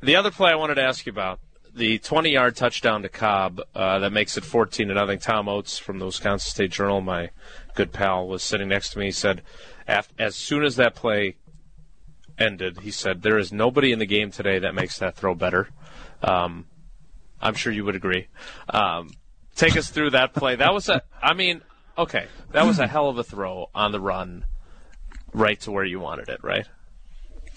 the 0.00 0.16
other 0.16 0.32
play 0.32 0.50
I 0.50 0.56
wanted 0.56 0.76
to 0.76 0.82
ask 0.82 1.06
you 1.06 1.12
about 1.12 1.38
the 1.72 1.98
20 1.98 2.30
yard 2.30 2.56
touchdown 2.56 3.02
to 3.02 3.08
Cobb 3.08 3.60
uh, 3.74 4.00
that 4.00 4.12
makes 4.12 4.36
it 4.36 4.44
14 4.44 4.88
to 4.88 4.94
nothing. 4.94 5.18
Tom 5.20 5.48
Oates 5.48 5.78
from 5.78 5.98
the 5.98 6.06
Wisconsin 6.06 6.50
State 6.50 6.70
Journal, 6.72 7.00
my 7.00 7.30
good 7.74 7.92
pal, 7.92 8.26
was 8.26 8.42
sitting 8.42 8.68
next 8.68 8.90
to 8.90 8.98
me. 8.98 9.06
He 9.06 9.12
said, 9.12 9.42
as 9.86 10.34
soon 10.36 10.64
as 10.64 10.76
that 10.76 10.94
play 10.94 11.36
ended, 12.38 12.80
he 12.80 12.90
said, 12.90 13.22
there 13.22 13.38
is 13.38 13.52
nobody 13.52 13.92
in 13.92 13.98
the 13.98 14.06
game 14.06 14.30
today 14.30 14.58
that 14.60 14.74
makes 14.74 14.98
that 14.98 15.16
throw 15.16 15.34
better. 15.34 15.68
Um, 16.22 16.66
I'm 17.40 17.54
sure 17.54 17.72
you 17.72 17.84
would 17.84 17.96
agree. 17.96 18.28
Um, 18.68 19.10
take 19.54 19.76
us 19.76 19.88
through 19.90 20.10
that 20.10 20.32
play. 20.34 20.56
That 20.56 20.74
was 20.74 20.88
a, 20.88 21.02
I 21.22 21.34
mean, 21.34 21.60
okay, 21.96 22.26
that 22.52 22.66
was 22.66 22.78
a 22.78 22.86
hell 22.86 23.08
of 23.08 23.18
a 23.18 23.24
throw 23.24 23.70
on 23.74 23.92
the 23.92 24.00
run, 24.00 24.44
right 25.32 25.58
to 25.60 25.70
where 25.70 25.84
you 25.84 26.00
wanted 26.00 26.28
it, 26.28 26.40
right? 26.42 26.66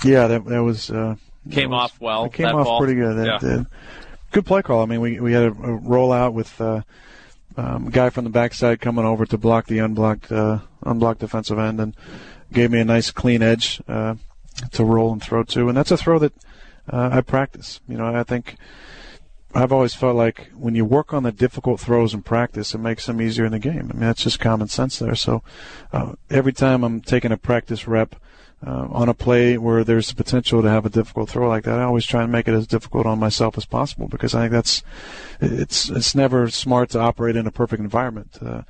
yeah, 0.04 0.28
that 0.28 0.46
that 0.46 0.64
was 0.64 0.90
uh, 0.90 1.16
Came 1.52 1.72
that 1.72 1.76
was- 1.76 1.92
off 1.92 2.00
well, 2.02 2.26
It 2.26 2.34
came 2.34 2.46
that 2.46 2.56
off 2.56 2.66
ball. 2.66 2.80
pretty 2.80 2.96
good. 2.96 3.18
That 3.18 3.26
Yeah. 3.26 3.38
did. 3.58 3.66
Good 4.32 4.46
play 4.46 4.62
call. 4.62 4.82
I 4.82 4.86
mean, 4.86 5.02
we 5.02 5.20
we 5.20 5.34
had 5.34 5.44
a, 5.44 5.48
a 5.52 5.80
rollout 5.80 6.32
with 6.34 6.60
uh, 6.62 6.82
um, 7.60 7.90
guy 7.90 8.10
from 8.10 8.24
the 8.24 8.30
backside 8.30 8.80
coming 8.80 9.06
over 9.06 9.26
to 9.26 9.38
block 9.38 9.68
the 9.68 9.80
unblocked 9.80 10.32
uh, 10.32 10.60
unblocked 10.84 11.20
defensive 11.20 11.60
end 11.60 11.80
and 11.82 11.96
gave 12.54 12.72
me 12.72 12.80
a 12.80 12.86
nice 12.86 13.12
clean 13.12 13.42
edge 13.42 13.82
uh, 13.88 14.16
to 14.72 14.86
roll 14.86 15.12
and 15.12 15.22
throw 15.22 15.44
to. 15.44 15.68
And 15.68 15.78
that's 15.78 15.92
a 15.92 15.98
throw 15.98 16.20
that 16.20 16.34
uh, 16.92 17.10
I 17.12 17.22
practice. 17.22 17.82
You 17.88 17.98
know, 17.98 18.16
I 18.16 18.24
think 18.24 18.56
I've 19.54 19.74
always 19.74 19.94
felt 19.94 20.16
like 20.16 20.50
when 20.56 20.74
you 20.74 20.86
work 20.86 21.14
on 21.14 21.24
the 21.24 21.34
difficult 21.34 21.82
throws 21.82 22.14
in 22.14 22.22
practice, 22.22 22.74
it 22.74 22.78
makes 22.78 23.06
them 23.06 23.22
easier 23.22 23.46
in 23.46 23.52
the 23.52 23.60
game. 23.60 23.90
I 23.92 23.94
mean, 23.94 24.08
that's 24.08 24.24
just 24.24 24.40
common 24.40 24.70
sense 24.70 24.98
there. 24.98 25.16
So 25.16 25.44
uh, 25.92 26.14
every 26.30 26.54
time 26.54 26.84
I'm 26.84 27.02
taking 27.02 27.32
a 27.32 27.38
practice 27.38 27.88
rep 27.88 28.16
uh, 28.66 28.88
on 28.92 29.10
a 29.10 29.14
play 29.14 29.58
where 29.58 29.84
there's 29.84 30.10
the 30.10 30.16
potential 30.16 30.62
to 30.62 30.70
have 30.70 30.86
a 30.86 30.90
difficult 30.90 31.30
throw 31.30 31.48
like 31.48 31.64
that, 31.64 31.80
I 31.80 31.84
always 31.84 32.06
try 32.06 32.24
and 32.24 32.32
make 32.32 32.48
it 32.48 32.54
as 32.54 32.68
difficult 32.68 33.06
on 33.06 33.20
myself 33.20 33.58
as 33.58 33.66
possible 33.66 34.08
because 34.08 34.36
I 34.36 34.42
think 34.42 34.52
that's 34.52 34.84
it's 35.40 35.90
it's 35.90 36.14
never 36.14 36.50
smart 36.50 36.90
to 36.92 37.00
operate 37.00 37.36
in 37.36 37.48
a 37.48 37.52
perfect 37.52 37.82
environment. 37.82 38.38
Uh, 38.42 38.64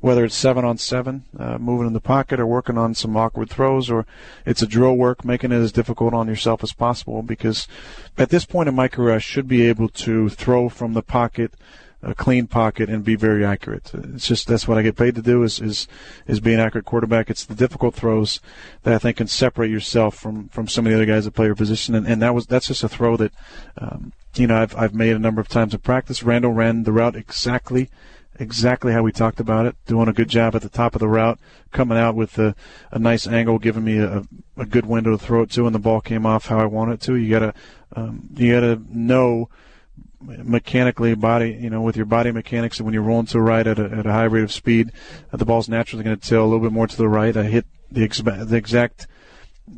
whether 0.00 0.26
it's 0.26 0.34
seven 0.34 0.66
on 0.66 0.76
seven, 0.76 1.24
uh, 1.38 1.56
moving 1.56 1.86
in 1.86 1.94
the 1.94 2.00
pocket, 2.00 2.38
or 2.38 2.46
working 2.46 2.76
on 2.76 2.94
some 2.94 3.16
awkward 3.16 3.48
throws, 3.48 3.88
or 3.88 4.04
it's 4.44 4.60
a 4.60 4.66
drill 4.66 4.94
work, 4.94 5.24
making 5.24 5.50
it 5.50 5.56
as 5.56 5.72
difficult 5.72 6.12
on 6.12 6.28
yourself 6.28 6.62
as 6.62 6.74
possible. 6.74 7.22
Because 7.22 7.66
at 8.18 8.28
this 8.28 8.44
point 8.44 8.68
in 8.68 8.74
my 8.74 8.86
career, 8.86 9.14
I 9.14 9.18
should 9.18 9.48
be 9.48 9.62
able 9.62 9.88
to 9.88 10.28
throw 10.28 10.68
from 10.68 10.92
the 10.92 11.02
pocket, 11.02 11.54
a 12.04 12.14
clean 12.14 12.46
pocket, 12.46 12.88
and 12.88 13.04
be 13.04 13.16
very 13.16 13.44
accurate. 13.44 13.90
It's 13.94 14.26
just 14.26 14.46
that's 14.46 14.68
what 14.68 14.78
I 14.78 14.82
get 14.82 14.96
paid 14.96 15.14
to 15.16 15.22
do 15.22 15.42
is 15.42 15.60
is 15.60 15.88
is 16.26 16.40
be 16.40 16.54
an 16.54 16.60
accurate 16.60 16.84
quarterback. 16.84 17.30
It's 17.30 17.44
the 17.44 17.54
difficult 17.54 17.94
throws 17.94 18.40
that 18.82 18.94
I 18.94 18.98
think 18.98 19.16
can 19.16 19.26
separate 19.26 19.70
yourself 19.70 20.16
from 20.16 20.48
from 20.48 20.68
some 20.68 20.86
of 20.86 20.90
the 20.90 20.96
other 20.96 21.06
guys 21.06 21.24
that 21.24 21.32
play 21.32 21.46
your 21.46 21.54
position, 21.54 21.94
and, 21.94 22.06
and 22.06 22.22
that 22.22 22.34
was 22.34 22.46
that's 22.46 22.68
just 22.68 22.84
a 22.84 22.88
throw 22.88 23.16
that. 23.16 23.32
Um, 23.78 24.12
you 24.36 24.48
know, 24.48 24.56
I've, 24.56 24.76
I've 24.76 24.94
made 24.94 25.14
a 25.14 25.20
number 25.20 25.40
of 25.40 25.46
times 25.46 25.74
in 25.74 25.80
practice. 25.80 26.24
Randall 26.24 26.52
ran 26.52 26.82
the 26.82 26.90
route 26.90 27.14
exactly 27.14 27.88
exactly 28.38 28.92
how 28.92 29.02
we 29.02 29.12
talked 29.12 29.40
about 29.40 29.66
it, 29.66 29.76
doing 29.86 30.08
a 30.08 30.12
good 30.12 30.28
job 30.28 30.54
at 30.54 30.62
the 30.62 30.68
top 30.68 30.94
of 30.94 31.00
the 31.00 31.08
route, 31.08 31.38
coming 31.70 31.98
out 31.98 32.14
with 32.14 32.38
a, 32.38 32.54
a 32.90 32.98
nice 32.98 33.26
angle, 33.26 33.58
giving 33.58 33.84
me 33.84 33.98
a, 33.98 34.24
a 34.56 34.66
good 34.66 34.86
window 34.86 35.12
to 35.12 35.18
throw 35.18 35.42
it 35.42 35.50
to, 35.50 35.66
and 35.66 35.74
the 35.74 35.78
ball 35.78 36.00
came 36.00 36.26
off 36.26 36.46
how 36.46 36.58
I 36.58 36.66
wanted 36.66 36.94
it 36.94 37.00
to. 37.02 37.16
You 37.16 37.30
gotta 37.30 37.54
um, 37.94 38.28
you 38.34 38.52
gotta 38.52 38.82
know 38.90 39.48
mechanically 40.26 41.14
body 41.14 41.52
you 41.60 41.70
know 41.70 41.82
with 41.82 41.96
your 41.96 42.06
body 42.06 42.32
mechanics 42.32 42.78
and 42.78 42.86
when 42.86 42.94
you're 42.94 43.02
rolling 43.02 43.26
to 43.26 43.34
the 43.34 43.40
right 43.40 43.66
at 43.66 43.78
a, 43.78 43.84
at 43.84 44.06
a 44.06 44.12
high 44.12 44.24
rate 44.24 44.44
of 44.44 44.52
speed 44.52 44.90
uh, 45.32 45.36
the 45.36 45.44
ball's 45.44 45.68
naturally 45.68 46.02
going 46.02 46.16
to 46.16 46.28
tail 46.28 46.42
a 46.42 46.46
little 46.46 46.60
bit 46.60 46.72
more 46.72 46.86
to 46.86 46.96
the 46.96 47.08
right 47.08 47.36
I 47.36 47.44
hit 47.44 47.66
the, 47.90 48.04
ex- 48.04 48.20
the 48.20 48.56
exact 48.56 49.06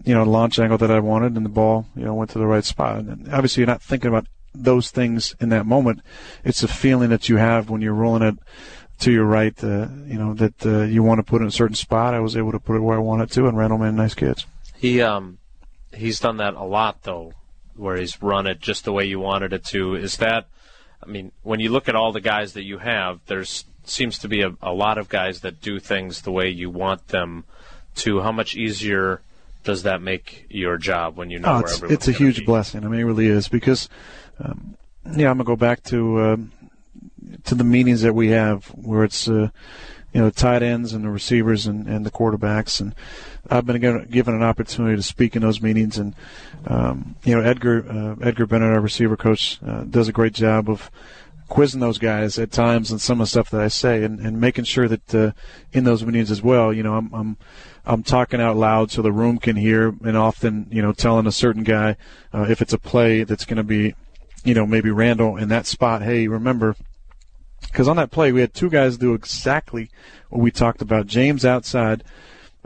you 0.04 0.14
know, 0.14 0.24
launch 0.24 0.58
angle 0.58 0.78
that 0.78 0.90
I 0.90 1.00
wanted, 1.00 1.36
and 1.36 1.44
the 1.44 1.50
ball, 1.50 1.86
you 1.94 2.04
know, 2.04 2.14
went 2.14 2.30
to 2.30 2.38
the 2.38 2.46
right 2.46 2.64
spot. 2.64 2.98
And 2.98 3.32
obviously, 3.32 3.60
you're 3.60 3.68
not 3.68 3.82
thinking 3.82 4.08
about 4.08 4.26
those 4.54 4.90
things 4.90 5.34
in 5.40 5.50
that 5.50 5.66
moment. 5.66 6.00
It's 6.44 6.62
a 6.62 6.68
feeling 6.68 7.10
that 7.10 7.28
you 7.28 7.36
have 7.36 7.70
when 7.70 7.82
you're 7.82 7.94
rolling 7.94 8.22
it 8.22 8.38
to 9.00 9.12
your 9.12 9.24
right, 9.24 9.52
uh, 9.62 9.88
you 10.06 10.18
know, 10.18 10.34
that 10.34 10.64
uh, 10.64 10.82
you 10.82 11.02
want 11.02 11.18
to 11.18 11.22
put 11.22 11.42
in 11.42 11.48
a 11.48 11.52
certain 11.52 11.76
spot. 11.76 12.14
I 12.14 12.20
was 12.20 12.36
able 12.36 12.52
to 12.52 12.58
put 12.58 12.76
it 12.76 12.80
where 12.80 12.96
I 12.96 13.00
wanted 13.00 13.30
to, 13.32 13.46
and 13.46 13.56
Randall 13.56 13.78
made 13.78 13.94
nice 13.94 14.14
kids. 14.14 14.46
He 14.76 15.00
um, 15.02 15.38
he's 15.92 16.20
done 16.20 16.38
that 16.38 16.54
a 16.54 16.64
lot 16.64 17.02
though, 17.02 17.32
where 17.76 17.96
he's 17.96 18.20
run 18.22 18.46
it 18.46 18.60
just 18.60 18.84
the 18.84 18.92
way 18.92 19.04
you 19.04 19.20
wanted 19.20 19.52
it 19.52 19.64
to. 19.66 19.94
Is 19.94 20.16
that, 20.18 20.46
I 21.02 21.06
mean, 21.06 21.32
when 21.42 21.60
you 21.60 21.70
look 21.70 21.88
at 21.88 21.94
all 21.94 22.12
the 22.12 22.20
guys 22.20 22.54
that 22.54 22.64
you 22.64 22.78
have, 22.78 23.20
there's 23.26 23.64
seems 23.84 24.18
to 24.18 24.28
be 24.28 24.42
a, 24.42 24.52
a 24.62 24.72
lot 24.72 24.98
of 24.98 25.08
guys 25.08 25.40
that 25.40 25.60
do 25.60 25.78
things 25.78 26.22
the 26.22 26.32
way 26.32 26.48
you 26.48 26.70
want 26.70 27.08
them 27.08 27.44
to. 27.96 28.20
How 28.20 28.32
much 28.32 28.56
easier 28.56 29.20
does 29.64 29.84
that 29.84 30.02
make 30.02 30.46
your 30.48 30.76
job 30.76 31.16
when 31.16 31.30
you 31.30 31.38
know 31.38 31.48
oh, 31.48 31.54
where 31.62 31.64
it's, 31.64 31.82
it's 31.82 32.08
a 32.08 32.12
huge 32.12 32.40
be? 32.40 32.44
blessing. 32.44 32.84
I 32.84 32.88
mean, 32.88 33.00
it 33.00 33.04
really 33.04 33.28
is 33.28 33.48
because, 33.48 33.88
um, 34.38 34.76
yeah, 35.04 35.30
I'm 35.30 35.36
gonna 35.36 35.44
go 35.44 35.56
back 35.56 35.82
to 35.84 36.18
uh, 36.18 36.36
to 37.44 37.54
the 37.54 37.64
meetings 37.64 38.02
that 38.02 38.14
we 38.14 38.28
have 38.30 38.66
where 38.66 39.04
it's 39.04 39.28
uh, 39.28 39.50
you 40.16 40.22
know 40.22 40.30
tight 40.30 40.62
ends 40.62 40.94
and 40.94 41.04
the 41.04 41.10
receivers 41.10 41.66
and, 41.66 41.86
and 41.86 42.06
the 42.06 42.10
quarterbacks, 42.10 42.80
and 42.80 42.94
I've 43.50 43.66
been 43.66 43.78
given, 43.82 44.06
given 44.06 44.34
an 44.34 44.42
opportunity 44.42 44.96
to 44.96 45.02
speak 45.02 45.36
in 45.36 45.42
those 45.42 45.60
meetings, 45.60 45.98
and 45.98 46.14
um, 46.66 47.16
you 47.22 47.34
know 47.34 47.42
Edgar 47.42 47.84
uh, 47.86 48.26
Edgar 48.26 48.46
Bennett, 48.46 48.72
our 48.72 48.80
receiver 48.80 49.18
coach, 49.18 49.58
uh, 49.62 49.84
does 49.84 50.08
a 50.08 50.12
great 50.12 50.32
job 50.32 50.70
of 50.70 50.90
quizzing 51.50 51.80
those 51.80 51.98
guys 51.98 52.38
at 52.38 52.50
times 52.50 52.90
on 52.90 52.98
some 52.98 53.20
of 53.20 53.26
the 53.26 53.28
stuff 53.28 53.50
that 53.50 53.60
I 53.60 53.68
say, 53.68 54.04
and, 54.04 54.18
and 54.18 54.40
making 54.40 54.64
sure 54.64 54.88
that 54.88 55.14
uh, 55.14 55.32
in 55.74 55.84
those 55.84 56.02
meetings 56.02 56.30
as 56.30 56.40
well, 56.40 56.72
you 56.72 56.82
know, 56.82 56.94
I'm, 56.94 57.12
I'm 57.12 57.36
I'm 57.84 58.02
talking 58.02 58.40
out 58.40 58.56
loud 58.56 58.90
so 58.90 59.02
the 59.02 59.12
room 59.12 59.36
can 59.36 59.56
hear, 59.56 59.94
and 60.02 60.16
often, 60.16 60.66
you 60.70 60.80
know, 60.80 60.94
telling 60.94 61.26
a 61.26 61.32
certain 61.32 61.62
guy 61.62 61.98
uh, 62.32 62.46
if 62.48 62.62
it's 62.62 62.72
a 62.72 62.78
play 62.78 63.22
that's 63.24 63.44
going 63.44 63.58
to 63.58 63.64
be, 63.64 63.94
you 64.44 64.54
know, 64.54 64.64
maybe 64.64 64.88
Randall 64.88 65.36
in 65.36 65.50
that 65.50 65.66
spot. 65.66 66.00
Hey, 66.00 66.26
remember, 66.26 66.74
because 67.62 67.88
on 67.88 67.96
that 67.96 68.10
play 68.10 68.32
we 68.32 68.40
had 68.40 68.54
two 68.54 68.70
guys 68.70 68.96
do 68.96 69.14
exactly 69.14 69.90
what 70.28 70.40
we 70.40 70.50
talked 70.50 70.82
about. 70.82 71.06
James 71.06 71.44
outside. 71.44 72.04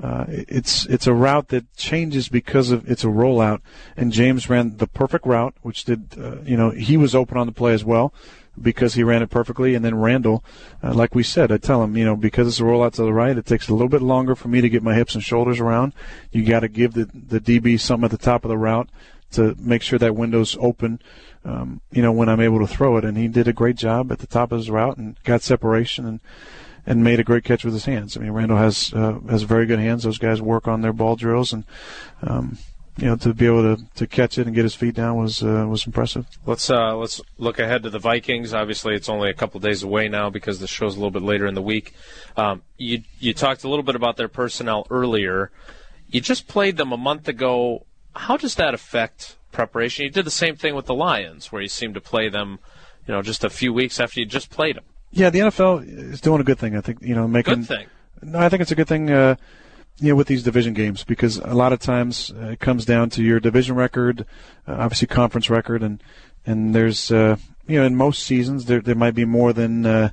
Uh, 0.03 0.25
it's 0.29 0.87
it's 0.87 1.07
a 1.07 1.13
route 1.13 1.49
that 1.49 1.77
changes 1.77 2.31
because 2.31 2.71
of 2.71 2.91
it's 2.91 3.05
a 3.05 3.09
rollout, 3.09 3.61
and 3.99 4.13
James 4.13 4.49
ran 4.49 4.79
the 4.79 4.87
perfect 4.87 5.27
route, 5.27 5.55
which 5.61 5.85
did 5.85 6.15
uh, 6.19 6.37
you 6.43 6.57
know 6.57 6.71
he 6.71 6.97
was 6.97 7.15
open 7.15 7.37
on 7.37 7.47
the 7.47 7.53
play 7.53 7.75
as 7.75 7.85
well 7.85 8.15
because 8.61 8.95
he 8.95 9.03
ran 9.03 9.23
it 9.23 9.31
perfectly. 9.31 9.75
And 9.75 9.85
then 9.85 9.95
Randall, 9.95 10.45
uh, 10.83 10.93
like 10.93 11.15
we 11.15 11.23
said, 11.23 11.53
I 11.53 11.59
tell 11.59 11.83
him, 11.83 11.97
you 11.97 12.05
know, 12.05 12.17
because 12.17 12.49
it's 12.49 12.61
a 12.61 12.65
rollout 12.65 12.93
to 12.95 13.03
the 13.03 13.13
right, 13.13 13.37
it 13.37 13.47
takes 13.47 13.69
a 13.69 13.73
little 13.73 13.89
bit 13.89 14.03
longer 14.03 14.35
for 14.35 14.49
me 14.49 14.61
to 14.61 14.69
get 14.69 14.83
my 14.83 14.95
hips 14.95 15.15
and 15.15 15.23
shoulders 15.23 15.61
around. 15.61 15.93
You 16.33 16.45
got 16.45 16.61
to 16.61 16.69
give 16.69 16.95
the 16.95 17.09
the 17.13 17.41
DB 17.41 17.79
something 17.79 18.07
at 18.07 18.11
the 18.11 18.19
top 18.19 18.45
of 18.45 18.49
the 18.49 18.59
route 18.59 18.89
to 19.33 19.55
make 19.59 19.83
sure 19.83 19.99
that 19.99 20.17
window's 20.17 20.57
open. 20.61 21.01
Um, 21.45 21.81
you 21.91 22.03
know, 22.03 22.13
when 22.13 22.29
I'm 22.29 22.41
able 22.41 22.59
to 22.61 22.67
throw 22.67 22.97
it, 22.99 23.05
and 23.05 23.17
he 23.17 23.29
did 23.29 23.49
a 23.49 23.53
great 23.53 23.77
job 23.77 24.13
at 24.13 24.19
the 24.19 24.27
top 24.27 24.53
of 24.53 24.59
his 24.59 24.71
route 24.71 24.99
and 24.99 25.17
got 25.25 25.43
separation 25.43 26.07
and 26.07 26.21
and 26.87 27.05
made 27.05 27.21
a 27.21 27.25
great 27.25 27.45
catch 27.45 27.65
with 27.65 27.75
his 27.75 27.85
hands. 27.85 28.17
I 28.17 28.21
mean, 28.21 28.33
Randall 28.33 28.59
has 28.59 28.93
uh, 28.95 29.19
has 29.29 29.43
very 29.43 29.67
good 29.67 29.79
hands. 29.79 30.05
Those 30.05 30.19
guys 30.19 30.43
work 30.43 30.69
on 30.69 30.81
their 30.81 30.93
ball 30.93 31.17
drills, 31.17 31.53
and 31.53 31.65
um, 32.23 32.59
you 33.01 33.07
know, 33.07 33.17
to 33.17 33.33
be 33.33 33.47
able 33.47 33.77
to, 33.77 33.85
to 33.95 34.07
catch 34.07 34.37
it 34.39 34.47
and 34.47 34.55
get 34.55 34.65
his 34.65 34.75
feet 34.75 34.95
down 34.95 35.17
was 35.17 35.43
uh, 35.43 35.67
was 35.69 35.87
impressive. 35.87 36.27
Let's 36.45 36.69
uh, 36.69 36.97
let's 36.97 37.21
look 37.39 37.59
ahead 37.59 37.83
to 37.85 37.91
the 37.91 37.99
Vikings. 37.99 38.53
Obviously, 38.53 38.95
it's 38.95 39.09
only 39.09 39.31
a 39.31 39.35
couple 39.35 39.61
days 39.61 39.83
away 39.83 40.09
now 40.09 40.29
because 40.29 40.61
the 40.61 40.67
show's 40.67 40.97
a 40.97 40.99
little 40.99 41.11
bit 41.11 41.23
later 41.23 41.47
in 41.47 41.55
the 41.55 41.63
week. 41.63 41.95
Um, 42.37 42.63
you 42.77 43.03
you 43.19 43.33
talked 43.33 43.65
a 43.65 43.69
little 43.69 43.83
bit 43.83 43.95
about 43.95 44.17
their 44.17 44.29
personnel 44.29 44.87
earlier. 44.91 45.51
You 46.09 46.21
just 46.21 46.49
played 46.49 46.77
them 46.77 46.93
a 46.93 46.97
month 46.97 47.29
ago. 47.29 47.87
How 48.15 48.37
does 48.37 48.57
that 48.57 48.75
affect 48.75 49.37
preparation? 49.53 50.05
You 50.05 50.11
did 50.11 50.27
the 50.27 50.31
same 50.31 50.57
thing 50.57 50.75
with 50.75 50.87
the 50.87 50.95
Lions, 50.95 51.53
where 51.53 51.63
you 51.63 51.69
seemed 51.69 51.95
to 51.95 52.01
play 52.01 52.29
them, 52.29 52.59
you 53.07 53.15
know, 53.15 53.23
just 53.23 53.45
a 53.45 53.51
few 53.51 53.73
weeks 53.73 54.01
after 54.01 54.21
you 54.21 54.27
just 54.27 54.51
played 54.51 54.77
them. 54.77 54.85
Yeah, 55.11 55.31
the 55.31 55.41
NFL 55.41 55.87
is 56.13 56.21
doing 56.21 56.41
a 56.41 56.45
good 56.45 56.59
thing. 56.59 56.77
I 56.77 56.81
think 56.81 56.99
you 57.03 57.15
know 57.15 57.27
making 57.27 57.55
Good 57.55 57.67
thing. 57.67 57.87
No, 58.23 58.39
I 58.39 58.49
think 58.49 58.63
it's 58.63 58.71
a 58.71 58.77
good 58.77 58.89
thing. 58.89 59.11
Uh, 59.11 59.37
you 59.99 60.11
know, 60.11 60.17
with 60.17 60.29
these 60.29 60.43
division 60.43 60.73
games, 60.73 61.05
because 61.05 61.37
a 61.39 61.55
lot 61.55 61.73
of 61.73 61.79
times 61.79 62.33
uh, 62.33 62.51
it 62.51 62.61
comes 62.61 62.85
down 62.85 63.11
to 63.11 63.23
your 63.23 63.39
division 63.39 63.77
record, 63.77 64.25
uh, 64.67 64.77
obviously 64.79 65.09
conference 65.09 65.51
record, 65.51 65.83
and 65.83 66.03
and 66.47 66.75
there's 66.75 67.11
uh, 67.11 67.37
you 67.67 67.79
know 67.79 67.85
in 67.85 67.97
most 67.97 68.23
seasons 68.23 68.67
there 68.67 68.81
there 68.81 68.95
might 68.95 69.15
be 69.15 69.25
more 69.25 69.53
than. 69.53 69.85
Uh, 69.87 70.11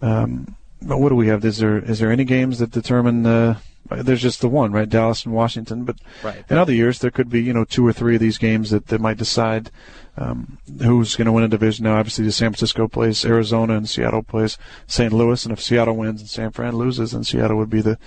um, 0.00 0.56
but 0.82 0.98
what 0.98 1.08
do 1.10 1.14
we 1.14 1.28
have? 1.28 1.44
Is 1.44 1.58
there 1.58 1.78
is 1.78 1.98
there 1.98 2.10
any 2.10 2.24
games 2.24 2.58
that 2.58 2.70
determine? 2.70 3.26
Uh, 3.26 3.58
there's 3.90 4.20
just 4.20 4.42
the 4.42 4.48
one, 4.48 4.70
right? 4.70 4.88
Dallas 4.88 5.24
and 5.24 5.34
Washington. 5.34 5.84
But 5.84 5.96
Right. 6.22 6.44
in 6.50 6.58
other 6.58 6.74
years, 6.74 6.98
there 6.98 7.10
could 7.10 7.30
be 7.30 7.42
you 7.42 7.52
know 7.52 7.64
two 7.64 7.86
or 7.86 7.92
three 7.92 8.14
of 8.14 8.20
these 8.20 8.38
games 8.38 8.70
that, 8.70 8.88
that 8.88 9.00
might 9.00 9.16
decide 9.16 9.70
um, 10.18 10.58
who's 10.82 11.16
going 11.16 11.26
to 11.26 11.32
win 11.32 11.44
a 11.44 11.48
division. 11.48 11.84
Now, 11.84 11.96
obviously, 11.98 12.24
the 12.24 12.32
San 12.32 12.50
Francisco 12.50 12.88
plays 12.88 13.24
Arizona 13.24 13.76
and 13.76 13.88
Seattle 13.88 14.22
plays 14.22 14.58
St. 14.86 15.12
Louis, 15.12 15.44
and 15.44 15.52
if 15.52 15.62
Seattle 15.62 15.96
wins 15.96 16.20
and 16.20 16.28
San 16.28 16.50
Fran 16.50 16.76
loses, 16.76 17.12
then 17.12 17.24
Seattle 17.24 17.56
would 17.56 17.70
be 17.70 17.80
the 17.80 17.98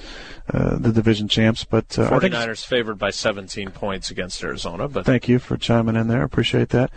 uh, 0.53 0.77
the 0.77 0.91
division 0.91 1.27
champs. 1.27 1.63
But 1.63 1.97
uh, 1.97 2.09
I 2.11 2.19
think 2.19 2.33
49ers 2.33 2.65
favored 2.65 2.99
by 2.99 3.09
17 3.11 3.71
points 3.71 4.11
against 4.11 4.43
Arizona, 4.43 4.87
but 4.87 5.05
Thank 5.05 5.27
you 5.27 5.39
for 5.39 5.57
chiming 5.57 5.95
in 5.95 6.07
there. 6.07 6.23
Appreciate 6.23 6.69
that. 6.69 6.91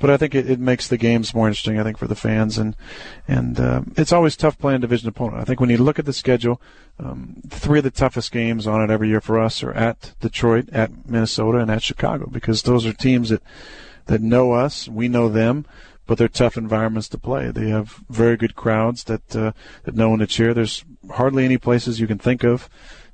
But 0.00 0.10
I 0.10 0.16
think 0.16 0.34
it, 0.34 0.50
it 0.50 0.58
makes 0.58 0.88
the 0.88 0.96
games 0.96 1.34
more 1.34 1.46
interesting. 1.46 1.78
I 1.78 1.84
think 1.84 1.98
for 1.98 2.08
the 2.08 2.16
fans 2.16 2.58
and 2.58 2.74
and 3.28 3.60
um, 3.60 3.92
it's 3.96 4.12
always 4.12 4.36
tough 4.36 4.58
playing 4.58 4.80
division 4.80 5.08
opponent. 5.08 5.40
I 5.40 5.44
think 5.44 5.60
when 5.60 5.70
you 5.70 5.76
look 5.76 5.98
at 5.98 6.06
the 6.06 6.12
schedule, 6.12 6.60
um, 6.98 7.42
three 7.48 7.78
of 7.78 7.84
the 7.84 7.90
toughest 7.90 8.32
games 8.32 8.66
on 8.66 8.82
it 8.82 8.90
every 8.90 9.08
year 9.08 9.20
for 9.20 9.38
us 9.38 9.62
are 9.62 9.72
at 9.72 10.14
Detroit, 10.20 10.70
at 10.72 11.08
Minnesota, 11.08 11.58
and 11.58 11.70
at 11.70 11.82
Chicago 11.82 12.26
because 12.26 12.62
those 12.62 12.86
are 12.86 12.94
teams 12.94 13.28
that 13.28 13.42
that 14.06 14.22
know 14.22 14.52
us, 14.52 14.88
we 14.88 15.06
know 15.06 15.28
them, 15.28 15.66
but 16.06 16.18
they're 16.18 16.28
tough 16.28 16.56
environments 16.56 17.08
to 17.10 17.18
play. 17.18 17.50
They 17.50 17.68
have 17.68 18.02
very 18.08 18.36
good 18.36 18.56
crowds 18.56 19.04
that 19.04 19.36
uh, 19.36 19.52
that 19.84 19.94
know 19.94 20.10
when 20.10 20.20
to 20.20 20.26
cheer. 20.26 20.54
There's 20.54 20.82
hardly 21.12 21.44
any 21.44 21.58
places 21.58 22.00
you 22.00 22.06
can 22.06 22.18
think 22.18 22.42
of 22.42 22.70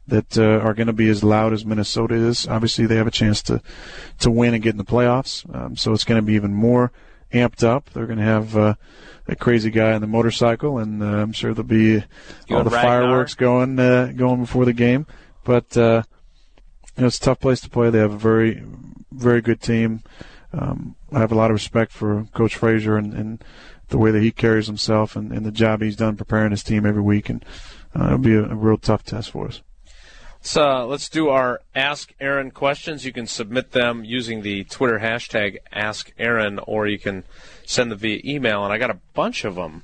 that 0.08 0.38
uh, 0.38 0.60
are 0.64 0.74
going 0.74 0.86
to 0.86 0.92
be 0.92 1.08
as 1.08 1.24
loud 1.24 1.52
as 1.52 1.64
Minnesota 1.64 2.14
is. 2.14 2.46
Obviously, 2.46 2.86
they 2.86 2.96
have 2.96 3.06
a 3.06 3.12
chance 3.12 3.42
to 3.42 3.60
to 4.20 4.30
win 4.30 4.54
and 4.54 4.62
get 4.62 4.70
in 4.70 4.78
the 4.78 4.84
playoffs, 4.84 5.52
um, 5.54 5.76
so 5.76 5.92
it's 5.92 6.04
going 6.04 6.20
to 6.20 6.26
be 6.26 6.34
even 6.34 6.54
more 6.54 6.92
amped 7.32 7.64
up. 7.64 7.90
They're 7.90 8.06
going 8.06 8.18
to 8.18 8.24
have 8.24 8.56
uh, 8.56 8.74
a 9.28 9.36
crazy 9.36 9.70
guy 9.70 9.92
on 9.92 10.00
the 10.00 10.06
motorcycle, 10.06 10.78
and 10.78 11.02
uh, 11.02 11.06
I'm 11.06 11.32
sure 11.32 11.52
there'll 11.52 11.68
be 11.68 12.04
all 12.50 12.64
the 12.64 12.70
Ragnar? 12.70 12.82
fireworks 12.82 13.34
going 13.34 13.78
uh, 13.78 14.12
going 14.16 14.40
before 14.40 14.64
the 14.64 14.72
game. 14.72 15.06
But 15.44 15.76
uh, 15.76 16.02
you 16.96 17.02
know, 17.02 17.06
it's 17.08 17.18
a 17.18 17.22
tough 17.22 17.40
place 17.40 17.60
to 17.62 17.70
play. 17.70 17.90
They 17.90 17.98
have 17.98 18.12
a 18.12 18.18
very 18.18 18.62
very 19.12 19.40
good 19.40 19.60
team. 19.60 20.02
Um, 20.52 20.96
I 21.12 21.20
have 21.20 21.32
a 21.32 21.36
lot 21.36 21.50
of 21.50 21.54
respect 21.54 21.92
for 21.92 22.26
Coach 22.32 22.56
Frazier 22.56 22.96
and, 22.96 23.12
and 23.12 23.44
the 23.88 23.98
way 23.98 24.10
that 24.10 24.22
he 24.22 24.32
carries 24.32 24.66
himself 24.66 25.14
and, 25.14 25.32
and 25.32 25.44
the 25.44 25.52
job 25.52 25.82
he's 25.82 25.96
done 25.96 26.16
preparing 26.16 26.50
his 26.50 26.62
team 26.62 26.86
every 26.86 27.02
week, 27.02 27.28
and 27.28 27.44
uh, 27.94 28.06
it'll 28.06 28.18
be 28.18 28.34
a, 28.34 28.44
a 28.44 28.54
real 28.54 28.78
tough 28.78 29.04
test 29.04 29.30
for 29.30 29.46
us. 29.48 29.62
So 30.46 30.62
uh, 30.62 30.86
let's 30.86 31.08
do 31.08 31.28
our 31.28 31.60
Ask 31.74 32.14
Aaron 32.20 32.52
questions. 32.52 33.04
You 33.04 33.12
can 33.12 33.26
submit 33.26 33.72
them 33.72 34.04
using 34.04 34.42
the 34.42 34.62
Twitter 34.62 35.00
hashtag 35.00 35.56
Ask 35.72 36.12
Aaron, 36.20 36.60
or 36.60 36.86
you 36.86 37.00
can 37.00 37.24
send 37.64 37.90
them 37.90 37.98
via 37.98 38.20
email. 38.24 38.62
And 38.62 38.72
I 38.72 38.78
got 38.78 38.90
a 38.90 39.00
bunch 39.12 39.44
of 39.44 39.56
them 39.56 39.82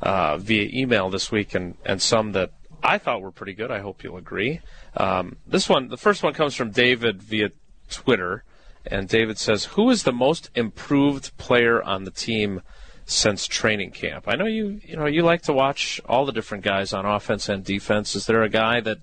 uh, 0.00 0.38
via 0.38 0.68
email 0.72 1.08
this 1.08 1.30
week, 1.30 1.54
and, 1.54 1.76
and 1.86 2.02
some 2.02 2.32
that 2.32 2.50
I 2.82 2.98
thought 2.98 3.22
were 3.22 3.30
pretty 3.30 3.52
good. 3.52 3.70
I 3.70 3.78
hope 3.78 4.02
you'll 4.02 4.16
agree. 4.16 4.60
Um, 4.96 5.36
this 5.46 5.68
one, 5.68 5.86
the 5.86 5.96
first 5.96 6.24
one 6.24 6.34
comes 6.34 6.56
from 6.56 6.72
David 6.72 7.22
via 7.22 7.52
Twitter, 7.88 8.42
and 8.84 9.08
David 9.08 9.38
says, 9.38 9.66
"Who 9.66 9.88
is 9.88 10.02
the 10.02 10.12
most 10.12 10.50
improved 10.56 11.36
player 11.36 11.80
on 11.80 12.02
the 12.02 12.10
team 12.10 12.62
since 13.04 13.46
training 13.46 13.92
camp?" 13.92 14.24
I 14.26 14.34
know 14.34 14.46
you, 14.46 14.80
you 14.84 14.96
know, 14.96 15.06
you 15.06 15.22
like 15.22 15.42
to 15.42 15.52
watch 15.52 16.00
all 16.06 16.26
the 16.26 16.32
different 16.32 16.64
guys 16.64 16.92
on 16.92 17.06
offense 17.06 17.48
and 17.48 17.62
defense. 17.62 18.16
Is 18.16 18.26
there 18.26 18.42
a 18.42 18.48
guy 18.48 18.80
that 18.80 18.98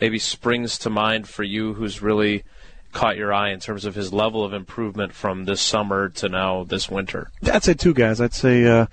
maybe 0.00 0.18
springs 0.18 0.78
to 0.78 0.90
mind 0.90 1.28
for 1.28 1.42
you 1.42 1.74
who's 1.74 2.02
really 2.02 2.44
caught 2.92 3.16
your 3.16 3.32
eye 3.32 3.50
in 3.50 3.60
terms 3.60 3.84
of 3.84 3.94
his 3.94 4.12
level 4.12 4.44
of 4.44 4.52
improvement 4.52 5.12
from 5.12 5.44
this 5.44 5.60
summer 5.60 6.08
to 6.08 6.28
now 6.28 6.64
this 6.64 6.88
winter? 6.88 7.30
I'd 7.44 7.64
say 7.64 7.74
two 7.74 7.94
guys. 7.94 8.20
I'd 8.20 8.34
say 8.34 8.64
uh, 8.64 8.86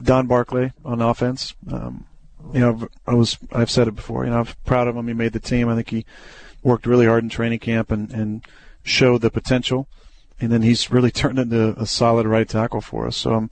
Don 0.00 0.26
Barclay 0.26 0.72
on 0.84 1.02
offense. 1.02 1.54
Um, 1.70 2.06
you 2.52 2.60
know, 2.60 2.88
I 3.06 3.14
was 3.14 3.38
I've 3.52 3.70
said 3.70 3.88
it 3.88 3.96
before. 3.96 4.24
You 4.24 4.30
know, 4.30 4.40
I'm 4.40 4.48
proud 4.64 4.88
of 4.88 4.96
him. 4.96 5.08
He 5.08 5.14
made 5.14 5.32
the 5.32 5.40
team. 5.40 5.68
I 5.68 5.74
think 5.74 5.90
he 5.90 6.06
worked 6.62 6.86
really 6.86 7.06
hard 7.06 7.22
in 7.22 7.28
training 7.28 7.58
camp 7.58 7.90
and 7.90 8.10
and 8.10 8.42
showed 8.82 9.20
the 9.20 9.30
potential. 9.30 9.88
And 10.38 10.52
then 10.52 10.62
he's 10.62 10.90
really 10.90 11.10
turned 11.12 11.38
into 11.38 11.74
a 11.78 11.86
solid 11.86 12.26
right 12.26 12.48
tackle 12.48 12.80
for 12.80 13.06
us. 13.06 13.16
So 13.16 13.34
I'm 13.34 13.50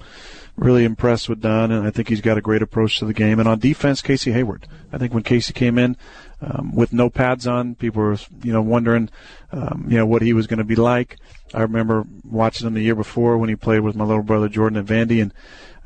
really 0.57 0.85
impressed 0.85 1.29
with 1.29 1.41
Don, 1.41 1.73
and 1.73 1.87
I 1.87 1.91
think 1.91 2.09
he's 2.09 2.21
got 2.21 2.39
a 2.39 2.43
great 2.43 2.63
approach 2.63 2.99
to 2.99 3.05
the 3.05 3.15
game. 3.15 3.39
And 3.39 3.49
on 3.49 3.59
defense, 3.59 4.01
Casey 4.01 4.33
Hayward. 4.33 4.69
I 4.93 4.99
think 4.99 5.13
when 5.13 5.25
Casey 5.25 5.53
came 5.53 5.79
in 5.79 5.97
um, 6.45 6.75
with 6.75 6.93
no 6.93 7.09
pads 7.09 7.47
on, 7.47 7.75
people 7.75 8.03
were 8.03 8.19
you 8.43 8.53
know 8.53 8.63
wondering 8.63 9.09
um, 9.53 9.87
you 9.89 9.97
know 9.97 10.07
what 10.07 10.23
he 10.23 10.33
was 10.33 10.47
going 10.47 10.59
to 10.59 10.65
be 10.65 10.77
like. 10.77 11.17
I 11.55 11.63
remember 11.63 12.05
watching 12.25 12.67
him 12.67 12.75
the 12.75 12.83
year 12.83 12.95
before 12.95 13.39
when 13.39 13.49
he 13.49 13.57
played 13.57 13.81
with 13.81 13.97
my 13.97 14.05
little 14.05 14.23
brother 14.23 14.49
Jordan 14.49 14.79
at 14.79 14.87
Vandy, 14.87 15.23
and 15.23 15.33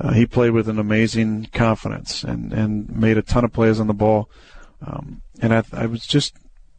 uh, 0.00 0.12
he 0.12 0.26
played 0.26 0.50
with 0.50 0.68
an 0.68 0.78
amazing 0.78 1.48
confidence 1.52 2.24
and 2.24 2.52
and 2.52 2.88
made 2.88 3.18
a 3.18 3.22
ton 3.22 3.44
of 3.44 3.52
plays 3.52 3.78
on 3.78 3.86
the 3.86 3.94
ball. 3.94 4.30
Um, 4.84 5.22
and 5.40 5.54
I, 5.54 5.62
I 5.72 5.86
was 5.86 6.06
just 6.06 6.34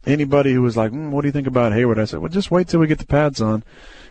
anybody 0.06 0.52
who 0.52 0.62
was 0.62 0.76
like, 0.76 0.92
mm, 0.92 1.10
"What 1.10 1.22
do 1.22 1.28
you 1.28 1.32
think 1.32 1.46
about 1.46 1.72
Hayward?" 1.72 1.98
I 1.98 2.04
said, 2.04 2.20
"Well, 2.20 2.28
just 2.28 2.50
wait 2.50 2.68
till 2.68 2.80
we 2.80 2.86
get 2.86 2.98
the 2.98 3.06
pads 3.06 3.40
on," 3.40 3.62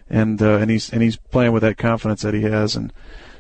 and 0.10 0.42
uh, 0.42 0.58
and 0.58 0.72
he's 0.72 0.92
and 0.92 1.02
he's 1.02 1.18
playing 1.18 1.52
with 1.52 1.64
that 1.64 1.78
confidence 1.78 2.22
that 2.22 2.34
he 2.34 2.42
has, 2.44 2.76
and 2.76 2.94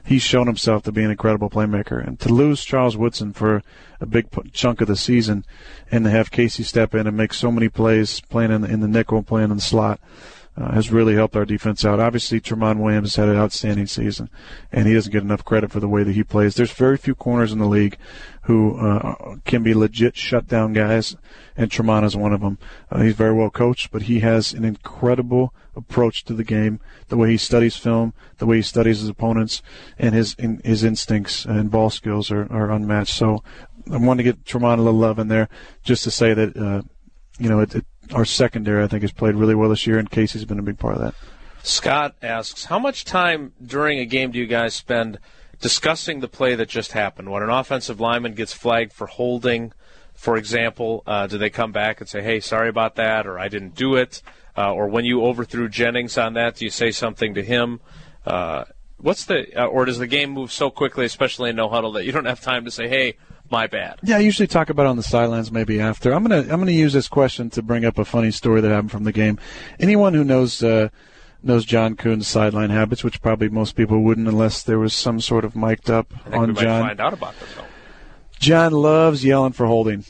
he's 0.09 0.23
shown 0.23 0.47
himself 0.47 0.81
to 0.83 0.91
be 0.91 1.03
an 1.03 1.11
incredible 1.11 1.51
playmaker. 1.51 2.05
And 2.05 2.19
to 2.21 2.29
lose 2.29 2.65
Charles 2.65 2.97
Woodson 2.97 3.31
for 3.31 3.61
a 4.01 4.07
big 4.07 4.27
chunk 4.51 4.81
of 4.81 4.87
the 4.87 4.95
season, 4.95 5.45
and 5.91 6.03
to 6.03 6.09
have 6.09 6.31
Casey 6.31 6.63
step 6.63 6.95
in 6.95 7.05
and 7.05 7.15
make 7.15 7.31
so 7.31 7.51
many 7.51 7.69
plays, 7.69 8.19
playing 8.21 8.51
in 8.51 8.61
the, 8.61 8.69
in 8.69 8.79
the 8.79 8.87
nickel, 8.87 9.21
playing 9.21 9.51
in 9.51 9.57
the 9.57 9.61
slot. 9.61 9.99
Uh, 10.57 10.73
has 10.73 10.91
really 10.91 11.15
helped 11.15 11.37
our 11.37 11.45
defense 11.45 11.85
out. 11.85 12.01
Obviously, 12.01 12.41
Tramon 12.41 12.79
Williams 12.79 13.15
had 13.15 13.29
an 13.29 13.37
outstanding 13.37 13.87
season, 13.87 14.29
and 14.73 14.87
he 14.87 14.93
doesn't 14.93 15.13
get 15.13 15.23
enough 15.23 15.45
credit 15.45 15.71
for 15.71 15.79
the 15.79 15.87
way 15.87 16.03
that 16.03 16.11
he 16.11 16.23
plays. 16.23 16.55
There's 16.55 16.71
very 16.71 16.97
few 16.97 17.15
corners 17.15 17.53
in 17.53 17.59
the 17.59 17.67
league 17.67 17.97
who 18.49 18.75
uh, 18.79 19.35
can 19.45 19.61
be 19.61 19.75
legit 19.75 20.17
shutdown 20.17 20.73
guys, 20.73 21.15
and 21.55 21.69
Tramon 21.69 22.03
is 22.03 22.17
one 22.17 22.33
of 22.33 22.41
them. 22.41 22.57
Uh, 22.89 23.01
he's 23.01 23.13
very 23.13 23.31
well 23.31 23.51
coached, 23.51 23.91
but 23.91 24.01
he 24.01 24.21
has 24.21 24.53
an 24.53 24.65
incredible 24.65 25.53
approach 25.75 26.23
to 26.23 26.33
the 26.33 26.43
game, 26.43 26.79
the 27.09 27.15
way 27.15 27.29
he 27.29 27.37
studies 27.37 27.75
film, 27.75 28.11
the 28.39 28.47
way 28.47 28.55
he 28.55 28.63
studies 28.63 29.01
his 29.01 29.09
opponents, 29.09 29.61
and 29.99 30.15
his 30.15 30.33
in, 30.39 30.61
his 30.65 30.83
instincts 30.83 31.45
and 31.45 31.69
ball 31.69 31.91
skills 31.91 32.31
are, 32.31 32.51
are 32.51 32.71
unmatched. 32.71 33.13
So 33.13 33.43
I 33.91 33.97
want 33.97 34.17
to 34.17 34.23
get 34.23 34.43
Tramon 34.45 34.79
a 34.79 34.81
little 34.81 34.99
love 34.99 35.19
in 35.19 35.27
there, 35.27 35.47
just 35.83 36.03
to 36.05 36.11
say 36.11 36.33
that 36.33 36.57
uh, 36.57 36.81
you 37.37 37.49
know 37.49 37.59
it, 37.59 37.75
it 37.75 37.85
our 38.15 38.25
secondary, 38.25 38.83
I 38.83 38.87
think, 38.87 39.03
has 39.03 39.11
played 39.11 39.35
really 39.35 39.53
well 39.53 39.69
this 39.69 39.85
year, 39.85 39.99
and 39.99 40.09
Casey's 40.09 40.45
been 40.45 40.57
a 40.57 40.63
big 40.63 40.79
part 40.79 40.95
of 40.95 41.01
that. 41.01 41.13
Scott 41.61 42.15
asks, 42.23 42.65
how 42.65 42.79
much 42.79 43.05
time 43.05 43.53
during 43.63 43.99
a 43.99 44.05
game 44.05 44.31
do 44.31 44.39
you 44.39 44.47
guys 44.47 44.73
spend 44.73 45.19
discussing 45.59 46.19
the 46.19 46.27
play 46.27 46.55
that 46.55 46.69
just 46.69 46.93
happened? 46.93 47.31
When 47.31 47.43
an 47.43 47.49
offensive 47.49 47.99
lineman 47.99 48.33
gets 48.33 48.53
flagged 48.53 48.93
for 48.93 49.07
holding, 49.07 49.73
for 50.13 50.37
example, 50.37 51.03
uh, 51.07 51.27
do 51.27 51.37
they 51.37 51.49
come 51.49 51.71
back 51.71 52.01
and 52.01 52.09
say, 52.09 52.21
hey, 52.21 52.39
sorry 52.39 52.69
about 52.69 52.95
that, 52.95 53.25
or 53.25 53.39
I 53.39 53.47
didn't 53.47 53.75
do 53.75 53.95
it? 53.95 54.21
Uh, 54.57 54.73
or 54.73 54.87
when 54.87 55.05
you 55.05 55.23
overthrew 55.23 55.69
Jennings 55.69 56.17
on 56.17 56.33
that, 56.33 56.55
do 56.55 56.65
you 56.65 56.71
say 56.71 56.91
something 56.91 57.33
to 57.35 57.43
him? 57.43 57.79
Uh, 58.25 58.65
what's 58.97 59.25
the, 59.25 59.47
uh, 59.55 59.65
or 59.65 59.85
does 59.85 59.97
the 59.97 60.07
game 60.07 60.31
move 60.31 60.51
so 60.51 60.69
quickly, 60.69 61.05
especially 61.05 61.49
in 61.51 61.55
no 61.55 61.69
huddle, 61.69 61.93
that 61.93 62.05
you 62.05 62.11
don't 62.11 62.25
have 62.25 62.41
time 62.41 62.65
to 62.65 62.71
say, 62.71 62.89
hey, 62.89 63.15
my 63.51 63.67
bad. 63.67 63.99
Yeah, 64.03 64.17
I 64.17 64.19
usually 64.19 64.47
talk 64.47 64.69
about 64.69 64.85
it 64.85 64.89
on 64.89 64.97
the 64.97 65.03
sidelines 65.03 65.51
maybe 65.51 65.79
after. 65.79 66.13
I'm 66.13 66.23
gonna 66.23 66.41
I'm 66.41 66.59
gonna 66.59 66.71
use 66.71 66.93
this 66.93 67.07
question 67.07 67.49
to 67.51 67.63
bring 67.63 67.85
up 67.85 67.97
a 67.97 68.05
funny 68.05 68.31
story 68.31 68.61
that 68.61 68.69
happened 68.69 68.91
from 68.91 69.05
the 69.05 69.11
game. 69.11 69.39
Anyone 69.79 70.13
who 70.13 70.23
knows 70.23 70.61
uh, 70.61 70.89
knows 71.41 71.65
John 71.65 71.95
Kuhn's 71.95 72.27
sideline 72.27 72.69
habits, 72.69 73.03
which 73.03 73.21
probably 73.21 73.49
most 73.49 73.75
people 73.75 74.01
wouldn't 74.03 74.27
unless 74.27 74.63
there 74.63 74.79
was 74.79 74.93
some 74.93 75.19
sort 75.19 75.45
of 75.45 75.55
mic'd 75.55 75.89
up 75.89 76.13
on 76.33 76.55
John. 76.55 76.87
find 76.87 76.99
out 76.99 77.13
about 77.13 77.39
them 77.39 77.49
though. 77.57 77.65
John 78.39 78.71
loves 78.71 79.23
yelling 79.23 79.53
for 79.53 79.65
holding. 79.65 80.05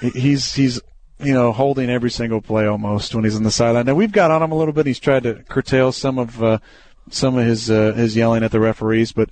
He's 0.00 0.54
he's 0.54 0.80
you 1.20 1.34
know 1.34 1.52
holding 1.52 1.90
every 1.90 2.10
single 2.10 2.40
play 2.40 2.66
almost 2.66 3.14
when 3.14 3.24
he's 3.24 3.36
on 3.36 3.42
the 3.42 3.50
sideline. 3.50 3.86
Now 3.86 3.94
we've 3.94 4.12
got 4.12 4.30
on 4.30 4.42
him 4.42 4.52
a 4.52 4.56
little 4.56 4.72
bit. 4.72 4.86
He's 4.86 4.98
tried 4.98 5.24
to 5.24 5.42
curtail 5.48 5.92
some 5.92 6.18
of 6.18 6.42
uh, 6.42 6.58
some 7.10 7.36
of 7.36 7.44
his 7.44 7.70
uh, 7.70 7.92
his 7.92 8.16
yelling 8.16 8.44
at 8.44 8.52
the 8.52 8.60
referees, 8.60 9.12
but 9.12 9.30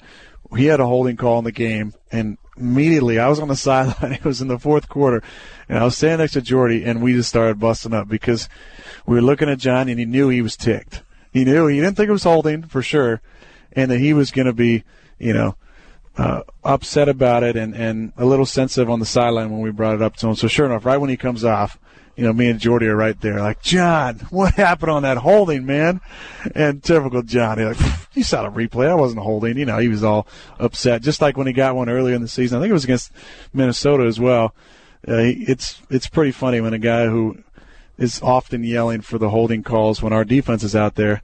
he 0.57 0.67
had 0.67 0.81
a 0.81 0.87
holding 0.87 1.17
call 1.17 1.39
in 1.39 1.45
the 1.45 1.53
game, 1.53 1.95
and 2.11 2.39
immediately 2.57 3.19
I 3.19 3.29
was 3.29 3.41
on 3.41 3.49
the 3.49 3.57
sideline. 3.57 4.13
It 4.13 4.25
was 4.25 4.41
in 4.41 4.49
the 4.49 4.59
fourth 4.59 4.89
quarter, 4.89 5.23
and 5.69 5.79
I 5.79 5.85
was 5.85 5.97
standing 5.97 6.19
next 6.19 6.33
to 6.33 6.43
Jordy, 6.43 6.85
and 6.85 7.03
we 7.03 7.13
just 7.13 7.29
started 7.29 7.59
busting 7.59 7.95
up 7.95 8.09
because 8.09 8.49
we 9.07 9.17
were 9.17 9.23
looking 9.23 9.49
at 9.49 9.59
John, 9.59 9.89
and 9.89 9.99
he 9.99 10.07
knew 10.07 10.29
he 10.29 10.43
was 10.43 10.57
ticked. 10.57 11.03
He 11.33 11.45
knew 11.45 11.67
he 11.67 11.81
didn't 11.81 11.97
think 11.97 12.09
it 12.09 12.13
was 12.13 12.25
holding 12.25 12.63
for 12.63 12.83
sure, 12.83 13.21
and 13.73 13.91
that 13.91 13.99
he 13.99 14.13
was 14.13 14.31
going 14.31 14.47
to 14.47 14.53
be, 14.53 14.85
you 15.19 15.33
know, 15.33 15.57
uh, 16.17 16.43
upset 16.65 17.09
about 17.09 17.43
it 17.43 17.57
and, 17.57 17.75
and 17.75 18.13
a 18.17 18.25
little 18.25 18.47
sensitive 18.47 18.91
on 18.91 19.01
the 19.01 19.07
sideline 19.07 19.51
when 19.51 19.61
we 19.61 19.71
brought 19.71 19.95
it 19.95 20.03
up 20.03 20.17
to 20.17 20.29
him. 20.29 20.35
So 20.35 20.49
sure 20.49 20.67
enough, 20.67 20.85
right 20.85 20.99
when 20.99 21.11
he 21.11 21.17
comes 21.17 21.45
off, 21.45 21.79
you 22.17 22.25
know, 22.25 22.33
me 22.33 22.51
and 22.51 22.61
Jordy 22.61 22.87
are 22.87 22.97
right 22.97 23.19
there, 23.21 23.41
like, 23.41 23.63
John, 23.63 24.17
what 24.31 24.55
happened 24.55 24.91
on 24.91 25.05
that 25.05 25.17
holding, 25.17 25.65
man? 25.65 26.01
And 26.55 26.83
typical 26.83 27.23
John, 27.23 27.59
he 27.59 27.65
like, 27.65 27.79
you 28.13 28.25
saw 28.25 28.43
the 28.43 28.51
replay. 28.51 28.89
I 28.89 28.95
wasn't 28.95 29.23
holding. 29.23 29.57
You 29.57 29.65
know, 29.65 29.79
he 29.79 29.89
was 29.89 30.05
all 30.05 30.27
upset, 30.59 31.01
just 31.01 31.23
like 31.23 31.37
when 31.37 31.47
he 31.47 31.53
got 31.53 31.77
one 31.77 31.89
earlier 31.89 32.15
in 32.15 32.23
the 32.23 32.29
season. 32.29 32.59
I 32.59 32.61
think 32.61 32.71
it 32.71 32.75
was 32.75 32.85
against 32.85 33.13
Minnesota 33.55 34.05
as 34.05 34.21
well. 34.21 34.55
Uh, 35.09 35.17
it's 35.17 35.81
it's 35.89 36.09
pretty 36.09 36.33
funny 36.33 36.61
when 36.61 36.75
a 36.75 36.79
guy 36.79 37.07
who 37.07 37.39
is 38.01 38.21
often 38.23 38.65
yelling 38.65 39.03
for 39.03 39.19
the 39.19 39.31
holding 39.31 39.63
calls 39.63 40.03
when 40.03 40.13
our 40.13 40.25
defense 40.25 40.65
is 40.65 40.75
out 40.75 40.97
there. 40.97 41.23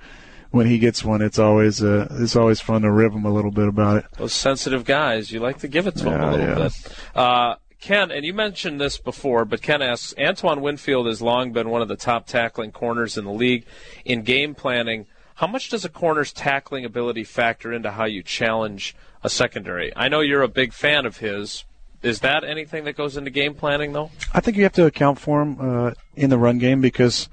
When 0.50 0.66
he 0.66 0.78
gets 0.78 1.04
one, 1.04 1.22
it's 1.22 1.40
always 1.40 1.82
uh, 1.82 2.06
it's 2.20 2.36
always 2.36 2.60
fun 2.60 2.82
to 2.82 2.90
rib 2.90 3.12
him 3.12 3.24
a 3.24 3.32
little 3.32 3.50
bit 3.50 3.66
about 3.66 3.96
it. 3.96 4.04
Those 4.16 4.32
sensitive 4.32 4.84
guys, 4.84 5.32
you 5.32 5.40
like 5.40 5.58
to 5.58 5.68
give 5.68 5.88
it 5.88 5.96
to 5.96 6.04
them 6.04 6.20
a 6.20 6.30
little 6.30 6.46
yeah. 6.46 6.54
bit. 6.54 6.98
Uh, 7.14 7.54
Ken, 7.80 8.10
and 8.10 8.24
you 8.24 8.32
mentioned 8.32 8.80
this 8.80 8.96
before, 8.96 9.44
but 9.44 9.60
Ken 9.60 9.82
asks 9.82 10.14
Antoine 10.18 10.60
Winfield 10.60 11.06
has 11.06 11.20
long 11.20 11.52
been 11.52 11.68
one 11.68 11.82
of 11.82 11.88
the 11.88 11.96
top 11.96 12.26
tackling 12.26 12.72
corners 12.72 13.18
in 13.18 13.24
the 13.24 13.32
league. 13.32 13.64
In 14.04 14.22
game 14.22 14.54
planning, 14.54 15.06
how 15.36 15.46
much 15.46 15.68
does 15.68 15.84
a 15.84 15.90
corner's 15.90 16.32
tackling 16.32 16.84
ability 16.84 17.24
factor 17.24 17.72
into 17.72 17.90
how 17.90 18.04
you 18.04 18.22
challenge 18.22 18.96
a 19.22 19.28
secondary? 19.28 19.92
I 19.94 20.08
know 20.08 20.20
you're 20.20 20.42
a 20.42 20.48
big 20.48 20.72
fan 20.72 21.04
of 21.04 21.18
his. 21.18 21.64
Is 22.02 22.20
that 22.20 22.44
anything 22.44 22.84
that 22.84 22.96
goes 22.96 23.16
into 23.16 23.30
game 23.30 23.54
planning, 23.54 23.92
though? 23.92 24.10
I 24.32 24.40
think 24.40 24.56
you 24.56 24.62
have 24.62 24.72
to 24.74 24.86
account 24.86 25.18
for 25.18 25.42
him 25.42 25.56
uh, 25.60 25.92
in 26.14 26.30
the 26.30 26.38
run 26.38 26.58
game 26.58 26.80
because 26.80 27.28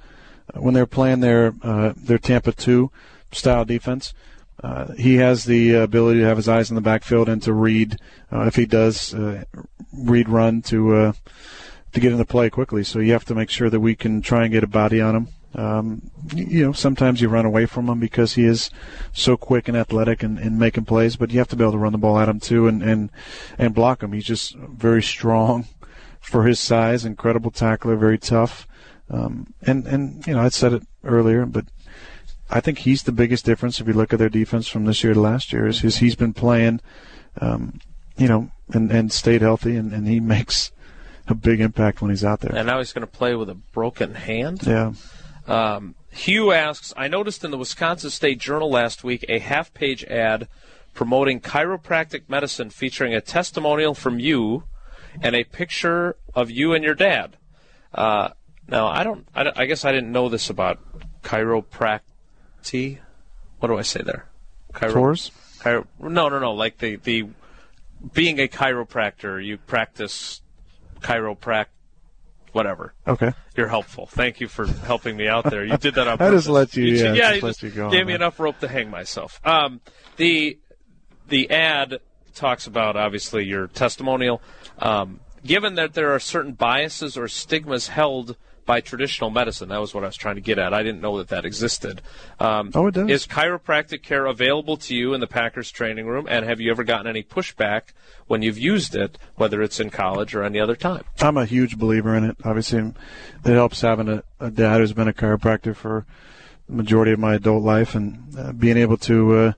when 0.54 0.74
they're 0.74 0.86
playing 0.86 1.20
their 1.20 1.54
uh, 1.62 1.92
their 1.96 2.18
Tampa 2.18 2.52
two 2.52 2.90
style 3.32 3.64
defense, 3.64 4.14
uh, 4.62 4.92
he 4.94 5.16
has 5.16 5.44
the 5.44 5.74
ability 5.74 6.20
to 6.20 6.26
have 6.26 6.36
his 6.36 6.48
eyes 6.48 6.70
in 6.70 6.76
the 6.76 6.80
backfield 6.80 7.28
and 7.28 7.42
to 7.42 7.52
read 7.52 7.96
uh, 8.32 8.42
if 8.42 8.56
he 8.56 8.66
does 8.66 9.14
uh, 9.14 9.44
read 9.92 10.28
run 10.28 10.62
to 10.62 10.94
uh, 10.94 11.12
to 11.92 12.00
get 12.00 12.12
into 12.12 12.24
play 12.24 12.50
quickly. 12.50 12.84
So 12.84 12.98
you 12.98 13.12
have 13.12 13.24
to 13.26 13.34
make 13.34 13.50
sure 13.50 13.70
that 13.70 13.80
we 13.80 13.94
can 13.94 14.22
try 14.22 14.44
and 14.44 14.52
get 14.52 14.64
a 14.64 14.68
body 14.68 15.00
on 15.00 15.14
him. 15.14 15.28
Um, 15.54 16.10
you 16.34 16.64
know, 16.64 16.72
sometimes 16.72 17.20
you 17.20 17.28
run 17.28 17.46
away 17.46 17.66
from 17.66 17.88
him 17.88 18.00
because 18.00 18.34
he 18.34 18.44
is 18.44 18.70
so 19.12 19.36
quick 19.36 19.68
and 19.68 19.76
athletic 19.76 20.22
and, 20.22 20.38
and 20.38 20.58
making 20.58 20.84
plays, 20.84 21.16
but 21.16 21.30
you 21.30 21.38
have 21.38 21.48
to 21.48 21.56
be 21.56 21.62
able 21.62 21.72
to 21.72 21.78
run 21.78 21.92
the 21.92 21.98
ball 21.98 22.18
at 22.18 22.28
him 22.28 22.40
too 22.40 22.66
and, 22.66 22.82
and, 22.82 23.10
and 23.56 23.74
block 23.74 24.02
him. 24.02 24.12
He's 24.12 24.24
just 24.24 24.56
very 24.56 25.02
strong 25.02 25.66
for 26.20 26.44
his 26.44 26.58
size, 26.58 27.04
incredible 27.04 27.50
tackler, 27.50 27.96
very 27.96 28.18
tough. 28.18 28.66
Um, 29.10 29.54
and, 29.62 29.86
and, 29.86 30.26
you 30.26 30.32
know, 30.32 30.40
I 30.40 30.48
said 30.48 30.72
it 30.72 30.82
earlier, 31.04 31.46
but 31.46 31.66
I 32.50 32.60
think 32.60 32.78
he's 32.78 33.04
the 33.04 33.12
biggest 33.12 33.44
difference 33.44 33.80
if 33.80 33.86
you 33.86 33.92
look 33.92 34.12
at 34.12 34.18
their 34.18 34.28
defense 34.28 34.66
from 34.66 34.86
this 34.86 35.04
year 35.04 35.14
to 35.14 35.20
last 35.20 35.52
year 35.52 35.66
is, 35.66 35.84
is 35.84 35.98
he's 35.98 36.16
been 36.16 36.32
playing, 36.32 36.80
um, 37.40 37.80
you 38.16 38.26
know, 38.26 38.50
and, 38.72 38.90
and 38.90 39.12
stayed 39.12 39.42
healthy 39.42 39.76
and, 39.76 39.92
and 39.92 40.08
he 40.08 40.18
makes 40.36 40.72
a 41.28 41.34
big 41.34 41.60
impact 41.60 42.02
when 42.02 42.10
he's 42.10 42.24
out 42.24 42.40
there. 42.40 42.54
And 42.54 42.66
now 42.66 42.78
he's 42.78 42.92
going 42.92 43.06
to 43.06 43.12
play 43.12 43.34
with 43.34 43.48
a 43.48 43.54
broken 43.54 44.14
hand. 44.14 44.66
Yeah. 44.66 44.92
Um, 45.46 45.94
Hugh 46.10 46.52
asks, 46.52 46.92
I 46.96 47.08
noticed 47.08 47.44
in 47.44 47.50
the 47.50 47.58
Wisconsin 47.58 48.10
State 48.10 48.38
Journal 48.38 48.70
last 48.70 49.04
week 49.04 49.24
a 49.28 49.38
half 49.38 49.74
page 49.74 50.04
ad 50.04 50.48
promoting 50.94 51.40
chiropractic 51.40 52.22
medicine 52.28 52.70
featuring 52.70 53.14
a 53.14 53.20
testimonial 53.20 53.94
from 53.94 54.18
you 54.18 54.64
and 55.20 55.34
a 55.34 55.44
picture 55.44 56.16
of 56.34 56.50
you 56.50 56.72
and 56.72 56.84
your 56.84 56.94
dad. 56.94 57.36
Uh, 57.92 58.30
now, 58.68 58.86
I 58.86 59.04
don't, 59.04 59.26
I 59.34 59.52
I 59.54 59.66
guess 59.66 59.84
I 59.84 59.92
didn't 59.92 60.12
know 60.12 60.28
this 60.28 60.48
about 60.50 60.80
chiropractic. 61.22 62.98
What 63.58 63.68
do 63.68 63.76
I 63.78 63.82
say 63.82 64.02
there? 64.02 64.28
Chiro- 64.72 64.92
Tours? 64.92 65.30
Chiro- 65.60 65.86
no, 66.00 66.28
no, 66.28 66.38
no. 66.38 66.52
Like 66.52 66.78
the, 66.78 66.96
the 66.96 67.28
being 68.12 68.38
a 68.38 68.48
chiropractor, 68.48 69.44
you 69.44 69.58
practice 69.58 70.40
chiropract, 71.00 71.66
whatever. 72.54 72.94
Okay. 73.06 73.32
You're 73.56 73.68
helpful. 73.68 74.06
Thank 74.06 74.40
you 74.40 74.48
for 74.48 74.66
helping 74.66 75.16
me 75.16 75.28
out 75.28 75.44
there. 75.50 75.64
You 75.64 75.76
did 75.76 75.94
that 75.96 76.06
on 76.08 76.20
I 76.20 76.30
just 76.30 76.48
let 76.48 76.76
you- 76.76 76.84
yeah, 76.84 77.12
yeah, 77.12 77.12
just 77.12 77.34
you 77.36 77.42
let 77.42 77.56
just 77.58 77.76
you 77.76 77.82
on 77.84 77.90
gave 77.90 78.06
me 78.06 78.14
enough 78.14 78.38
rope 78.40 78.58
to 78.60 78.68
hang 78.68 78.90
myself. 78.90 79.40
Um, 79.44 79.80
the 80.16 80.58
the 81.28 81.50
ad 81.50 81.98
talks 82.34 82.66
about 82.66 82.96
obviously 82.96 83.44
your 83.44 83.66
testimonial. 83.66 84.40
Um, 84.78 85.20
given 85.44 85.74
that 85.74 85.94
there 85.94 86.14
are 86.14 86.20
certain 86.20 86.52
biases 86.52 87.16
or 87.16 87.28
stigmas 87.28 87.88
held 87.88 88.36
by 88.66 88.80
traditional 88.80 89.30
medicine, 89.30 89.68
that 89.68 89.80
was 89.80 89.94
what 89.94 90.04
I 90.04 90.06
was 90.06 90.16
trying 90.16 90.36
to 90.36 90.40
get 90.40 90.58
at. 90.58 90.72
I 90.72 90.82
didn't 90.82 91.00
know 91.00 91.18
that 91.18 91.28
that 91.28 91.44
existed. 91.44 92.02
Um, 92.40 92.70
Oh, 92.74 92.86
it 92.86 92.94
does. 92.94 93.10
Is 93.10 93.26
chiropractic 93.26 94.02
care 94.02 94.26
available 94.26 94.76
to 94.78 94.94
you 94.94 95.14
in 95.14 95.20
the 95.20 95.26
Packers 95.26 95.70
training 95.70 96.06
room? 96.06 96.26
And 96.28 96.44
have 96.44 96.60
you 96.60 96.70
ever 96.70 96.84
gotten 96.84 97.06
any 97.06 97.22
pushback 97.22 97.92
when 98.26 98.42
you've 98.42 98.58
used 98.58 98.94
it, 98.94 99.18
whether 99.36 99.62
it's 99.62 99.80
in 99.80 99.90
college 99.90 100.34
or 100.34 100.42
any 100.42 100.58
other 100.58 100.76
time? 100.76 101.04
I'm 101.20 101.36
a 101.36 101.44
huge 101.44 101.78
believer 101.78 102.14
in 102.14 102.24
it. 102.24 102.36
Obviously, 102.44 102.80
it 102.80 102.94
helps 103.44 103.80
having 103.82 104.08
a, 104.08 104.22
a 104.40 104.50
dad 104.50 104.78
who's 104.78 104.92
been 104.92 105.08
a 105.08 105.12
chiropractor 105.12 105.76
for 105.76 106.06
the 106.68 106.74
majority 106.74 107.12
of 107.12 107.18
my 107.18 107.34
adult 107.34 107.62
life, 107.62 107.94
and 107.94 108.34
uh, 108.38 108.52
being 108.52 108.78
able 108.78 108.96
to 108.96 109.34
uh, 109.34 109.52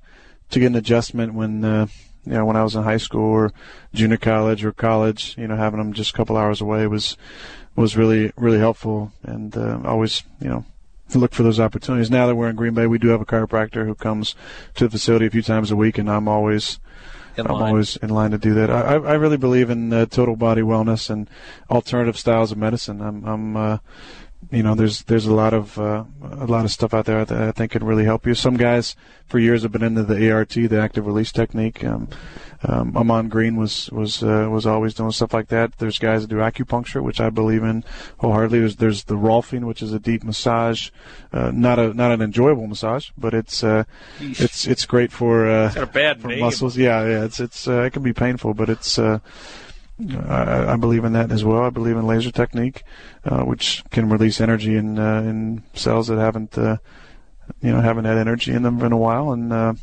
to 0.51 0.59
get 0.59 0.67
an 0.67 0.75
adjustment 0.75 1.35
when 1.35 1.65
uh, 1.65 1.87
you 2.25 2.33
know 2.33 2.45
when 2.45 2.57
I 2.57 2.65
was 2.65 2.75
in 2.75 2.83
high 2.83 2.97
school 2.97 3.31
or 3.31 3.53
junior 3.95 4.17
college 4.17 4.65
or 4.65 4.73
college, 4.73 5.37
you 5.39 5.47
know, 5.47 5.57
having 5.57 5.79
them 5.79 5.93
just 5.93 6.11
a 6.13 6.17
couple 6.17 6.37
hours 6.37 6.61
away 6.61 6.87
was 6.89 7.17
was 7.77 7.97
really 7.97 8.33
really 8.37 8.59
helpful, 8.59 9.13
and 9.23 9.57
uh, 9.57 9.81
always 9.85 10.25
you 10.41 10.49
know 10.49 10.65
look 11.15 11.33
for 11.33 11.45
those 11.45 11.61
opportunities. 11.61 12.11
Now 12.11 12.27
that 12.27 12.35
we're 12.35 12.49
in 12.49 12.57
Green 12.57 12.75
Bay, 12.75 12.87
we 12.87 12.99
do 12.99 13.09
have 13.09 13.21
a 13.21 13.27
chiropractor 13.27 13.87
who 13.87 13.95
comes 13.95 14.35
to 14.75 14.85
the 14.85 14.91
facility 14.91 15.27
a 15.27 15.31
few 15.31 15.43
times 15.43 15.71
a 15.71 15.77
week, 15.77 15.99
and 15.99 16.11
I'm 16.11 16.27
always 16.27 16.81
In 17.37 17.47
I'm 17.47 17.53
always 17.63 17.97
in 17.99 18.09
line 18.11 18.31
to 18.33 18.39
do 18.39 18.55
that. 18.55 18.71
I, 18.71 18.81
I 18.81 18.95
I 18.95 19.15
really 19.15 19.37
believe 19.37 19.71
in 19.71 19.93
uh, 19.93 20.07
total 20.07 20.37
body 20.37 20.63
wellness 20.63 21.11
and 21.11 21.29
alternative 21.71 22.19
styles 22.19 22.51
of 22.51 22.59
medicine. 22.59 23.01
I'm, 23.01 23.25
I'm 23.25 23.57
uh, 23.57 23.79
you 24.51 24.63
know, 24.63 24.75
there's 24.75 25.03
there's 25.05 25.27
a 25.27 25.35
lot 25.35 25.53
of 25.55 25.79
uh, 25.79 26.05
a 26.23 26.47
lot 26.47 26.65
of 26.65 26.71
stuff 26.71 26.95
out 26.95 27.07
there 27.07 27.25
that 27.25 27.49
I 27.49 27.53
think 27.53 27.73
can 27.73 27.85
really 27.85 28.05
help 28.05 28.27
you. 28.27 28.35
Some 28.35 28.57
guys 28.57 28.95
for 29.27 29.39
years 29.39 29.63
have 29.63 29.73
been 29.73 29.83
into 29.83 30.05
the 30.05 30.31
ART, 30.31 30.51
the 30.51 30.81
active 30.81 31.07
release 31.07 31.33
technique. 31.33 31.85
Um, 31.85 32.09
um, 32.63 32.97
Ahman 32.97 33.29
Green 33.29 33.57
was 33.57 33.91
was 33.91 34.23
uh, 34.23 34.49
was 34.51 34.67
always 34.67 34.95
doing 34.95 35.11
stuff 35.11 35.35
like 35.35 35.49
that. 35.49 35.77
There's 35.79 35.99
guys 35.99 36.23
that 36.23 36.29
do 36.29 36.37
acupuncture, 36.37 37.03
which 37.03 37.21
I 37.21 37.29
believe 37.31 37.63
in 37.63 37.85
wholeheartedly. 38.19 38.61
There's 38.61 38.77
there's 38.77 39.05
the 39.05 39.17
Rolfing, 39.17 39.65
which 39.65 39.83
is 39.83 39.93
a 39.93 39.99
deep 39.99 40.25
massage, 40.25 40.91
uh, 41.33 41.51
not 41.53 41.79
a 41.79 41.93
not 41.93 42.13
an 42.13 42.23
enjoyable 42.23 42.67
massage, 42.67 43.11
but 43.19 43.35
it's 43.35 43.63
uh, 43.65 43.85
it's 44.21 44.67
it's 44.67 44.87
great 44.87 45.13
for 45.13 45.49
uh, 45.49 45.73
Got 45.73 45.83
a 45.83 45.87
bad 45.87 46.21
for 46.21 46.29
name. 46.29 46.41
muscles. 46.41 46.77
Yeah, 46.77 47.05
yeah, 47.07 47.25
it's 47.25 47.41
it's 47.41 47.69
uh, 47.69 47.83
it 47.83 47.93
can 47.93 48.03
be 48.03 48.13
painful, 48.13 48.55
but 48.55 48.69
it's. 48.71 48.99
I, 49.99 50.73
I 50.73 50.77
believe 50.77 51.05
in 51.05 51.13
that 51.15 51.33
as 51.33 51.45
well. 51.45 51.63
I 51.63 51.71
believe 51.71 51.97
in 51.97 52.07
laser 52.07 52.31
technique, 52.31 52.83
uh, 53.25 53.43
which 53.43 53.83
can 53.91 54.11
release 54.11 54.41
energy 54.41 54.77
in 54.77 54.99
uh, 54.99 55.21
in 55.23 55.63
cells 55.75 56.09
that 56.09 56.19
haven't, 56.19 56.57
uh, 56.59 56.77
you 57.63 57.73
know, 57.73 57.81
haven't 57.81 58.05
had 58.05 58.19
energy 58.19 58.53
in 58.53 58.63
them 58.63 58.83
in 58.83 58.93
a 58.93 58.97
while, 58.97 59.33
and 59.33 59.53
uh, 59.53 59.75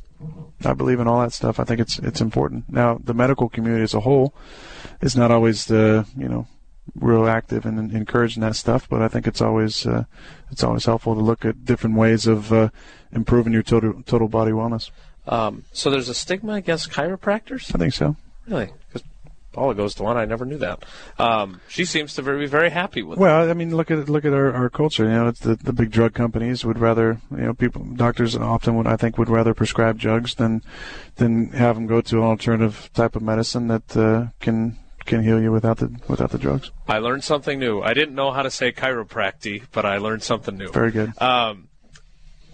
I 0.63 0.73
believe 0.73 0.99
in 0.99 1.07
all 1.07 1.21
that 1.21 1.33
stuff. 1.33 1.59
I 1.59 1.63
think 1.63 1.79
it's 1.79 1.97
it's 1.99 2.21
important. 2.21 2.69
Now, 2.69 2.99
the 3.03 3.13
medical 3.13 3.49
community 3.49 3.83
as 3.83 3.95
a 3.95 4.01
whole 4.01 4.35
is 5.01 5.15
not 5.15 5.31
always 5.31 5.65
the 5.65 6.05
you 6.15 6.27
know 6.27 6.47
real 6.95 7.27
active 7.27 7.65
and 7.65 7.91
encouraging 7.91 8.41
that 8.41 8.55
stuff, 8.55 8.87
but 8.87 9.01
I 9.01 9.07
think 9.07 9.25
it's 9.25 9.41
always 9.41 9.85
uh, 9.87 10.03
it's 10.51 10.63
always 10.63 10.85
helpful 10.85 11.15
to 11.15 11.21
look 11.21 11.43
at 11.43 11.65
different 11.65 11.95
ways 11.95 12.27
of 12.27 12.53
uh, 12.53 12.69
improving 13.11 13.53
your 13.53 13.63
total 13.63 14.03
total 14.03 14.27
body 14.27 14.51
wellness. 14.51 14.91
Um, 15.27 15.63
so 15.71 15.89
there's 15.89 16.09
a 16.09 16.13
stigma 16.13 16.53
against 16.53 16.91
chiropractors? 16.91 17.73
I 17.73 17.77
think 17.77 17.93
so. 17.93 18.17
Really? 18.47 18.73
Because 18.87 19.07
Paula 19.53 19.75
goes 19.75 19.93
to 19.95 20.03
one. 20.03 20.17
I 20.17 20.25
never 20.25 20.45
knew 20.45 20.57
that. 20.57 20.83
Um, 21.17 21.61
she 21.67 21.85
seems 21.85 22.13
to 22.15 22.23
be 22.23 22.45
very 22.47 22.69
happy 22.69 23.03
with 23.03 23.17
it. 23.17 23.21
Well, 23.21 23.49
I 23.49 23.53
mean, 23.53 23.75
look 23.75 23.91
at 23.91 24.09
look 24.09 24.25
at 24.25 24.33
our, 24.33 24.51
our 24.51 24.69
culture. 24.69 25.05
You 25.05 25.11
know, 25.11 25.27
it's 25.27 25.39
the 25.39 25.55
the 25.55 25.71
big 25.71 25.91
drug 25.91 26.13
companies 26.13 26.65
would 26.65 26.79
rather 26.79 27.21
you 27.31 27.37
know 27.37 27.53
people 27.53 27.83
doctors 27.83 28.35
often 28.35 28.75
would 28.75 28.87
I 28.87 28.97
think 28.97 29.17
would 29.17 29.29
rather 29.29 29.53
prescribe 29.53 29.97
drugs 29.97 30.35
than 30.35 30.63
than 31.15 31.51
have 31.51 31.75
them 31.75 31.87
go 31.87 32.01
to 32.01 32.17
an 32.17 32.23
alternative 32.23 32.89
type 32.93 33.15
of 33.15 33.21
medicine 33.21 33.67
that 33.67 33.95
uh, 33.95 34.27
can 34.39 34.77
can 35.05 35.23
heal 35.23 35.41
you 35.41 35.51
without 35.51 35.77
the 35.77 35.95
without 36.07 36.31
the 36.31 36.37
drugs. 36.37 36.71
I 36.87 36.97
learned 36.97 37.23
something 37.23 37.59
new. 37.59 37.81
I 37.81 37.93
didn't 37.93 38.15
know 38.15 38.31
how 38.31 38.41
to 38.41 38.51
say 38.51 38.71
chiropractic, 38.71 39.63
but 39.71 39.85
I 39.85 39.97
learned 39.97 40.23
something 40.23 40.57
new. 40.57 40.71
Very 40.71 40.91
good. 40.91 41.21
Um, 41.21 41.69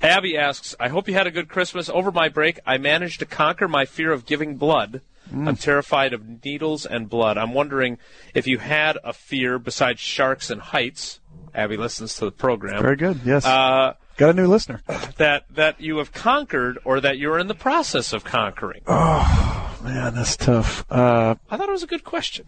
Abby 0.02 0.38
asks, 0.38 0.76
I 0.80 0.88
hope 0.88 1.08
you 1.08 1.14
had 1.14 1.28
a 1.28 1.32
good 1.32 1.50
Christmas. 1.50 1.90
Over 1.90 2.12
my 2.12 2.30
break, 2.30 2.60
I 2.66 2.78
managed 2.78 3.20
to 3.20 3.26
conquer 3.26 3.68
my 3.68 3.86
fear 3.86 4.12
of 4.12 4.26
giving 4.26 4.56
blood. 4.56 5.02
Mm. 5.32 5.48
I'm 5.48 5.56
terrified 5.56 6.14
of 6.14 6.44
needles 6.44 6.86
and 6.86 7.10
blood. 7.10 7.38
I'm 7.38 7.54
wondering 7.54 7.98
if 8.34 8.48
you 8.48 8.58
had 8.58 8.98
a 9.04 9.14
fear 9.14 9.60
besides 9.60 10.00
sharks 10.00 10.50
and 10.50 10.60
heights. 10.62 11.20
Abby 11.54 11.78
listens 11.78 12.16
to 12.16 12.26
the 12.26 12.32
program. 12.32 12.82
Very 12.82 12.96
good. 12.96 13.22
Yes. 13.26 13.46
Uh, 13.46 13.94
Got 14.18 14.32
a 14.32 14.34
new 14.34 14.48
listener. 14.48 14.82
that 15.18 15.46
that 15.52 15.80
you 15.80 15.98
have 15.98 16.12
conquered 16.12 16.78
or 16.84 17.00
that 17.00 17.18
you're 17.18 17.40
in 17.40 17.48
the 17.48 17.56
process 17.56 18.12
of 18.12 18.24
conquering. 18.24 18.82
Oh 18.88 19.80
man, 19.84 20.14
that's 20.14 20.36
tough. 20.36 20.86
Uh, 20.92 21.36
I 21.50 21.58
thought 21.58 21.70
it 21.70 21.72
was 21.72 21.84
a 21.84 21.88
good 21.88 22.04
question. 22.04 22.48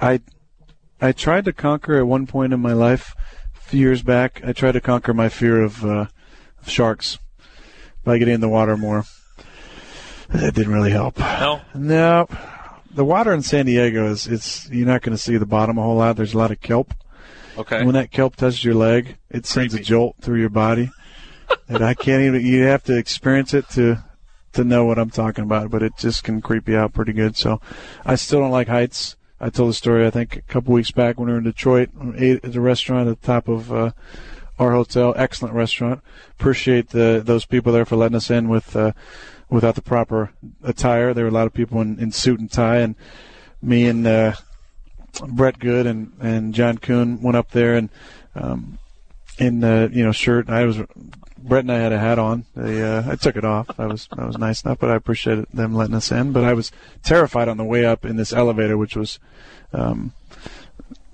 I 0.00 0.20
I 1.00 1.12
tried 1.12 1.44
to 1.46 1.52
conquer 1.52 1.98
at 1.98 2.06
one 2.06 2.26
point 2.26 2.52
in 2.52 2.60
my 2.60 2.72
life, 2.72 3.14
a 3.56 3.60
few 3.60 3.80
years 3.80 4.02
back. 4.02 4.40
I 4.44 4.52
tried 4.52 4.72
to 4.72 4.80
conquer 4.80 5.14
my 5.14 5.28
fear 5.28 5.62
of, 5.62 5.84
uh, 5.84 6.06
of 6.60 6.68
sharks 6.68 7.18
by 8.04 8.18
getting 8.18 8.34
in 8.34 8.40
the 8.40 8.48
water 8.48 8.76
more. 8.76 9.04
That 10.28 10.54
didn't 10.54 10.72
really 10.72 10.90
help. 10.90 11.18
No, 11.18 11.60
No, 11.74 12.28
the 12.90 13.04
water 13.04 13.32
in 13.32 13.42
San 13.42 13.66
Diego 13.66 14.10
is 14.10 14.26
it's 14.26 14.68
you're 14.70 14.86
not 14.86 15.02
going 15.02 15.16
to 15.16 15.22
see 15.22 15.36
the 15.36 15.46
bottom 15.46 15.78
a 15.78 15.82
whole 15.82 15.96
lot. 15.96 16.16
There's 16.16 16.34
a 16.34 16.38
lot 16.38 16.50
of 16.50 16.60
kelp. 16.60 16.92
okay. 17.56 17.76
And 17.78 17.86
when 17.86 17.94
that 17.94 18.10
kelp 18.10 18.36
touches 18.36 18.64
your 18.64 18.74
leg, 18.74 19.16
it 19.30 19.46
sends 19.46 19.74
a 19.74 19.80
jolt 19.80 20.16
through 20.20 20.40
your 20.40 20.48
body. 20.50 20.90
and 21.68 21.82
I 21.82 21.94
can't 21.94 22.22
even. 22.22 22.44
You 22.44 22.64
have 22.64 22.82
to 22.84 22.96
experience 22.96 23.54
it 23.54 23.68
to 23.70 24.02
to 24.52 24.64
know 24.64 24.84
what 24.84 24.98
I'm 24.98 25.10
talking 25.10 25.44
about. 25.44 25.70
But 25.70 25.82
it 25.82 25.92
just 25.98 26.24
can 26.24 26.40
creep 26.40 26.68
you 26.68 26.76
out 26.76 26.92
pretty 26.92 27.12
good. 27.12 27.36
So 27.36 27.60
I 28.04 28.16
still 28.16 28.40
don't 28.40 28.50
like 28.50 28.68
heights. 28.68 29.16
I 29.40 29.50
told 29.50 29.70
the 29.70 29.74
story 29.74 30.04
I 30.06 30.10
think 30.10 30.36
a 30.36 30.42
couple 30.42 30.74
weeks 30.74 30.90
back 30.90 31.18
when 31.18 31.28
we 31.28 31.32
were 31.32 31.38
in 31.38 31.44
Detroit. 31.44 31.90
Ate 32.16 32.44
at 32.44 32.56
a 32.56 32.60
restaurant 32.60 33.08
at 33.08 33.20
the 33.20 33.26
top 33.26 33.48
of 33.48 33.72
uh, 33.72 33.92
our 34.58 34.72
hotel. 34.72 35.14
Excellent 35.16 35.54
restaurant. 35.54 36.02
Appreciate 36.32 36.90
the 36.90 37.22
those 37.24 37.44
people 37.46 37.72
there 37.72 37.84
for 37.84 37.96
letting 37.96 38.16
us 38.16 38.30
in 38.30 38.48
with 38.48 38.74
uh, 38.74 38.92
without 39.50 39.74
the 39.74 39.82
proper 39.82 40.30
attire. 40.62 41.14
There 41.14 41.24
were 41.24 41.30
a 41.30 41.34
lot 41.34 41.46
of 41.46 41.54
people 41.54 41.80
in, 41.80 41.98
in 41.98 42.12
suit 42.12 42.40
and 42.40 42.50
tie, 42.50 42.78
and 42.78 42.94
me 43.62 43.86
and 43.86 44.06
uh, 44.06 44.34
Brett 45.26 45.58
Goode 45.58 45.86
and 45.86 46.12
and 46.20 46.54
John 46.54 46.78
Kuhn 46.78 47.22
went 47.22 47.36
up 47.36 47.50
there 47.50 47.74
and 47.74 47.88
um, 48.34 48.78
in 49.38 49.60
the 49.60 49.90
you 49.92 50.04
know 50.04 50.12
shirt. 50.12 50.48
I 50.48 50.64
was 50.64 50.78
Brett 51.38 51.64
and 51.64 51.72
I 51.72 51.78
had 51.78 51.92
a 51.92 51.98
hat 51.98 52.18
on. 52.18 52.44
They, 52.54 52.82
uh, 52.82 53.10
I 53.10 53.16
took 53.16 53.36
it 53.36 53.44
off. 53.44 53.68
I 53.78 53.86
was 53.86 54.08
I 54.16 54.24
was 54.24 54.38
nice 54.38 54.64
enough, 54.64 54.78
but 54.78 54.90
I 54.90 54.96
appreciated 54.96 55.46
them 55.52 55.74
letting 55.74 55.94
us 55.94 56.12
in. 56.12 56.32
But 56.32 56.44
I 56.44 56.52
was 56.52 56.72
terrified 57.02 57.48
on 57.48 57.56
the 57.56 57.64
way 57.64 57.84
up 57.84 58.04
in 58.04 58.16
this 58.16 58.32
elevator, 58.32 58.76
which 58.76 58.96
was. 58.96 59.18
Um, 59.72 60.12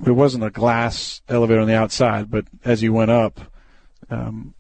it 0.04 0.10
wasn't 0.10 0.44
a 0.44 0.50
glass 0.50 1.22
elevator 1.28 1.60
on 1.60 1.68
the 1.68 1.76
outside, 1.76 2.30
but 2.30 2.44
as 2.64 2.82
you 2.82 2.92
went 2.92 3.10
up, 3.10 3.40
um, 4.10 4.54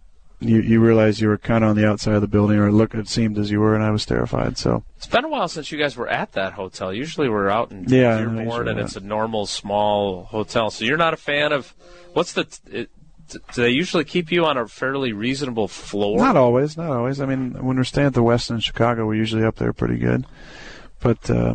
you 0.44 0.60
you 0.60 0.80
realized 0.80 1.20
you 1.20 1.28
were 1.28 1.38
kind 1.38 1.64
of 1.64 1.70
on 1.70 1.76
the 1.76 1.88
outside 1.88 2.14
of 2.14 2.20
the 2.20 2.28
building, 2.28 2.58
or 2.58 2.68
it 2.68 2.72
looked 2.72 2.94
it 2.94 3.08
seemed 3.08 3.38
as 3.38 3.50
you 3.50 3.60
were, 3.60 3.74
and 3.74 3.82
I 3.82 3.90
was 3.90 4.04
terrified. 4.04 4.58
So 4.58 4.84
It's 4.96 5.06
been 5.06 5.24
a 5.24 5.28
while 5.28 5.48
since 5.48 5.72
you 5.72 5.78
guys 5.78 5.96
were 5.96 6.08
at 6.08 6.32
that 6.32 6.52
hotel. 6.52 6.92
Usually 6.92 7.28
we're 7.28 7.48
out 7.48 7.70
in 7.70 7.84
Yeah, 7.88 8.18
Dearborn, 8.18 8.68
and 8.68 8.78
it's 8.78 8.96
a 8.96 9.00
normal 9.00 9.46
small 9.46 10.24
hotel. 10.24 10.70
So 10.70 10.84
you're 10.84 10.96
not 10.96 11.14
a 11.14 11.18
fan 11.18 11.52
of 11.52 11.74
what's 12.12 12.32
the? 12.32 12.46
It, 12.70 12.90
do 13.28 13.62
they 13.62 13.70
usually 13.70 14.04
keep 14.04 14.30
you 14.30 14.44
on 14.44 14.58
a 14.58 14.68
fairly 14.68 15.12
reasonable 15.12 15.66
floor? 15.66 16.18
Not 16.18 16.36
always, 16.36 16.76
not 16.76 16.90
always. 16.90 17.20
I 17.20 17.26
mean, 17.26 17.52
when 17.54 17.76
we're 17.76 17.84
staying 17.84 18.08
at 18.08 18.14
the 18.14 18.22
Westin 18.22 18.56
in 18.56 18.60
Chicago, 18.60 19.06
we're 19.06 19.14
usually 19.14 19.44
up 19.44 19.56
there 19.56 19.72
pretty 19.72 19.96
good. 19.96 20.26
But 21.00 21.30
uh, 21.30 21.54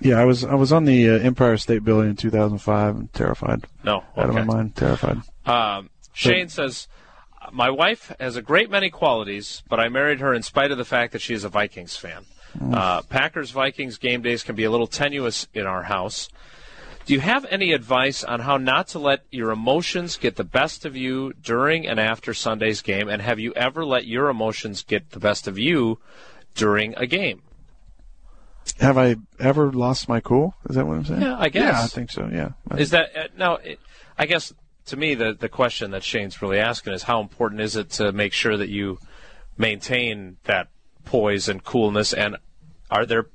yeah, 0.00 0.18
I 0.18 0.24
was 0.24 0.44
I 0.44 0.54
was 0.54 0.72
on 0.72 0.84
the 0.84 1.08
uh, 1.08 1.18
Empire 1.18 1.56
State 1.56 1.84
Building 1.84 2.10
in 2.10 2.16
2005, 2.16 2.96
and 2.96 3.12
terrified, 3.12 3.64
no. 3.84 4.04
out 4.16 4.28
of 4.28 4.34
my 4.34 4.44
mind, 4.44 4.76
terrified. 4.76 5.22
Um, 5.46 5.90
Shane 6.12 6.48
says, 6.48 6.88
"My 7.50 7.70
wife 7.70 8.12
has 8.20 8.36
a 8.36 8.42
great 8.42 8.70
many 8.70 8.90
qualities, 8.90 9.62
but 9.68 9.80
I 9.80 9.88
married 9.88 10.20
her 10.20 10.32
in 10.32 10.42
spite 10.42 10.70
of 10.70 10.78
the 10.78 10.84
fact 10.84 11.12
that 11.12 11.22
she 11.22 11.34
is 11.34 11.44
a 11.44 11.48
Vikings 11.48 11.96
fan. 11.96 12.24
Uh, 12.72 13.00
Packers 13.02 13.50
Vikings 13.50 13.96
game 13.98 14.22
days 14.22 14.42
can 14.42 14.54
be 14.54 14.64
a 14.64 14.70
little 14.70 14.86
tenuous 14.86 15.46
in 15.54 15.66
our 15.66 15.84
house. 15.84 16.28
Do 17.04 17.14
you 17.14 17.20
have 17.20 17.44
any 17.50 17.72
advice 17.72 18.22
on 18.22 18.40
how 18.40 18.58
not 18.58 18.88
to 18.88 18.98
let 18.98 19.24
your 19.30 19.50
emotions 19.50 20.16
get 20.16 20.36
the 20.36 20.44
best 20.44 20.84
of 20.84 20.94
you 20.94 21.32
during 21.42 21.86
and 21.86 21.98
after 21.98 22.32
Sunday's 22.32 22.80
game? 22.80 23.08
And 23.08 23.20
have 23.22 23.40
you 23.40 23.52
ever 23.54 23.84
let 23.84 24.06
your 24.06 24.28
emotions 24.28 24.82
get 24.82 25.10
the 25.10 25.18
best 25.18 25.48
of 25.48 25.58
you 25.58 25.98
during 26.54 26.94
a 26.96 27.06
game? 27.06 27.42
Have 28.78 28.96
I 28.96 29.16
ever 29.40 29.72
lost 29.72 30.08
my 30.08 30.20
cool? 30.20 30.54
Is 30.68 30.76
that 30.76 30.86
what 30.86 30.98
I'm 30.98 31.04
saying? 31.04 31.22
Yeah, 31.22 31.36
I 31.36 31.48
guess. 31.48 31.62
Yeah, 31.62 31.82
I 31.82 31.86
think 31.88 32.10
so. 32.10 32.30
Yeah. 32.32 32.50
Is 32.78 32.90
that 32.90 33.16
uh, 33.16 33.28
now? 33.36 33.56
It, 33.56 33.80
I 34.16 34.26
guess 34.26 34.52
to 34.86 34.96
me, 34.96 35.14
the 35.14 35.34
the 35.34 35.48
question 35.48 35.90
that 35.92 36.02
Shane's 36.02 36.42
really 36.42 36.58
asking 36.58 36.92
is 36.92 37.04
how 37.04 37.20
important 37.20 37.60
is 37.60 37.76
it 37.76 37.90
to 37.90 38.12
make 38.12 38.32
sure 38.32 38.56
that 38.56 38.68
you 38.68 38.98
maintain 39.56 40.36
that 40.44 40.68
poise 41.04 41.48
and 41.48 41.62
coolness? 41.62 42.12
And 42.12 42.36
are 42.90 43.06
there 43.06 43.26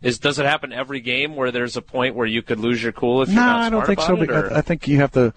is 0.00 0.18
does 0.18 0.38
it 0.38 0.46
happen 0.46 0.72
every 0.72 1.00
game 1.00 1.36
where 1.36 1.50
there's 1.50 1.76
a 1.76 1.82
point 1.82 2.14
where 2.14 2.26
you 2.26 2.42
could 2.42 2.58
lose 2.58 2.82
your 2.82 2.92
cool 2.92 3.22
if 3.22 3.28
you're 3.28 3.36
no, 3.36 3.46
not 3.46 3.60
I 3.60 3.70
don't 3.70 3.86
think 3.86 4.00
so. 4.00 4.20
it, 4.20 4.30
I, 4.30 4.58
I 4.58 4.60
think 4.60 4.88
you 4.88 4.98
have 4.98 5.12
to. 5.12 5.32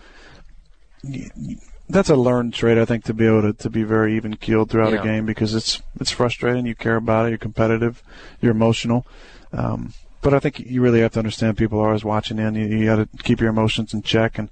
That's 1.88 2.10
a 2.10 2.16
learned 2.16 2.56
trait, 2.56 2.80
I 2.80 2.86
think, 2.86 3.04
to 3.04 3.14
be 3.14 3.28
able 3.28 3.44
to, 3.44 3.54
to 3.54 3.70
be 3.70 3.84
very 3.84 4.16
even 4.16 4.38
keeled 4.38 4.72
throughout 4.72 4.94
Yeah. 4.94 5.02
a 5.02 5.04
game 5.04 5.26
because 5.26 5.54
it's 5.54 5.82
it's 6.00 6.12
frustrating. 6.12 6.66
You 6.66 6.76
care 6.76 6.96
about 6.96 7.28
it. 7.28 7.30
You're 7.30 7.38
competitive. 7.38 8.02
You're 8.42 8.52
emotional. 8.54 9.06
Um, 9.54 9.94
but 10.22 10.34
I 10.34 10.40
think 10.40 10.60
you 10.60 10.82
really 10.82 11.02
have 11.02 11.14
to 11.14 11.20
understand 11.20 11.56
people 11.58 11.80
are 11.80 11.90
always 11.90 12.04
watching 12.04 12.40
in. 12.40 12.56
You, 12.56 12.66
you 12.66 12.86
got 12.86 12.96
to 12.96 13.24
keep 13.24 13.40
your 13.40 13.52
emotions 13.52 13.94
in 13.94 14.02
check 14.02 14.40
and 14.40 14.50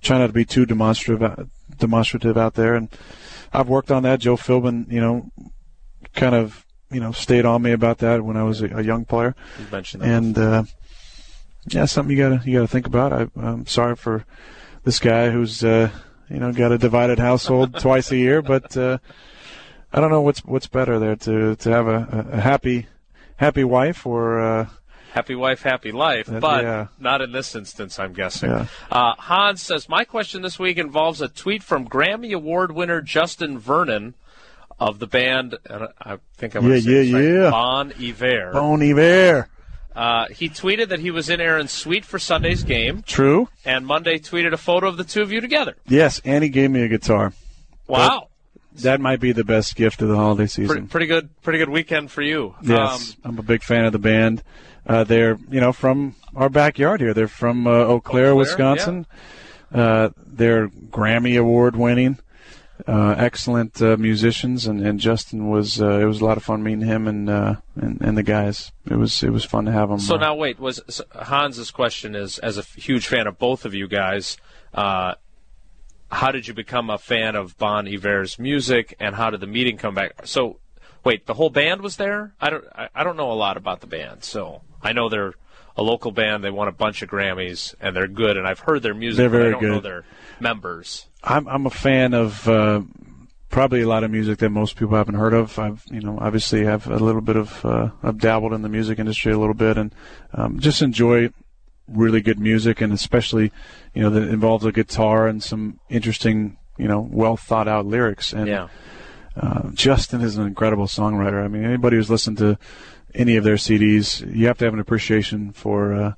try 0.00 0.18
not 0.18 0.28
to 0.28 0.32
be 0.32 0.44
too 0.44 0.66
demonstrative 0.66 1.22
out- 1.22 1.48
demonstrative 1.78 2.36
out 2.36 2.54
there. 2.54 2.74
And 2.74 2.88
I've 3.52 3.68
worked 3.68 3.90
on 3.90 4.02
that. 4.04 4.20
Joe 4.20 4.36
Philbin, 4.36 4.90
you 4.90 5.00
know, 5.00 5.30
kind 6.14 6.34
of 6.34 6.64
you 6.90 7.00
know 7.00 7.12
stayed 7.12 7.44
on 7.44 7.62
me 7.62 7.72
about 7.72 7.98
that 7.98 8.24
when 8.24 8.36
I 8.36 8.42
was 8.42 8.62
a, 8.62 8.66
a 8.66 8.82
young 8.82 9.04
player 9.04 9.36
you 9.60 9.66
mentioned 9.70 10.02
that 10.02 10.08
and 10.08 10.36
uh, 10.36 10.64
yeah, 11.68 11.84
something 11.84 12.16
you 12.16 12.22
gotta 12.22 12.48
you 12.48 12.58
gotta 12.58 12.68
think 12.68 12.86
about. 12.86 13.12
I, 13.12 13.28
I'm 13.36 13.66
sorry 13.66 13.96
for 13.96 14.24
this 14.84 14.98
guy 14.98 15.30
who's 15.30 15.62
uh, 15.62 15.90
you 16.28 16.38
know 16.38 16.52
got 16.52 16.72
a 16.72 16.78
divided 16.78 17.18
household 17.18 17.74
twice 17.80 18.10
a 18.10 18.16
year, 18.16 18.42
but 18.42 18.76
uh, 18.76 18.98
I 19.92 20.00
don't 20.00 20.10
know 20.10 20.22
what's 20.22 20.44
what's 20.44 20.66
better 20.66 20.98
there 20.98 21.16
to 21.16 21.56
to 21.56 21.70
have 21.70 21.86
a, 21.86 22.28
a 22.32 22.40
happy 22.40 22.86
happy 23.36 23.64
wife 23.64 24.06
or 24.06 24.40
uh, 24.40 24.66
Happy 25.12 25.34
wife, 25.34 25.62
happy 25.62 25.90
life, 25.92 26.28
but 26.40 26.62
yeah. 26.64 26.86
not 26.98 27.20
in 27.20 27.32
this 27.32 27.54
instance, 27.56 27.98
I'm 27.98 28.12
guessing. 28.12 28.50
Yeah. 28.50 28.66
Uh, 28.90 29.14
Hans 29.18 29.60
says, 29.60 29.88
My 29.88 30.04
question 30.04 30.42
this 30.42 30.58
week 30.58 30.78
involves 30.78 31.20
a 31.20 31.28
tweet 31.28 31.62
from 31.62 31.88
Grammy 31.88 32.32
Award 32.32 32.72
winner 32.72 33.00
Justin 33.00 33.58
Vernon 33.58 34.14
of 34.78 34.98
the 35.00 35.06
band, 35.08 35.56
and 35.68 35.88
I 36.00 36.18
think 36.36 36.54
I'm 36.54 36.62
going 36.62 36.74
Yeah, 36.74 36.78
to 36.78 36.82
say 36.84 36.90
this 36.92 37.08
yeah, 37.08 37.16
right, 37.18 37.44
yeah. 37.44 37.50
Bon 37.50 37.92
Iver. 38.00 38.50
Bon 38.52 38.82
Iver. 38.82 39.48
Uh, 39.96 40.26
he 40.28 40.48
tweeted 40.48 40.88
that 40.90 41.00
he 41.00 41.10
was 41.10 41.28
in 41.28 41.40
Aaron's 41.40 41.72
suite 41.72 42.04
for 42.04 42.18
Sunday's 42.20 42.62
game, 42.62 43.02
True. 43.02 43.48
and 43.64 43.84
Monday 43.84 44.18
tweeted 44.20 44.52
a 44.52 44.56
photo 44.56 44.86
of 44.86 44.96
the 44.96 45.04
two 45.04 45.20
of 45.22 45.32
you 45.32 45.40
together. 45.40 45.74
Yes, 45.88 46.20
and 46.24 46.44
he 46.44 46.48
gave 46.50 46.70
me 46.70 46.82
a 46.82 46.88
guitar. 46.88 47.32
Wow, 47.88 48.28
That 48.76 49.00
might 49.00 49.18
be 49.18 49.32
the 49.32 49.42
best 49.44 49.74
gift 49.74 50.00
of 50.00 50.08
the 50.08 50.14
holiday 50.16 50.42
pretty, 50.44 50.52
season. 50.52 50.86
pretty 50.86 51.06
good, 51.06 51.28
pretty 51.42 51.58
good 51.58 51.68
weekend 51.70 52.12
for 52.12 52.22
you. 52.22 52.54
Yes, 52.62 53.16
Um, 53.24 53.32
I'm 53.32 53.38
a 53.40 53.42
big 53.42 53.64
fan 53.64 53.84
of 53.84 53.90
the 53.92 53.98
band. 53.98 54.44
Uh, 54.90 55.04
they're 55.04 55.38
you 55.48 55.60
know 55.60 55.72
from 55.72 56.16
our 56.34 56.48
backyard 56.48 57.00
here. 57.00 57.14
They're 57.14 57.28
from 57.28 57.64
uh, 57.64 57.70
Eau 57.70 58.00
Claire, 58.00 58.00
Claire, 58.00 58.34
Wisconsin. 58.34 59.06
Uh, 59.72 60.08
they're 60.26 60.66
Grammy 60.66 61.38
award 61.38 61.76
winning, 61.76 62.18
uh, 62.88 63.14
excellent 63.16 63.80
uh, 63.80 63.96
musicians, 63.96 64.66
and, 64.66 64.84
and 64.84 64.98
Justin 64.98 65.48
was. 65.48 65.80
Uh, 65.80 66.00
it 66.00 66.06
was 66.06 66.20
a 66.20 66.24
lot 66.24 66.36
of 66.36 66.42
fun 66.42 66.64
meeting 66.64 66.80
him 66.80 67.06
and, 67.06 67.30
uh, 67.30 67.54
and 67.76 68.00
and 68.00 68.18
the 68.18 68.24
guys. 68.24 68.72
It 68.90 68.96
was 68.96 69.22
it 69.22 69.30
was 69.30 69.44
fun 69.44 69.66
to 69.66 69.70
have 69.72 69.90
them. 69.90 70.00
so 70.00 70.16
uh, 70.16 70.18
now 70.18 70.34
wait, 70.34 70.58
was 70.58 70.80
so 70.88 71.04
Hans's 71.14 71.70
question 71.70 72.16
is 72.16 72.40
as 72.40 72.58
a 72.58 72.62
huge 72.62 73.06
fan 73.06 73.28
of 73.28 73.38
both 73.38 73.64
of 73.64 73.72
you 73.72 73.86
guys. 73.86 74.38
Uh, 74.74 75.14
how 76.10 76.32
did 76.32 76.48
you 76.48 76.54
become 76.54 76.90
a 76.90 76.98
fan 76.98 77.36
of 77.36 77.56
Bon 77.58 77.86
Iver's 77.86 78.40
music, 78.40 78.96
and 78.98 79.14
how 79.14 79.30
did 79.30 79.38
the 79.38 79.46
meeting 79.46 79.76
come 79.76 79.94
back? 79.94 80.26
So, 80.26 80.58
wait, 81.04 81.26
the 81.26 81.34
whole 81.34 81.50
band 81.50 81.80
was 81.80 81.94
there. 81.94 82.34
I 82.40 82.50
don't, 82.50 82.64
I, 82.74 82.88
I 82.92 83.04
don't 83.04 83.16
know 83.16 83.30
a 83.30 83.34
lot 83.34 83.56
about 83.56 83.80
the 83.80 83.86
band, 83.86 84.24
so 84.24 84.62
I 84.82 84.92
know 84.92 85.08
they're 85.08 85.34
a 85.76 85.82
local 85.82 86.10
band. 86.10 86.42
They 86.44 86.50
won 86.50 86.68
a 86.68 86.72
bunch 86.72 87.02
of 87.02 87.08
Grammys, 87.10 87.74
and 87.80 87.94
they're 87.94 88.08
good. 88.08 88.36
And 88.36 88.46
I've 88.46 88.60
heard 88.60 88.82
their 88.82 88.94
music, 88.94 89.18
They're 89.18 89.28
but 89.30 89.36
I 89.36 89.40
very 89.40 89.52
don't 89.52 89.62
know 89.62 89.74
good. 89.74 89.82
their 89.84 90.04
members. 90.40 91.06
I'm 91.22 91.46
I'm 91.48 91.66
a 91.66 91.70
fan 91.70 92.14
of 92.14 92.48
uh, 92.48 92.82
probably 93.50 93.82
a 93.82 93.88
lot 93.88 94.04
of 94.04 94.10
music 94.10 94.38
that 94.38 94.50
most 94.50 94.76
people 94.76 94.96
haven't 94.96 95.14
heard 95.16 95.34
of. 95.34 95.58
I've 95.58 95.84
you 95.90 96.00
know 96.00 96.18
obviously 96.20 96.64
have 96.64 96.86
a 96.86 96.96
little 96.96 97.20
bit 97.20 97.36
of 97.36 97.64
uh, 97.64 97.90
I've 98.02 98.18
dabbled 98.18 98.52
in 98.52 98.62
the 98.62 98.68
music 98.68 98.98
industry 98.98 99.32
a 99.32 99.38
little 99.38 99.54
bit 99.54 99.76
and 99.76 99.94
um, 100.32 100.58
just 100.60 100.82
enjoy 100.82 101.30
really 101.88 102.20
good 102.20 102.38
music 102.38 102.80
and 102.80 102.92
especially 102.92 103.50
you 103.94 104.02
know 104.02 104.10
that 104.10 104.22
involves 104.28 104.64
a 104.64 104.70
guitar 104.72 105.26
and 105.26 105.42
some 105.42 105.80
interesting 105.88 106.56
you 106.78 106.86
know 106.86 107.00
well 107.10 107.36
thought 107.36 107.66
out 107.68 107.84
lyrics 107.84 108.32
and 108.32 108.46
Yeah. 108.46 108.68
uh, 109.36 109.70
Justin 109.74 110.20
is 110.20 110.36
an 110.36 110.46
incredible 110.46 110.86
songwriter. 110.86 111.44
I 111.44 111.48
mean, 111.48 111.64
anybody 111.64 111.96
who's 111.96 112.08
listened 112.10 112.38
to 112.38 112.58
any 113.14 113.36
of 113.36 113.44
their 113.44 113.56
CDs, 113.56 114.20
you 114.34 114.46
have 114.46 114.58
to 114.58 114.64
have 114.64 114.74
an 114.74 114.80
appreciation 114.80 115.52
for 115.52 115.92
uh, 115.92 116.12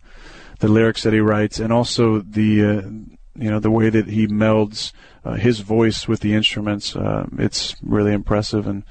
the 0.61 0.69
lyrics 0.69 1.03
that 1.03 1.13
he 1.13 1.21
writes, 1.21 1.59
and 1.59 1.73
also 1.73 2.21
the 2.21 2.65
uh, 2.65 2.83
you 3.35 3.51
know 3.51 3.59
the 3.59 3.71
way 3.71 3.91
that 3.91 4.07
he 4.07 4.27
melds 4.27 4.93
uh, 5.25 5.35
his 5.35 5.61
voice 5.61 6.07
with 6.07 6.21
the 6.21 6.35
instruments. 6.35 6.95
Uh, 6.97 7.27
it's 7.39 7.77
really 7.83 8.13
impressive, 8.13 8.67
and 8.67 8.85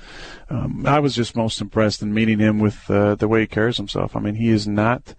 um, 0.50 0.86
I 0.86 1.00
was 1.00 1.16
just 1.16 1.36
most 1.36 1.62
impressed 1.62 2.02
in 2.02 2.14
meeting 2.14 2.40
him 2.40 2.60
with 2.60 2.90
uh, 2.90 3.16
the 3.16 3.28
way 3.28 3.42
he 3.42 3.48
carries 3.48 3.78
himself. 3.78 4.16
I 4.16 4.20
mean, 4.20 4.36
he 4.36 4.50
is 4.50 4.68
not. 4.68 5.16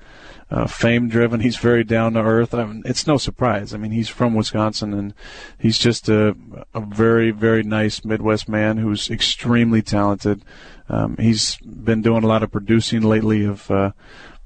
Uh, 0.51 0.67
fame 0.67 1.09
driven. 1.09 1.41
He's 1.41 1.57
very 1.57 1.83
down 1.83 2.13
to 2.13 2.21
earth. 2.21 2.53
I 2.53 2.67
mean, 2.67 2.83
it's 2.85 3.07
no 3.07 3.17
surprise. 3.17 3.73
I 3.73 3.79
mean, 3.79 3.91
he's 3.91 4.11
from 4.11 4.35
Wisconsin, 4.35 4.93
and 4.93 5.15
he's 5.59 5.79
just 5.79 6.11
a, 6.11 6.37
a 6.75 6.81
very, 6.81 7.31
very 7.31 7.63
nice 7.63 8.05
Midwest 8.05 8.51
man 8.51 8.77
who's 8.77 9.11
extremely 9.11 9.81
talented. 9.81 10.45
Um, 10.93 11.17
he's 11.19 11.57
been 11.59 12.03
doing 12.03 12.23
a 12.23 12.27
lot 12.27 12.43
of 12.43 12.53
producing 12.53 13.03
lately 13.03 13.45
of 13.45 13.71
uh, 13.71 13.93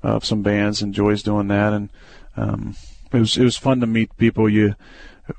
of 0.02 0.24
some 0.24 0.42
bands, 0.42 0.80
enjoys 0.80 1.22
doing 1.22 1.48
that, 1.48 1.72
and 1.72 1.90
um, 2.36 2.76
it 3.12 3.18
was 3.18 3.36
it 3.36 3.44
was 3.44 3.56
fun 3.56 3.80
to 3.80 3.86
meet 3.86 4.16
people 4.16 4.48
you 4.48 4.76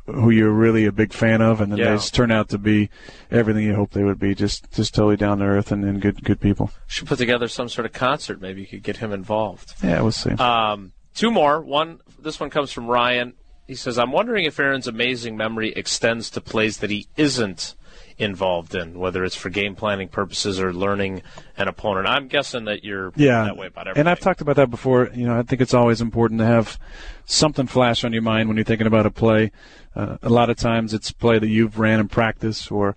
who 0.05 0.29
you're 0.29 0.51
really 0.51 0.85
a 0.85 0.91
big 0.91 1.13
fan 1.13 1.41
of, 1.41 1.61
and 1.61 1.71
then 1.71 1.79
Yeah. 1.79 1.91
they 1.91 1.95
just 1.95 2.13
turn 2.13 2.29
out 2.29 2.49
to 2.49 2.57
be 2.57 2.89
everything 3.31 3.63
you 3.63 3.73
hope 3.75 3.91
they 3.91 4.03
would 4.03 4.19
be. 4.19 4.35
Just 4.35 4.69
just 4.73 4.93
totally 4.93 5.15
down 5.15 5.37
to 5.39 5.45
earth 5.45 5.71
and, 5.71 5.85
and 5.85 6.01
good 6.01 6.23
good 6.25 6.41
people. 6.41 6.71
Should 6.87 7.07
put 7.07 7.17
together 7.19 7.47
some 7.47 7.69
sort 7.69 7.85
of 7.85 7.93
concert. 7.93 8.41
Maybe 8.41 8.61
you 8.61 8.67
could 8.67 8.83
get 8.83 8.97
him 8.97 9.13
involved. 9.13 9.75
Yeah, 9.81 10.01
we'll 10.01 10.11
see. 10.11 10.31
Um, 10.31 10.91
two 11.15 11.31
more. 11.31 11.61
One. 11.61 12.01
This 12.19 12.39
one 12.39 12.49
comes 12.49 12.71
from 12.73 12.87
Ryan. 12.87 13.33
He 13.65 13.75
says, 13.75 13.97
"I'm 13.97 14.11
wondering 14.11 14.43
if 14.45 14.59
Aaron's 14.59 14.87
amazing 14.87 15.37
memory 15.37 15.71
extends 15.73 16.29
to 16.31 16.41
plays 16.41 16.77
that 16.79 16.89
he 16.89 17.07
isn't 17.15 17.75
involved 18.17 18.73
in, 18.75 18.97
whether 18.97 19.23
it's 19.23 19.35
for 19.35 19.49
game 19.49 19.75
planning 19.75 20.07
purposes 20.07 20.59
or 20.59 20.73
learning 20.73 21.21
an 21.57 21.67
opponent." 21.67 22.07
I'm 22.07 22.27
guessing 22.27 22.65
that 22.65 22.83
you're 22.83 23.11
yeah, 23.15 23.43
that 23.45 23.57
way 23.57 23.67
about 23.67 23.87
everything. 23.87 24.01
and 24.01 24.09
I've 24.09 24.19
talked 24.19 24.41
about 24.41 24.55
that 24.55 24.69
before. 24.69 25.09
You 25.13 25.27
know, 25.27 25.37
I 25.37 25.43
think 25.43 25.61
it's 25.61 25.73
always 25.73 26.01
important 26.01 26.39
to 26.39 26.45
have 26.45 26.79
something 27.25 27.67
flash 27.67 28.03
on 28.03 28.13
your 28.13 28.21
mind 28.21 28.47
when 28.47 28.57
you're 28.57 28.63
thinking 28.63 28.87
about 28.87 29.05
a 29.05 29.11
play. 29.11 29.51
Uh, 29.95 30.17
a 30.21 30.29
lot 30.29 30.49
of 30.49 30.57
times, 30.57 30.93
it's 30.93 31.11
play 31.11 31.39
that 31.39 31.47
you've 31.47 31.79
ran 31.79 31.99
in 31.99 32.07
practice, 32.07 32.69
or 32.69 32.95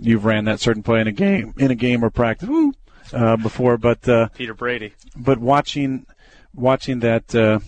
you've 0.00 0.24
ran 0.24 0.44
that 0.44 0.60
certain 0.60 0.82
play 0.82 1.00
in 1.00 1.06
a 1.06 1.12
game, 1.12 1.54
in 1.58 1.70
a 1.70 1.74
game 1.74 2.04
or 2.04 2.10
practice 2.10 2.48
woo, 2.48 2.74
uh, 3.12 3.36
before. 3.36 3.76
But 3.76 4.08
uh, 4.08 4.28
Peter 4.28 4.54
Brady. 4.54 4.92
but 5.16 5.38
watching 5.38 6.06
watching 6.54 7.00
that 7.00 7.34
uh, 7.34 7.60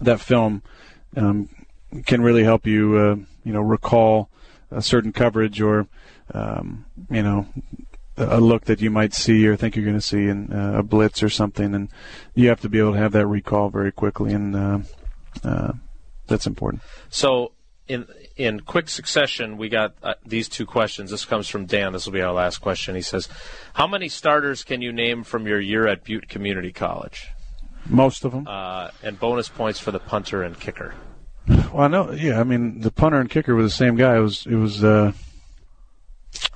that 0.00 0.20
film 0.20 0.62
um, 1.16 1.48
can 2.04 2.22
really 2.22 2.44
help 2.44 2.66
you 2.66 2.96
uh, 2.96 3.16
you 3.44 3.52
know 3.52 3.60
recall 3.60 4.28
a 4.70 4.82
certain 4.82 5.12
coverage 5.12 5.60
or 5.60 5.86
um, 6.34 6.84
you 7.10 7.22
know 7.22 7.46
a 8.16 8.40
look 8.40 8.64
that 8.64 8.80
you 8.80 8.90
might 8.90 9.12
see 9.12 9.46
or 9.46 9.56
think 9.56 9.76
you're 9.76 9.84
going 9.84 9.96
to 9.96 10.00
see 10.00 10.26
in 10.26 10.50
uh, 10.52 10.78
a 10.78 10.82
blitz 10.82 11.22
or 11.22 11.28
something 11.28 11.74
and 11.74 11.90
you 12.34 12.48
have 12.48 12.60
to 12.60 12.68
be 12.68 12.78
able 12.78 12.92
to 12.92 12.98
have 12.98 13.12
that 13.12 13.26
recall 13.26 13.68
very 13.68 13.92
quickly 13.92 14.32
and 14.32 14.56
uh, 14.56 14.78
uh, 15.44 15.72
that's 16.26 16.46
important 16.46 16.82
So 17.10 17.52
in 17.88 18.06
in 18.36 18.60
quick 18.60 18.88
succession, 18.88 19.56
we 19.56 19.68
got 19.68 19.94
uh, 20.02 20.14
these 20.24 20.48
two 20.48 20.66
questions. 20.66 21.10
This 21.10 21.24
comes 21.24 21.48
from 21.48 21.66
Dan. 21.66 21.92
This 21.92 22.04
will 22.04 22.12
be 22.12 22.20
our 22.20 22.32
last 22.32 22.58
question. 22.58 22.94
He 22.94 23.02
says, 23.02 23.28
"How 23.74 23.86
many 23.86 24.08
starters 24.08 24.64
can 24.64 24.82
you 24.82 24.92
name 24.92 25.24
from 25.24 25.46
your 25.46 25.60
year 25.60 25.86
at 25.86 26.04
Butte 26.04 26.28
Community 26.28 26.72
College?" 26.72 27.28
most 27.88 28.24
of 28.24 28.32
them 28.32 28.46
Uh, 28.48 28.90
and 29.02 29.18
bonus 29.18 29.48
points 29.48 29.78
for 29.78 29.92
the 29.92 30.00
punter 30.00 30.42
and 30.42 30.58
kicker. 30.58 30.94
Well, 31.48 31.78
I 31.78 31.86
know. 31.86 32.10
Yeah, 32.10 32.40
I 32.40 32.44
mean, 32.44 32.80
the 32.80 32.90
punter 32.90 33.20
and 33.20 33.30
kicker 33.30 33.54
were 33.54 33.62
the 33.62 33.70
same 33.70 33.94
guy. 33.94 34.16
It 34.16 34.20
was. 34.20 34.46
It 34.46 34.56
was. 34.56 34.82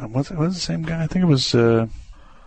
Uh, 0.01 0.09
was 0.09 0.31
was 0.31 0.55
the 0.55 0.61
same 0.61 0.83
guy? 0.83 1.03
I 1.03 1.07
think 1.07 1.22
it 1.22 1.28
was. 1.28 1.55
Uh, 1.55 1.87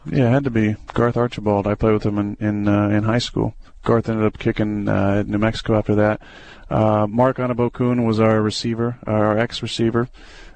yeah, 0.05 0.27
it 0.27 0.31
had 0.31 0.43
to 0.43 0.49
be 0.49 0.75
Garth 0.93 1.15
Archibald. 1.17 1.65
I 1.67 1.75
played 1.75 1.93
with 1.93 2.05
him 2.05 2.17
in 2.17 2.37
in, 2.39 2.67
uh, 2.67 2.89
in 2.89 3.03
high 3.03 3.19
school. 3.19 3.55
Garth 3.83 4.09
ended 4.09 4.25
up 4.25 4.37
kicking 4.37 4.87
uh, 4.87 5.23
New 5.23 5.37
Mexico 5.37 5.77
after 5.77 5.95
that. 5.95 6.21
Uh, 6.69 7.05
Mark 7.07 7.37
Anabokun 7.37 8.05
was 8.05 8.19
our 8.19 8.41
receiver, 8.41 8.97
our 9.05 9.37
ex 9.37 9.61
receiver. 9.61 10.09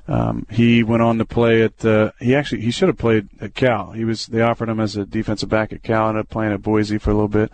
Um, 0.07 0.47
he 0.49 0.83
went 0.83 1.03
on 1.03 1.17
to 1.17 1.25
play 1.25 1.63
at. 1.63 1.83
Uh, 1.83 2.11
he 2.19 2.33
actually 2.35 2.61
he 2.61 2.71
should 2.71 2.87
have 2.87 2.97
played 2.97 3.27
at 3.41 3.53
Cal. 3.53 3.91
He 3.91 4.05
was. 4.05 4.27
They 4.27 4.41
offered 4.41 4.69
him 4.69 4.79
as 4.79 4.95
a 4.95 5.05
defensive 5.05 5.49
back 5.49 5.73
at 5.73 5.83
Cal. 5.83 6.09
Ended 6.09 6.21
up 6.21 6.29
playing 6.29 6.53
at 6.53 6.61
Boise 6.61 6.97
for 6.97 7.11
a 7.11 7.13
little 7.13 7.27
bit. 7.27 7.51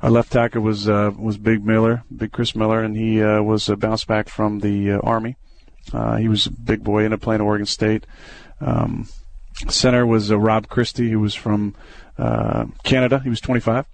Our 0.00 0.10
left 0.10 0.32
tackle 0.32 0.62
was 0.62 0.88
uh, 0.88 1.12
was 1.16 1.38
Big 1.38 1.64
Miller, 1.64 2.02
Big 2.14 2.32
Chris 2.32 2.56
Miller, 2.56 2.82
and 2.82 2.96
he 2.96 3.22
uh, 3.22 3.42
was 3.42 3.68
a 3.68 3.76
bounce 3.76 4.04
back 4.04 4.28
from 4.28 4.60
the 4.60 4.92
uh, 4.92 4.98
Army. 5.00 5.36
Uh, 5.92 6.16
he 6.16 6.28
was 6.28 6.46
a 6.46 6.50
big 6.50 6.82
boy, 6.82 7.04
ended 7.04 7.14
up 7.14 7.20
playing 7.20 7.40
at 7.40 7.44
Oregon 7.44 7.66
State. 7.66 8.06
Um, 8.64 9.08
center 9.68 10.06
was 10.06 10.30
uh, 10.30 10.38
Rob 10.38 10.68
Christie, 10.68 11.10
who 11.10 11.20
was 11.20 11.34
from 11.34 11.74
uh, 12.18 12.66
Canada. 12.84 13.20
He 13.20 13.30
was 13.30 13.40
25. 13.40 13.86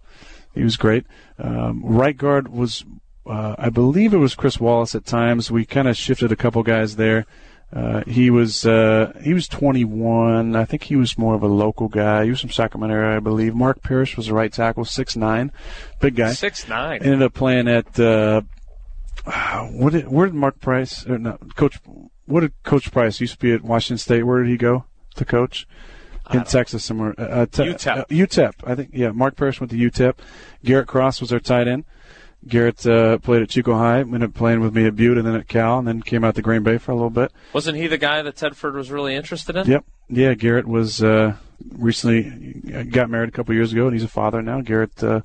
He 0.55 0.63
was 0.63 0.77
great. 0.77 1.07
Um, 1.39 1.83
right 1.85 2.17
guard 2.17 2.49
was, 2.49 2.85
uh, 3.27 3.55
I 3.59 3.71
believe 3.71 4.13
it 4.13 4.19
was 4.19 4.35
Chris 4.35 4.59
Wallace 4.59 4.95
at 4.95 5.05
times. 5.05 5.51
We 5.51 5.65
kind 5.65 5.89
of 5.89 5.97
shifted 5.97 6.33
a 6.33 6.37
couple 6.37 6.63
guys 6.63 6.97
there. 6.97 7.27
Uh, 7.71 8.03
he 8.07 8.31
was 8.31 8.65
uh, 8.65 9.13
he 9.23 9.35
was 9.35 9.47
21. 9.47 10.57
I 10.57 10.65
think 10.65 10.85
he 10.85 10.97
was 10.97 11.19
more 11.19 11.35
of 11.35 11.43
a 11.43 11.49
local 11.49 11.89
guy. 11.89 12.25
He 12.25 12.31
was 12.31 12.41
from 12.41 12.51
Sacramento 12.51 12.95
area, 12.95 13.19
I 13.19 13.21
believe. 13.21 13.55
Mark 13.55 13.83
Parrish 13.83 14.17
was 14.17 14.29
the 14.29 14.33
right 14.33 14.51
tackle, 14.51 14.87
six 14.87 15.17
nine, 15.17 15.53
big 16.01 16.17
guy. 16.17 16.33
Six 16.33 16.67
nine. 16.67 17.03
Ended 17.03 17.21
up 17.21 17.35
playing 17.35 17.69
at 17.69 18.01
uh, 18.01 18.41
what 19.73 19.93
did 19.93 20.09
where 20.09 20.27
did 20.27 20.35
Mark 20.35 20.61
Price 20.61 21.07
or 21.07 21.19
no 21.19 21.37
Coach 21.57 21.79
what 22.29 22.41
did 22.41 22.53
Coach 22.63 22.93
Price 22.93 23.21
used 23.21 23.35
to 23.35 23.39
be 23.39 23.53
at 23.53 23.63
Washington 23.63 23.99
State? 23.99 24.23
Where 24.23 24.43
did 24.43 24.51
he 24.51 24.57
go 24.57 24.85
to 25.17 25.25
coach? 25.25 25.67
In 26.31 26.45
Texas 26.45 26.85
somewhere. 26.85 27.15
Uh, 27.17 27.23
uh, 27.23 27.47
te- 27.47 27.63
UTEP. 27.63 27.99
Uh, 28.01 28.05
UTEP. 28.11 28.53
I 28.63 28.75
think 28.75 28.91
yeah. 28.93 29.13
Mark 29.13 29.35
Parrish 29.35 29.61
went 29.61 29.71
to 29.71 29.79
UTEP. 29.79 30.19
Garrett 30.63 30.87
Cross 30.87 31.23
was 31.23 31.33
our 31.33 31.41
tight 31.41 31.67
end. 31.67 31.87
Garrett 32.47 32.87
uh, 32.87 33.17
played 33.19 33.43
at 33.43 33.49
Chico 33.49 33.75
High, 33.75 34.01
ended 34.01 34.23
up 34.23 34.35
playing 34.35 34.61
with 34.61 34.75
me 34.75 34.87
at 34.87 34.95
Butte 34.95 35.17
and 35.17 35.27
then 35.27 35.35
at 35.35 35.49
Cal, 35.49 35.79
and 35.79 35.89
then 35.89 36.03
came 36.03 36.25
out 36.25 36.35
to 36.35 36.43
Green 36.43 36.63
Bay 36.63 36.79
for 36.79 36.93
a 36.93 36.95
little 36.95 37.11
bit. 37.11 37.33
Wasn't 37.53 37.77
he 37.77 37.87
the 37.87 37.99
guy 37.99 38.23
that 38.23 38.37
Tedford 38.37 38.75
was 38.75 38.91
really 38.91 39.15
interested 39.15 39.57
in? 39.57 39.67
Yep. 39.67 39.85
Yeah, 40.11 40.35
Garrett 40.35 40.67
was 40.67 41.03
uh, 41.03 41.35
recently 41.73 42.53
got 42.91 43.11
married 43.11 43.29
a 43.29 43.33
couple 43.33 43.55
years 43.55 43.73
ago, 43.73 43.87
and 43.87 43.95
he's 43.95 44.05
a 44.05 44.09
father 44.09 44.41
now. 44.43 44.61
Garrett, 44.61 45.03
uh, 45.03 45.23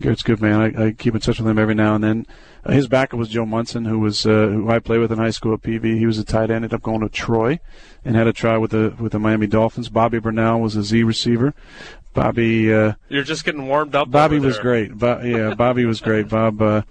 Garrett's 0.00 0.22
good 0.22 0.40
man. 0.40 0.60
I, 0.60 0.86
I 0.86 0.92
keep 0.92 1.14
in 1.14 1.20
touch 1.20 1.38
with 1.38 1.48
him 1.48 1.58
every 1.58 1.74
now 1.74 1.94
and 1.94 2.02
then. 2.02 2.26
Uh, 2.64 2.72
his 2.72 2.88
backup 2.88 3.18
was 3.18 3.28
Joe 3.28 3.46
Munson, 3.46 3.84
who 3.84 3.98
was 3.98 4.26
uh, 4.26 4.48
who 4.48 4.68
I 4.70 4.78
played 4.78 4.98
with 4.98 5.12
in 5.12 5.18
high 5.18 5.30
school 5.30 5.54
at 5.54 5.62
PV. 5.62 5.96
He 5.98 6.06
was 6.06 6.18
a 6.18 6.24
tight 6.24 6.44
end. 6.44 6.52
Ended 6.64 6.74
up 6.74 6.82
going 6.82 7.00
to 7.00 7.08
Troy, 7.08 7.60
and 8.04 8.16
had 8.16 8.26
a 8.26 8.32
try 8.32 8.56
with 8.56 8.70
the 8.72 8.94
with 8.98 9.12
the 9.12 9.18
Miami 9.18 9.46
Dolphins. 9.46 9.88
Bobby 9.88 10.18
Burnell 10.18 10.60
was 10.60 10.76
a 10.76 10.82
Z 10.82 11.02
receiver. 11.04 11.54
Bobby. 12.14 12.72
Uh, 12.72 12.94
You're 13.08 13.22
just 13.22 13.44
getting 13.44 13.66
warmed 13.66 13.94
up. 13.94 14.10
Bobby 14.10 14.38
was 14.38 14.58
great. 14.58 14.94
Bo- 14.96 15.20
yeah, 15.22 15.54
Bobby 15.56 15.84
was 15.84 16.00
great. 16.00 16.28
Bob 16.28 16.60
uh, 16.60 16.82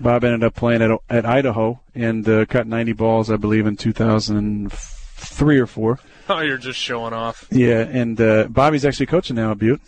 Bob 0.00 0.24
ended 0.24 0.44
up 0.44 0.54
playing 0.54 0.82
at 0.82 0.90
at 1.08 1.24
Idaho 1.24 1.80
and 1.94 2.28
uh, 2.28 2.44
cut 2.46 2.66
90 2.66 2.92
balls, 2.92 3.30
I 3.30 3.36
believe, 3.36 3.66
in 3.66 3.76
2003 3.76 5.58
or 5.58 5.66
four. 5.66 6.00
Oh, 6.28 6.40
you're 6.40 6.58
just 6.58 6.78
showing 6.78 7.12
off. 7.12 7.46
Yeah, 7.50 7.80
and 7.80 8.20
uh, 8.20 8.46
Bobby's 8.48 8.84
actually 8.84 9.06
coaching 9.06 9.36
now 9.36 9.50
at 9.52 9.58
Butte. 9.58 9.80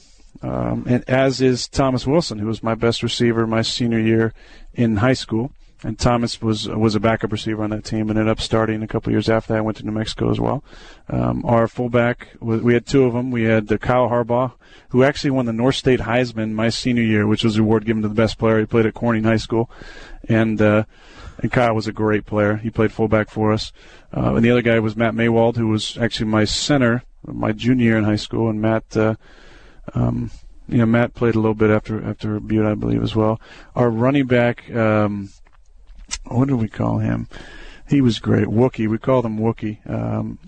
Um, 0.42 0.84
and 0.86 1.08
as 1.08 1.40
is 1.40 1.68
Thomas 1.68 2.06
Wilson, 2.06 2.38
who 2.38 2.46
was 2.46 2.62
my 2.62 2.74
best 2.74 3.02
receiver 3.02 3.46
my 3.46 3.62
senior 3.62 4.00
year 4.00 4.34
in 4.74 4.96
high 4.96 5.14
school. 5.14 5.52
And 5.82 5.98
Thomas 5.98 6.40
was 6.40 6.66
was 6.66 6.94
a 6.94 7.00
backup 7.00 7.30
receiver 7.30 7.62
on 7.62 7.68
that 7.68 7.84
team, 7.84 8.08
and 8.08 8.18
ended 8.18 8.32
up 8.32 8.40
starting 8.40 8.82
a 8.82 8.86
couple 8.86 9.12
years 9.12 9.28
after 9.28 9.52
that. 9.52 9.58
I 9.58 9.60
went 9.60 9.76
to 9.78 9.84
New 9.84 9.92
Mexico 9.92 10.30
as 10.30 10.40
well. 10.40 10.64
Um, 11.10 11.44
our 11.44 11.68
fullback, 11.68 12.28
we 12.40 12.72
had 12.72 12.86
two 12.86 13.04
of 13.04 13.12
them. 13.12 13.30
We 13.30 13.42
had 13.42 13.70
uh, 13.70 13.76
Kyle 13.76 14.08
Harbaugh, 14.08 14.52
who 14.88 15.04
actually 15.04 15.32
won 15.32 15.44
the 15.44 15.52
North 15.52 15.74
State 15.74 16.00
Heisman 16.00 16.52
my 16.52 16.70
senior 16.70 17.02
year, 17.02 17.26
which 17.26 17.44
was 17.44 17.56
the 17.56 17.60
award 17.60 17.84
given 17.84 18.02
to 18.02 18.08
the 18.08 18.14
best 18.14 18.38
player. 18.38 18.60
He 18.60 18.64
played 18.64 18.86
at 18.86 18.94
Corning 18.94 19.24
High 19.24 19.36
School, 19.36 19.70
and 20.26 20.58
uh, 20.62 20.84
and 21.42 21.52
Kyle 21.52 21.74
was 21.74 21.86
a 21.86 21.92
great 21.92 22.24
player. 22.24 22.56
He 22.56 22.70
played 22.70 22.90
fullback 22.90 23.28
for 23.28 23.52
us. 23.52 23.70
Uh, 24.16 24.36
and 24.36 24.44
the 24.44 24.52
other 24.52 24.62
guy 24.62 24.78
was 24.78 24.96
Matt 24.96 25.12
Maywald, 25.12 25.56
who 25.56 25.68
was 25.68 25.98
actually 25.98 26.30
my 26.30 26.46
center 26.46 27.02
my 27.26 27.52
junior 27.52 27.84
year 27.84 27.98
in 27.98 28.04
high 28.04 28.16
school, 28.16 28.48
and 28.48 28.60
Matt. 28.60 28.96
Uh, 28.96 29.16
um, 29.94 30.30
you 30.68 30.78
know, 30.78 30.86
Matt 30.86 31.14
played 31.14 31.34
a 31.34 31.40
little 31.40 31.54
bit 31.54 31.70
after 31.70 32.02
after 32.02 32.40
Butte, 32.40 32.66
I 32.66 32.74
believe, 32.74 33.02
as 33.02 33.14
well. 33.14 33.40
Our 33.74 33.90
running 33.90 34.26
back, 34.26 34.74
um, 34.74 35.30
what 36.24 36.48
did 36.48 36.54
we 36.54 36.68
call 36.68 36.98
him? 36.98 37.28
He 37.88 38.00
was 38.00 38.18
great. 38.18 38.46
Wookie. 38.46 38.88
We 38.88 38.98
called 38.98 39.26
him 39.26 39.38
Wookie. 39.38 39.78
Um, 39.88 40.38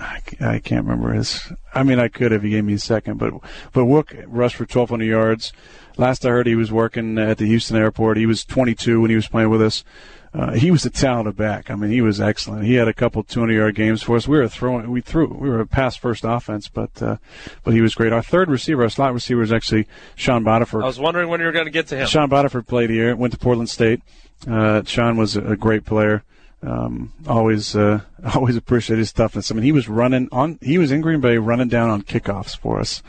I, 0.00 0.20
I 0.40 0.58
can't 0.58 0.84
remember 0.86 1.12
his. 1.12 1.52
I 1.74 1.82
mean, 1.82 1.98
I 1.98 2.08
could 2.08 2.32
if 2.32 2.42
he 2.42 2.50
gave 2.50 2.64
me 2.64 2.74
a 2.74 2.78
second, 2.78 3.18
but 3.18 3.32
but 3.72 3.84
Wook 3.84 4.24
rushed 4.26 4.56
for 4.56 4.64
1,200 4.64 5.04
yards. 5.04 5.52
Last 5.96 6.24
I 6.24 6.30
heard, 6.30 6.46
he 6.46 6.54
was 6.54 6.72
working 6.72 7.18
at 7.18 7.38
the 7.38 7.46
Houston 7.46 7.76
airport. 7.76 8.16
He 8.16 8.26
was 8.26 8.44
22 8.44 9.00
when 9.00 9.10
he 9.10 9.16
was 9.16 9.28
playing 9.28 9.50
with 9.50 9.60
us. 9.60 9.84
Uh, 10.32 10.52
he 10.52 10.70
was 10.70 10.86
a 10.86 10.90
talented 10.90 11.36
back. 11.36 11.70
I 11.70 11.74
mean, 11.74 11.90
he 11.90 12.00
was 12.00 12.20
excellent. 12.20 12.64
He 12.64 12.74
had 12.74 12.86
a 12.86 12.94
couple 12.94 13.24
200 13.24 13.52
yard 13.52 13.74
games 13.74 14.00
for 14.02 14.14
us. 14.14 14.28
We 14.28 14.38
were 14.38 14.46
throwing, 14.48 14.88
we 14.90 15.00
threw, 15.00 15.26
we 15.26 15.48
were 15.48 15.60
a 15.60 15.66
pass 15.66 15.96
first 15.96 16.24
offense, 16.24 16.68
but 16.68 17.02
uh, 17.02 17.16
but 17.64 17.74
he 17.74 17.80
was 17.80 17.96
great. 17.96 18.12
Our 18.12 18.22
third 18.22 18.48
receiver, 18.48 18.84
our 18.84 18.88
slot 18.88 19.12
receiver, 19.12 19.42
is 19.42 19.52
actually 19.52 19.88
Shaun 20.14 20.44
Bodiford. 20.44 20.84
I 20.84 20.86
was 20.86 21.00
wondering 21.00 21.28
when 21.28 21.40
you 21.40 21.46
were 21.46 21.52
going 21.52 21.64
to 21.64 21.72
get 21.72 21.88
to 21.88 21.96
him. 21.96 22.06
Shaun 22.06 22.30
Bodiford 22.30 22.68
played 22.68 22.90
here, 22.90 23.16
went 23.16 23.32
to 23.32 23.38
Portland 23.38 23.68
State. 23.68 24.02
Uh, 24.48 24.82
Sean 24.84 25.16
was 25.16 25.36
a 25.36 25.56
great 25.56 25.84
player. 25.84 26.22
Um, 26.62 27.12
always, 27.26 27.74
uh, 27.74 28.00
always 28.34 28.56
appreciate 28.56 28.98
his 28.98 29.12
toughness. 29.12 29.50
I 29.50 29.54
mean, 29.54 29.64
he 29.64 29.72
was 29.72 29.88
running 29.88 30.28
on, 30.32 30.58
he 30.60 30.78
was 30.78 30.92
in 30.92 31.00
Green 31.00 31.20
Bay 31.20 31.38
running 31.38 31.68
down 31.68 31.90
on 31.90 32.02
kickoffs 32.02 32.56
for 32.58 32.80
us. 32.80 33.02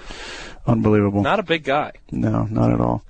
Unbelievable. 0.66 1.22
Not 1.22 1.40
a 1.40 1.44
big 1.44 1.64
guy. 1.64 1.94
No, 2.12 2.44
not 2.46 2.72
at 2.72 2.80
all. 2.80 3.04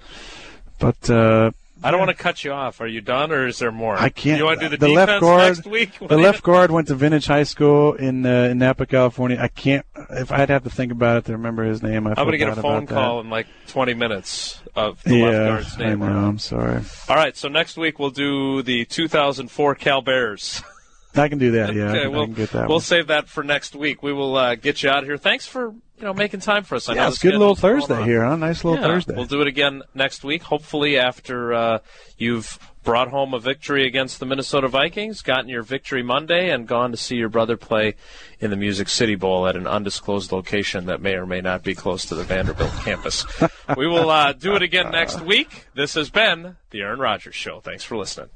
But, 0.79 1.09
uh, 1.09 1.51
I 1.83 1.91
don't 1.91 1.99
want 1.99 2.09
to 2.15 2.23
cut 2.23 2.43
you 2.43 2.51
off. 2.51 2.79
Are 2.81 2.87
you 2.87 3.01
done, 3.01 3.31
or 3.31 3.47
is 3.47 3.59
there 3.59 3.71
more? 3.71 3.95
I 3.97 4.09
can't. 4.09 4.37
You 4.37 4.45
want 4.45 4.59
to 4.59 4.69
do 4.69 4.77
the, 4.77 4.77
the 4.77 4.87
defense 4.89 5.07
left 5.09 5.21
guard, 5.21 5.55
next 5.57 5.65
week? 5.67 5.99
The 5.99 6.17
left 6.27 6.43
guard 6.43 6.71
went 6.71 6.87
to 6.89 6.95
Vintage 6.95 7.25
High 7.25 7.43
School 7.43 7.93
in 7.93 8.25
uh, 8.25 8.49
in 8.51 8.59
Napa, 8.59 8.85
California. 8.85 9.37
I 9.39 9.47
can't. 9.47 9.85
If 10.11 10.31
I'd 10.31 10.49
have 10.49 10.63
to 10.63 10.69
think 10.69 10.91
about 10.91 11.17
it 11.17 11.25
to 11.25 11.31
remember 11.33 11.63
his 11.63 11.81
name, 11.81 12.05
I 12.07 12.11
I'm 12.11 12.15
going 12.17 12.31
to 12.33 12.37
get 12.37 12.49
a 12.49 12.61
phone 12.61 12.85
call 12.87 13.17
that. 13.17 13.23
in 13.25 13.29
like 13.29 13.47
20 13.67 13.93
minutes 13.93 14.61
of 14.75 15.01
the 15.03 15.15
Yeah, 15.17 15.25
left 15.25 15.47
guard's 15.47 15.75
I 15.81 15.89
name. 15.89 15.99
know. 15.99 16.05
I'm 16.05 16.39
sorry. 16.39 16.81
All 17.09 17.15
right, 17.15 17.35
so 17.35 17.47
next 17.47 17.77
week 17.77 17.97
we'll 17.99 18.09
do 18.11 18.61
the 18.61 18.85
2004 18.85 19.75
Cal 19.75 20.01
Bears. 20.01 20.61
I 21.15 21.27
can 21.27 21.39
do 21.39 21.51
that. 21.51 21.73
Yeah, 21.75 21.91
I, 21.91 21.99
can, 22.03 22.11
we'll, 22.11 22.25
can 22.25 22.33
get 22.35 22.51
that. 22.51 22.67
we'll 22.67 22.77
one. 22.77 22.81
save 22.81 23.07
that 23.07 23.27
for 23.27 23.43
next 23.43 23.75
week. 23.75 24.01
We 24.03 24.13
will 24.13 24.35
uh, 24.35 24.55
get 24.55 24.81
you 24.83 24.89
out 24.89 24.99
of 24.99 25.05
here. 25.05 25.17
Thanks 25.17 25.45
for 25.45 25.73
you 26.01 26.07
know 26.07 26.13
making 26.13 26.39
time 26.39 26.63
for 26.63 26.75
us. 26.75 26.89
I 26.89 26.95
know 26.95 27.01
yeah, 27.01 27.07
it's 27.09 27.23
a 27.23 27.27
good 27.27 27.37
little 27.37 27.55
Thursday 27.55 28.03
here, 28.03 28.25
huh? 28.25 28.35
Nice 28.35 28.63
little 28.63 28.79
Yeah, 28.79 28.87
Thursday. 28.87 29.15
We'll 29.15 29.25
do 29.25 29.41
it 29.41 29.47
again 29.47 29.83
next 29.93 30.23
week. 30.23 30.41
Hopefully, 30.41 30.97
after 30.97 31.53
uh, 31.53 31.79
you've 32.17 32.57
brought 32.83 33.09
home 33.09 33.35
a 33.35 33.39
victory 33.39 33.85
against 33.85 34.19
the 34.19 34.25
Minnesota 34.25 34.67
Vikings, 34.67 35.21
gotten 35.21 35.47
your 35.47 35.61
victory 35.61 36.01
Monday, 36.01 36.49
and 36.49 36.67
gone 36.67 36.89
to 36.89 36.97
see 36.97 37.15
your 37.15 37.29
brother 37.29 37.55
play 37.55 37.93
in 38.39 38.49
the 38.49 38.57
Music 38.57 38.89
City 38.89 39.13
Bowl 39.13 39.47
at 39.47 39.55
an 39.55 39.67
undisclosed 39.67 40.31
location 40.31 40.87
that 40.87 41.01
may 41.01 41.13
or 41.13 41.27
may 41.27 41.41
not 41.41 41.63
be 41.63 41.75
close 41.75 42.05
to 42.05 42.15
the 42.15 42.23
Vanderbilt 42.23 42.73
campus. 42.83 43.25
We 43.77 43.87
will 43.87 44.09
uh, 44.09 44.33
do 44.33 44.55
it 44.55 44.63
again 44.63 44.91
next 44.91 45.21
week. 45.21 45.67
This 45.75 45.93
has 45.93 46.09
been 46.09 46.57
the 46.71 46.81
Aaron 46.81 46.99
Rodgers 46.99 47.35
Show. 47.35 47.61
Thanks 47.61 47.85
for 47.85 47.95
listening. 47.95 48.27